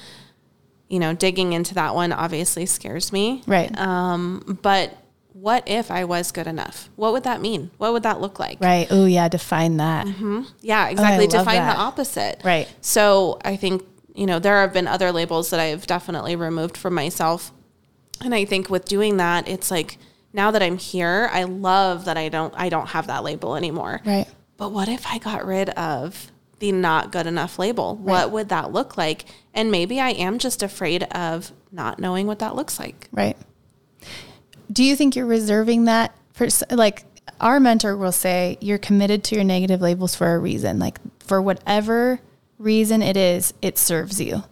you 0.87 0.97
know, 0.97 1.13
digging 1.13 1.51
into 1.51 1.73
that 1.73 1.93
one 1.93 2.13
obviously 2.13 2.65
scares 2.65 3.11
me. 3.11 3.43
Right. 3.45 3.77
Um, 3.77 4.57
but 4.61 4.97
what 5.33 5.63
if 5.67 5.91
I 5.91 6.03
was 6.05 6.31
good 6.31 6.47
enough? 6.47 6.89
What 6.95 7.13
would 7.13 7.23
that 7.23 7.41
mean? 7.41 7.71
What 7.77 7.93
would 7.93 8.03
that 8.03 8.21
look 8.21 8.39
like? 8.39 8.59
Right. 8.59 8.87
Oh, 8.89 9.05
yeah. 9.05 9.29
Define 9.29 9.77
that. 9.77 10.07
Mm-hmm. 10.07 10.43
Yeah, 10.61 10.89
exactly. 10.89 11.25
Oh, 11.25 11.29
define 11.29 11.55
that. 11.55 11.75
the 11.75 11.79
opposite. 11.79 12.41
Right. 12.43 12.67
So 12.81 13.39
I 13.43 13.55
think, 13.55 13.83
you 14.13 14.25
know, 14.25 14.39
there 14.39 14.59
have 14.61 14.73
been 14.73 14.87
other 14.87 15.11
labels 15.11 15.49
that 15.51 15.59
I've 15.59 15.87
definitely 15.87 16.35
removed 16.35 16.77
from 16.77 16.93
myself 16.93 17.51
and 18.23 18.35
I 18.35 18.45
think 18.45 18.69
with 18.69 18.85
doing 18.85 19.17
that, 19.17 19.47
it's 19.47 19.71
like 19.71 19.97
now 20.33 20.51
that 20.51 20.61
I'm 20.61 20.77
here, 20.77 21.29
I 21.31 21.43
love 21.43 22.05
that 22.05 22.17
I 22.17 22.29
don't 22.29 22.53
I 22.55 22.69
don't 22.69 22.87
have 22.87 23.07
that 23.07 23.23
label 23.23 23.55
anymore. 23.55 24.01
Right. 24.05 24.27
But 24.57 24.71
what 24.71 24.87
if 24.87 25.05
I 25.07 25.17
got 25.17 25.45
rid 25.45 25.69
of 25.71 26.31
the 26.59 26.71
not 26.71 27.11
good 27.11 27.25
enough 27.27 27.57
label? 27.57 27.97
Right. 27.97 28.05
What 28.13 28.31
would 28.31 28.49
that 28.49 28.71
look 28.71 28.97
like? 28.97 29.25
And 29.53 29.71
maybe 29.71 29.99
I 29.99 30.09
am 30.11 30.37
just 30.37 30.61
afraid 30.61 31.03
of 31.03 31.51
not 31.71 31.99
knowing 31.99 32.27
what 32.27 32.39
that 32.39 32.55
looks 32.55 32.79
like. 32.79 33.07
Right. 33.11 33.37
Do 34.71 34.83
you 34.83 34.95
think 34.95 35.15
you're 35.15 35.25
reserving 35.25 35.85
that 35.85 36.15
for 36.33 36.47
like 36.69 37.05
our 37.39 37.59
mentor 37.59 37.97
will 37.97 38.11
say 38.11 38.57
you're 38.61 38.77
committed 38.77 39.23
to 39.25 39.35
your 39.35 39.43
negative 39.43 39.81
labels 39.81 40.15
for 40.15 40.33
a 40.33 40.39
reason. 40.39 40.79
Like 40.79 40.99
for 41.19 41.41
whatever 41.41 42.19
reason 42.57 43.01
it 43.01 43.17
is, 43.17 43.53
it 43.61 43.77
serves 43.77 44.21
you. 44.21 44.43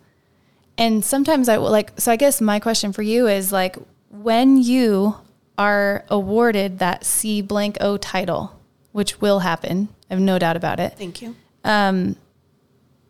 And 0.77 1.03
sometimes 1.05 1.49
I 1.49 1.57
will 1.57 1.71
like, 1.71 1.99
so 1.99 2.11
I 2.11 2.15
guess 2.15 2.41
my 2.41 2.59
question 2.59 2.93
for 2.93 3.01
you 3.01 3.27
is 3.27 3.51
like, 3.51 3.77
when 4.09 4.57
you 4.57 5.15
are 5.57 6.03
awarded 6.09 6.79
that 6.79 7.05
C 7.05 7.41
blank 7.41 7.77
O 7.81 7.97
title, 7.97 8.59
which 8.91 9.21
will 9.21 9.39
happen, 9.39 9.89
I 10.09 10.15
have 10.15 10.21
no 10.21 10.39
doubt 10.39 10.55
about 10.55 10.79
it. 10.79 10.93
Thank 10.93 11.21
you. 11.21 11.35
Um, 11.63 12.15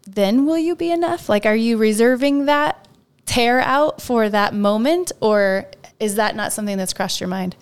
then 0.06 0.46
will 0.46 0.58
you 0.58 0.76
be 0.76 0.92
enough? 0.92 1.30
Like, 1.30 1.46
are 1.46 1.56
you 1.56 1.78
reserving 1.78 2.46
that 2.46 2.88
tear 3.26 3.62
out 3.62 4.02
for 4.02 4.28
that 4.28 4.56
moment, 4.56 5.12
or 5.22 5.68
is 6.00 6.16
that 6.16 6.36
not 6.36 6.54
something 6.54 6.78
that's 6.78 6.94
crossed 6.94 7.20
your 7.20 7.30
mind? 7.30 7.56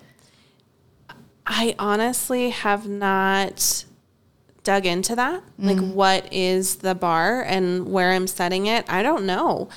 I 1.46 1.74
honestly 1.78 2.50
have 2.50 2.88
not 2.88 3.84
dug 4.64 4.84
into 4.84 5.16
that. 5.16 5.42
Mm. 5.60 5.64
Like, 5.66 5.94
what 5.94 6.32
is 6.32 6.76
the 6.76 6.94
bar 6.94 7.42
and 7.42 7.90
where 7.90 8.12
I'm 8.12 8.26
setting 8.26 8.66
it? 8.66 8.84
I 8.88 9.02
don't 9.02 9.24
know 9.24 9.68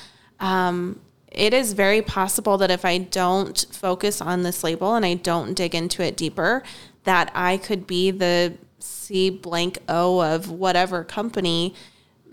um, 0.42 1.00
it 1.30 1.54
is 1.54 1.72
very 1.72 2.02
possible 2.02 2.58
that 2.58 2.70
if 2.70 2.84
I 2.84 2.98
don't 2.98 3.64
focus 3.70 4.20
on 4.20 4.42
this 4.42 4.62
label 4.62 4.94
and 4.94 5.06
I 5.06 5.14
don't 5.14 5.54
dig 5.54 5.74
into 5.74 6.02
it 6.02 6.16
deeper, 6.16 6.62
that 7.04 7.30
I 7.34 7.56
could 7.56 7.86
be 7.86 8.10
the 8.10 8.58
C 8.80 9.30
blank 9.30 9.78
O 9.88 10.20
of 10.20 10.50
whatever 10.50 11.04
company 11.04 11.74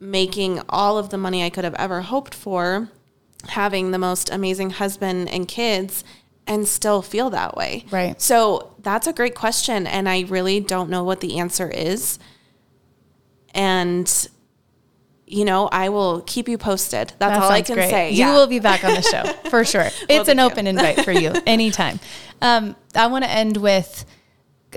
making 0.02 0.62
all 0.68 0.98
of 0.98 1.10
the 1.10 1.18
money 1.18 1.44
I 1.44 1.50
could 1.50 1.64
have 1.64 1.76
ever 1.76 2.02
hoped 2.02 2.34
for, 2.34 2.90
having 3.50 3.92
the 3.92 3.98
most 3.98 4.30
amazing 4.30 4.72
husband 4.72 5.30
and 5.30 5.48
kids, 5.48 6.04
and 6.50 6.68
still 6.68 7.02
feel 7.02 7.30
that 7.30 7.56
way. 7.56 7.86
Right. 7.92 8.20
So 8.20 8.74
that's 8.80 9.08
a 9.08 9.14
great 9.14 9.36
question. 9.36 9.88
And 9.88 10.10
I 10.10 10.22
really 10.22 10.60
don't 10.60 10.90
know 10.90 11.04
what 11.04 11.22
the 11.22 11.40
answer 11.40 11.70
is. 11.70 12.20
And 13.54 14.28
you 15.28 15.46
know, 15.46 15.70
I 15.72 15.90
will 15.90 16.22
keep 16.22 16.50
you 16.50 16.58
posted. 16.58 17.14
That's 17.20 17.38
that 17.38 17.44
all 17.44 17.52
I 17.52 17.62
can 17.62 17.76
great. 17.76 17.92
say. 17.92 18.10
You 18.10 18.18
yeah. 18.18 18.34
will 18.34 18.48
be 18.48 18.60
back 18.60 18.84
on 18.84 18.96
the 18.96 19.04
show 19.04 19.24
for 19.52 19.64
sure. 19.64 19.84
It's 20.10 20.10
well, 20.10 20.30
an 20.32 20.40
open 20.40 20.66
you. 20.66 20.72
invite 20.72 21.06
for 21.06 21.12
you 21.12 21.32
anytime. 21.46 22.00
Um, 22.42 22.76
I 22.96 23.06
want 23.06 23.26
to 23.26 23.30
end 23.30 23.58
with 23.58 24.06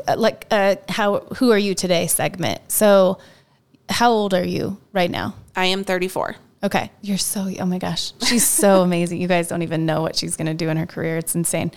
uh, 0.07 0.17
like 0.19 0.47
uh, 0.51 0.77
how 0.91 1.21
who 1.37 1.53
are 1.53 1.59
you 1.59 1.75
today 1.75 2.07
segment. 2.07 2.71
So, 2.71 3.19
how 3.89 4.11
old 4.11 4.35
are 4.35 4.45
you 4.45 4.77
right 4.93 5.11
now? 5.11 5.35
I 5.57 5.67
am 5.67 5.85
34. 5.85 6.37
Okay. 6.65 6.91
You're 7.01 7.19
so, 7.19 7.49
oh 7.61 7.67
my 7.67 7.79
gosh. 7.79 8.13
She's 8.25 8.47
so 8.47 8.83
amazing. 8.89 9.21
You 9.21 9.29
guys 9.29 9.49
don't 9.49 9.63
even 9.63 9.85
know 9.87 10.01
what 10.03 10.15
she's 10.17 10.37
going 10.37 10.47
to 10.47 10.55
do 10.55 10.69
in 10.69 10.77
her 10.77 10.87
career. 10.87 11.19
It's 11.19 11.35
insane. 11.35 11.73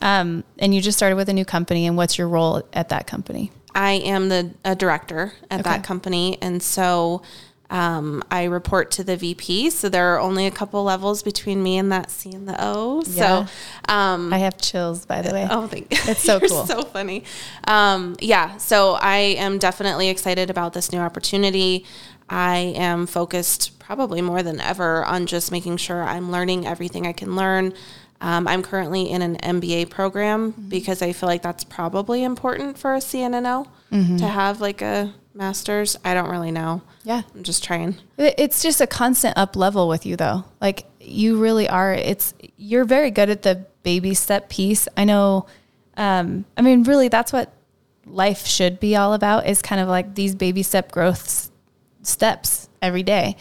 Um, 0.00 0.44
and 0.58 0.74
you 0.74 0.80
just 0.80 0.96
started 0.98 1.16
with 1.16 1.28
a 1.28 1.34
new 1.34 1.44
company. 1.44 1.86
And 1.86 1.96
what's 1.96 2.16
your 2.16 2.28
role 2.28 2.62
at 2.72 2.88
that 2.88 3.06
company? 3.06 3.52
I 3.74 3.92
am 3.92 4.28
the 4.30 4.54
a 4.64 4.74
director 4.74 5.34
at 5.50 5.60
Okay. 5.60 5.68
that 5.70 5.84
company. 5.84 6.38
And 6.40 6.62
so 6.62 7.22
um, 7.68 8.22
I 8.30 8.44
report 8.44 8.90
to 8.92 9.04
the 9.04 9.16
VP. 9.16 9.70
So 9.70 9.88
there 9.88 10.14
are 10.14 10.18
only 10.18 10.46
a 10.46 10.50
couple 10.50 10.82
levels 10.82 11.22
between 11.22 11.62
me 11.62 11.76
and 11.78 11.92
that 11.92 12.10
C 12.10 12.30
and 12.32 12.48
the 12.48 12.56
O. 12.58 13.02
Yeah. 13.06 13.44
So, 13.44 13.92
um, 13.92 14.32
I 14.32 14.38
have 14.38 14.56
chills, 14.58 15.06
by 15.06 15.22
the 15.22 15.32
way. 15.32 15.46
Oh, 15.48 15.66
thank 15.68 15.92
you. 15.92 15.98
It's 16.10 16.22
so 16.24 16.40
cool. 16.48 16.66
So 16.66 16.82
funny. 16.82 17.24
Um, 17.68 18.16
yeah. 18.20 18.56
So 18.56 18.94
I 18.94 19.16
am 19.38 19.58
definitely 19.58 20.08
excited 20.08 20.50
about 20.50 20.72
this 20.72 20.90
new 20.90 20.98
opportunity. 20.98 21.84
I 22.28 22.72
am 22.76 23.06
focused 23.06 23.72
probably 23.90 24.22
more 24.22 24.40
than 24.40 24.60
ever 24.60 25.04
on 25.04 25.26
just 25.26 25.50
making 25.50 25.76
sure 25.76 26.00
I'm 26.04 26.30
learning 26.30 26.64
everything 26.64 27.08
I 27.08 27.12
can 27.12 27.34
learn. 27.34 27.74
Um, 28.20 28.46
I'm 28.46 28.62
currently 28.62 29.10
in 29.10 29.20
an 29.20 29.36
MBA 29.38 29.90
program 29.90 30.52
Mm-hmm. 30.52 30.68
because 30.68 31.02
I 31.02 31.12
feel 31.12 31.28
like 31.28 31.42
that's 31.42 31.64
probably 31.64 32.22
important 32.22 32.78
for 32.78 32.94
a 32.94 32.98
CNNO 32.98 33.66
Mm-hmm. 33.90 34.18
to 34.18 34.28
have 34.28 34.60
like 34.60 34.80
a 34.80 35.12
master's. 35.34 35.96
I 36.04 36.14
don't 36.14 36.30
really 36.30 36.52
know. 36.52 36.82
Yeah. 37.02 37.22
I'm 37.34 37.42
just 37.42 37.64
trying. 37.64 37.96
It's 38.16 38.62
just 38.62 38.80
a 38.80 38.86
constant 38.86 39.36
up 39.36 39.56
level 39.56 39.88
with 39.88 40.06
you 40.06 40.14
though. 40.14 40.44
Like 40.60 40.84
you 41.00 41.40
really 41.40 41.68
are 41.68 41.92
it's 41.92 42.32
you're 42.56 42.84
very 42.84 43.10
good 43.10 43.28
at 43.28 43.42
the 43.42 43.66
baby 43.82 44.14
step 44.14 44.48
piece. 44.50 44.86
I 44.96 45.04
know 45.04 45.46
um 45.96 46.44
I 46.56 46.62
mean 46.62 46.84
really 46.84 47.08
that's 47.08 47.32
what 47.32 47.52
life 48.06 48.46
should 48.46 48.78
be 48.78 48.94
all 48.94 49.14
about 49.14 49.48
is 49.48 49.60
kind 49.62 49.80
of 49.80 49.88
like 49.88 50.14
these 50.14 50.36
baby 50.36 50.62
step 50.62 50.92
growth 50.92 51.24
s- 51.24 51.50
steps 52.02 52.68
every 52.80 53.02
day. 53.02 53.36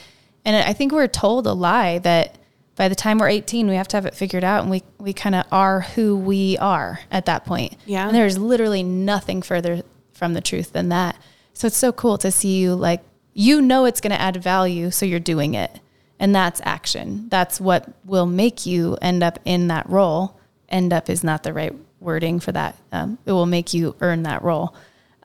And 0.50 0.68
I 0.68 0.74
think 0.74 0.92
we're 0.92 1.08
told 1.08 1.46
a 1.46 1.54
lie 1.54 2.00
that 2.00 2.40
by 2.76 2.90
the 2.90 2.96
time 2.96 3.20
we're 3.20 3.30
18 3.30 3.68
we 3.68 3.76
have 3.76 3.88
to 3.90 3.98
have 3.98 4.08
it 4.08 4.16
figured 4.16 4.44
out 4.44 4.64
and 4.64 4.72
we 4.72 4.82
we 4.98 5.14
kind 5.14 5.36
of 5.36 5.46
are 5.52 5.82
who 5.82 6.18
we 6.18 6.58
are 6.58 7.02
at 7.12 7.28
that 7.28 7.46
point. 7.46 7.78
Yeah. 7.86 8.08
And 8.08 8.16
there's 8.16 8.40
literally 8.40 8.82
nothing 8.82 9.44
further 9.44 9.84
from 10.12 10.34
the 10.34 10.42
truth 10.42 10.74
than 10.74 10.90
that. 10.90 11.18
So 11.54 11.68
it's 11.68 11.78
so 11.78 11.92
cool 11.92 12.18
to 12.18 12.32
see 12.32 12.60
you 12.60 12.74
like 12.74 13.04
you 13.36 13.62
know 13.62 13.86
it's 13.86 14.02
going 14.02 14.10
to 14.10 14.20
add 14.20 14.42
value, 14.42 14.90
so 14.90 15.06
you're 15.06 15.20
doing 15.20 15.54
it. 15.54 15.80
And 16.18 16.34
that's 16.34 16.62
action. 16.66 17.30
That's 17.30 17.62
what 17.62 17.88
will 18.04 18.26
make 18.26 18.66
you 18.66 18.98
end 19.04 19.22
up 19.22 19.38
in 19.46 19.68
that 19.68 19.88
role. 19.88 20.40
End 20.68 20.92
up 20.92 21.12
is 21.12 21.24
not 21.24 21.44
the 21.44 21.54
right 21.54 21.76
wording 22.00 22.40
for 22.40 22.52
that. 22.54 22.76
Um, 22.92 23.20
it 23.28 23.34
will 23.34 23.46
make 23.46 23.72
you 23.72 23.96
earn 24.02 24.24
that 24.24 24.42
role. 24.42 24.76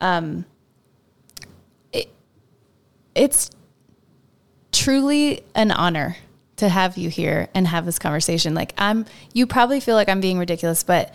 Um, 0.02 0.44
it, 1.94 2.10
it's 3.14 3.50
truly 4.74 5.42
an 5.54 5.70
honor 5.70 6.16
to 6.56 6.68
have 6.68 6.96
you 6.96 7.08
here 7.08 7.48
and 7.54 7.66
have 7.66 7.84
this 7.84 7.98
conversation. 7.98 8.54
Like 8.54 8.74
I'm, 8.78 9.06
you 9.32 9.46
probably 9.46 9.80
feel 9.80 9.94
like 9.94 10.08
I'm 10.08 10.20
being 10.20 10.38
ridiculous, 10.38 10.82
but 10.82 11.14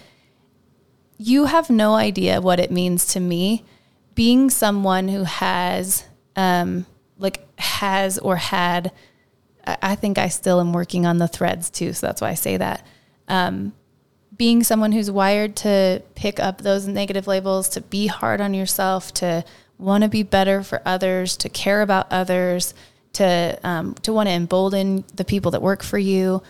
you 1.17 1.45
have 1.45 1.69
no 1.69 1.93
idea 1.93 2.41
what 2.41 2.59
it 2.59 2.71
means 2.71 3.07
to 3.07 3.19
me 3.19 3.65
being 4.15 4.49
someone 4.49 5.07
who 5.07 5.23
has 5.23 6.05
um 6.35 6.85
like 7.17 7.47
has 7.59 8.17
or 8.17 8.37
had 8.37 8.91
I 9.65 9.95
think 9.95 10.17
I 10.17 10.29
still 10.29 10.59
am 10.59 10.73
working 10.73 11.05
on 11.05 11.19
the 11.19 11.27
threads 11.27 11.69
too, 11.69 11.93
so 11.93 12.07
that's 12.07 12.21
why 12.21 12.29
I 12.29 12.33
say 12.33 12.57
that. 12.57 12.85
Um 13.27 13.73
being 14.35 14.63
someone 14.63 14.93
who's 14.93 15.11
wired 15.11 15.57
to 15.57 16.01
pick 16.15 16.39
up 16.39 16.59
those 16.61 16.87
negative 16.87 17.27
labels, 17.27 17.67
to 17.69 17.81
be 17.81 18.07
hard 18.07 18.39
on 18.39 18.53
yourself, 18.53 19.13
to 19.15 19.43
want 19.77 20.03
to 20.03 20.09
be 20.09 20.23
better 20.23 20.63
for 20.63 20.81
others, 20.85 21.35
to 21.37 21.49
care 21.49 21.81
about 21.81 22.11
others, 22.11 22.73
to 23.13 23.59
um, 23.63 23.93
to 23.95 24.13
want 24.13 24.27
to 24.29 24.33
embolden 24.33 25.03
the 25.15 25.25
people 25.25 25.51
that 25.51 25.61
work 25.61 25.83
for 25.83 25.97
you, 25.97 26.41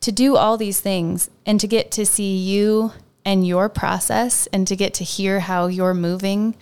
to 0.00 0.12
do 0.12 0.36
all 0.36 0.56
these 0.56 0.80
things, 0.80 1.30
and 1.46 1.60
to 1.60 1.66
get 1.66 1.90
to 1.92 2.06
see 2.06 2.36
you 2.36 2.92
and 3.24 3.46
your 3.46 3.68
process, 3.68 4.46
and 4.48 4.66
to 4.68 4.76
get 4.76 4.94
to 4.94 5.04
hear 5.04 5.40
how 5.40 5.66
you're 5.66 5.94
moving, 5.94 6.56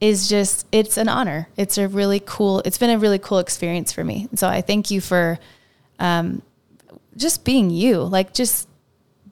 is 0.00 0.28
just 0.28 0.66
it's 0.72 0.96
an 0.96 1.08
honor. 1.08 1.48
It's 1.56 1.78
a 1.78 1.88
really 1.88 2.20
cool. 2.24 2.60
It's 2.64 2.78
been 2.78 2.90
a 2.90 2.98
really 2.98 3.18
cool 3.18 3.38
experience 3.38 3.92
for 3.92 4.04
me. 4.04 4.28
So 4.34 4.48
I 4.48 4.60
thank 4.60 4.90
you 4.90 5.00
for 5.00 5.38
um, 5.98 6.42
just 7.16 7.44
being 7.44 7.70
you, 7.70 8.00
like 8.00 8.34
just 8.34 8.68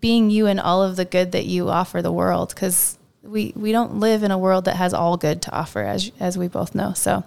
being 0.01 0.31
you 0.31 0.47
and 0.47 0.61
all 0.61 0.83
of 0.83 0.97
the 0.97 1.05
good 1.05 1.33
that 1.33 1.47
you 1.47 1.69
offer 1.69 2.03
the 2.03 2.13
world 2.13 2.51
because 2.51 2.99
we 3.23 3.53
we 3.57 3.73
don't 3.73 3.99
live 3.99 4.23
in 4.23 4.31
a 4.31 4.39
world 4.39 4.65
that 4.65 4.77
has 4.77 4.95
all 4.95 5.17
good 5.17 5.43
to 5.43 5.53
offer 5.53 5.83
as 5.83 6.11
as 6.21 6.39
we 6.39 6.49
both 6.49 6.75
know 6.75 6.93
so 6.93 7.25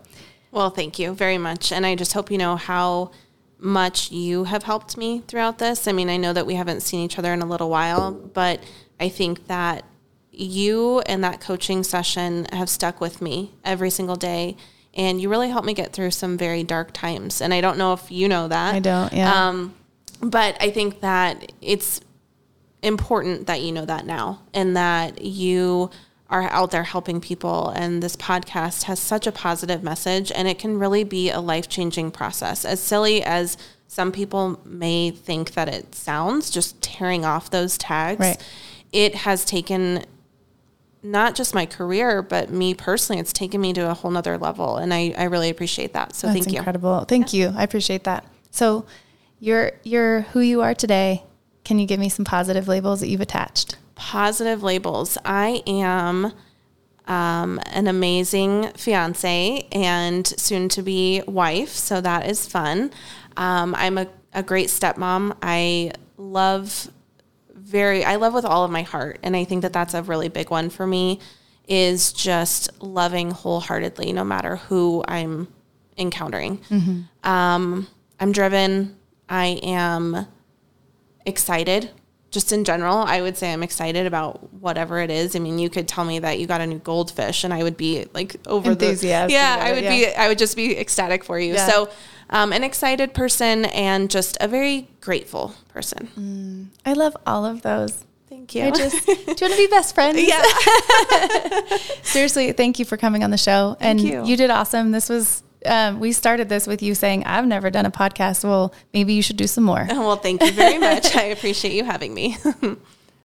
Well, 0.52 0.70
thank 0.70 1.00
you 1.00 1.14
very 1.14 1.38
much. 1.38 1.72
And 1.72 1.86
I 1.86 1.96
just 1.96 2.14
hope 2.14 2.30
you 2.30 2.38
know 2.38 2.56
how 2.56 3.12
much 3.58 4.12
you 4.12 4.46
have 4.46 4.64
helped 4.64 4.98
me 4.98 5.24
throughout 5.28 5.60
this. 5.60 5.88
I 5.88 5.92
mean, 5.92 6.10
I 6.10 6.18
know 6.18 6.34
that 6.34 6.46
we 6.46 6.56
haven't 6.56 6.82
seen 6.82 7.02
each 7.02 7.18
other 7.18 7.32
in 7.34 7.42
a 7.42 7.46
little 7.46 7.70
while, 7.70 8.12
but 8.12 8.62
I 9.00 9.10
think 9.10 9.48
that 9.48 9.86
you 10.32 11.00
and 11.02 11.24
that 11.24 11.42
coaching 11.42 11.84
session 11.84 12.48
have 12.52 12.70
stuck 12.70 13.00
with 13.00 13.22
me 13.22 13.54
every 13.64 13.90
single 13.90 14.16
day. 14.16 14.58
And 14.94 15.22
you 15.22 15.30
really 15.30 15.50
helped 15.50 15.66
me 15.66 15.74
get 15.74 15.94
through 15.94 16.12
some 16.12 16.38
very 16.38 16.64
dark 16.64 16.92
times. 16.92 17.42
And 17.42 17.54
I 17.54 17.62
don't 17.62 17.78
know 17.78 17.94
if 17.94 18.12
you 18.12 18.28
know 18.28 18.48
that. 18.48 18.76
I 18.76 18.80
don't, 18.80 19.14
yeah. 19.14 19.48
Um, 19.48 19.74
but 20.22 20.58
I 20.60 20.70
think 20.70 21.02
that 21.02 21.52
it's 21.62 22.02
important 22.82 23.48
that 23.48 23.62
you 23.62 23.72
know 23.72 23.86
that 23.86 24.06
now 24.06 24.42
and 24.54 24.76
that 24.76 25.22
you 25.22 25.92
are 26.32 26.44
out 26.44 26.72
there 26.72 26.84
helping 26.84 27.22
people. 27.22 27.70
And 27.70 28.02
this 28.02 28.16
podcast 28.16 28.84
has 28.84 29.00
such 29.00 29.28
a 29.28 29.32
positive 29.32 29.84
message 29.84 30.32
and 30.32 30.48
it 30.48 30.58
can 30.58 30.80
really 30.80 31.04
be 31.04 31.30
a 31.30 31.40
life-changing 31.40 32.12
process. 32.12 32.66
As 32.66 32.80
silly 32.80 33.22
as 33.22 33.58
some 33.88 34.12
people 34.14 34.60
may 34.66 35.12
think 35.12 35.52
that 35.56 35.68
it 35.68 35.94
sounds 35.94 36.50
just 36.50 36.82
tearing 36.82 37.26
off 37.26 37.50
those 37.50 37.78
tags 37.78 38.22
Right. 38.22 38.42
it 38.94 39.14
has 39.16 39.44
taken 39.44 40.06
not 41.04 41.36
just 41.36 41.54
my 41.54 41.66
career 41.66 42.22
but 42.22 42.50
me 42.50 42.74
personally 42.74 43.20
it's 43.20 43.34
taken 43.34 43.60
me 43.60 43.74
to 43.74 43.90
a 43.90 43.94
whole 43.94 44.10
nother 44.12 44.38
level 44.38 44.78
and 44.78 44.94
i, 44.94 45.14
I 45.18 45.24
really 45.26 45.50
appreciate 45.50 45.92
that. 45.94 46.16
So 46.16 46.28
that's 46.28 46.40
thank 46.40 46.54
you. 46.54 46.60
incredible. 46.60 47.04
Thank 47.06 47.34
you. 47.34 47.52
I 47.54 47.64
appreciate 47.64 48.06
that. 48.06 48.24
So 48.52 48.86
you're 49.42 49.74
you're 49.84 50.22
who 50.22 50.40
you 50.40 50.62
are 50.62 50.74
today. 50.74 51.24
Can 51.66 51.78
you 51.78 51.86
give 51.86 52.00
me 52.00 52.08
some 52.08 52.24
positive 52.24 52.68
labels 52.70 53.02
that 53.02 53.08
you've 53.10 53.20
attached 53.20 53.76
positive 54.02 54.64
labels. 54.64 55.16
I 55.24 55.62
am 55.68 56.34
um, 57.06 57.62
an 57.68 57.86
amazing 57.86 58.72
fiance 58.76 59.68
and 59.72 60.26
soon 60.26 60.70
to 60.70 60.82
be 60.82 61.22
wife, 61.28 61.70
so 61.70 62.02
that 62.02 62.28
is 62.28 62.48
fun. 62.48 62.92
Um, 63.38 63.76
I'm 63.76 64.00
a, 64.00 64.08
a 64.34 64.42
great 64.42 64.70
stepmom. 64.70 65.38
I 65.44 65.92
love 66.18 66.90
very, 67.54 68.04
I 68.04 68.16
love 68.16 68.34
with 68.34 68.44
all 68.44 68.66
of 68.66 68.72
my 68.72 68.82
heart, 68.82 69.20
and 69.22 69.36
I 69.36 69.44
think 69.44 69.62
that 69.62 69.72
that's 69.72 69.94
a 69.94 70.02
really 70.02 70.30
big 70.30 70.50
one 70.50 70.72
for 70.72 70.88
me. 70.88 71.20
Is 71.68 72.12
just 72.12 72.82
loving 72.82 73.30
wholeheartedly, 73.30 74.14
no 74.14 74.24
matter 74.24 74.56
who 74.56 75.06
I'm 75.08 75.48
encountering. 75.96 76.60
Um, 77.24 77.88
I'm 78.20 78.32
driven. 78.32 78.98
I 79.30 79.60
am 79.62 80.26
excited 81.24 81.92
just 82.32 82.52
in 82.52 82.64
general 82.64 82.98
i 82.98 83.22
would 83.22 83.38
say 83.38 83.52
i'm 83.54 83.62
excited 83.62 84.06
about 84.08 84.52
whatever 84.54 85.00
it 85.00 85.12
is 85.12 85.36
i 85.36 85.40
mean 85.40 85.60
you 85.60 85.70
could 85.70 85.88
tell 85.88 86.04
me 86.06 86.18
that 86.20 86.40
you 86.40 86.48
got 86.48 86.62
a 86.62 86.66
new 86.66 86.80
goldfish 86.80 87.44
and 87.44 87.54
i 87.54 87.62
would 87.62 87.78
be 87.78 88.06
like 88.14 88.36
over 88.48 88.72
Enthusiastic 88.72 89.28
the 89.28 89.34
yeah 89.34 89.58
i 89.62 89.70
it, 89.70 89.76
would 89.76 89.84
yeah. 89.84 89.90
be 89.90 90.16
i 90.16 90.28
would 90.28 90.38
just 90.40 90.56
be 90.56 90.78
ecstatic 90.80 91.24
for 91.24 91.38
you 91.40 91.54
Yeah. 91.54 91.68
so 91.68 91.90
um, 92.30 92.54
an 92.54 92.64
excited 92.64 93.14
person 93.14 93.66
and 93.66 94.10
just 94.10 94.38
a 94.40 94.48
very 94.48 94.88
grateful 95.02 95.54
person 95.68 96.72
i 96.86 96.94
love 96.94 97.16
all 97.28 97.46
of 97.46 97.62
those 97.62 98.06
thank 98.30 98.56
you 98.56 98.64
I 98.64 98.72
just 98.72 99.06
do 99.06 99.12
you 99.12 99.26
want 99.28 99.38
to 99.38 99.58
be 99.58 99.68
best 99.68 99.94
friends? 99.94 100.18
yeah 100.22 100.42
Seriously, 102.04 102.52
thank 102.54 102.80
you 102.80 102.86
for 102.86 102.98
coming 102.98 103.24
on 103.24 103.32
the 103.32 103.38
show. 103.38 103.78
and 103.80 104.00
you. 104.00 104.24
you 104.26 104.36
did 104.38 104.50
awesome. 104.50 104.92
This 104.92 105.10
was 105.10 105.44
um, 105.66 106.00
we 106.00 106.12
started 106.12 106.50
this 106.50 106.68
with 106.68 106.82
you 106.82 106.96
saying, 106.96 107.24
I've 107.26 107.46
never 107.46 107.70
done 107.70 107.86
a 107.86 107.92
podcast. 107.92 108.44
Well, 108.44 108.74
maybe 108.94 109.14
you 109.14 109.22
should 109.22 109.38
do 109.38 109.48
some 109.48 109.64
more. 109.64 109.86
well 109.90 110.16
thank 110.18 110.42
you 110.42 110.52
very 110.52 110.78
much 110.90 111.16
i 111.16 111.24
appreciate 111.24 111.74
you 111.74 111.84
having 111.84 112.14
me 112.14 112.38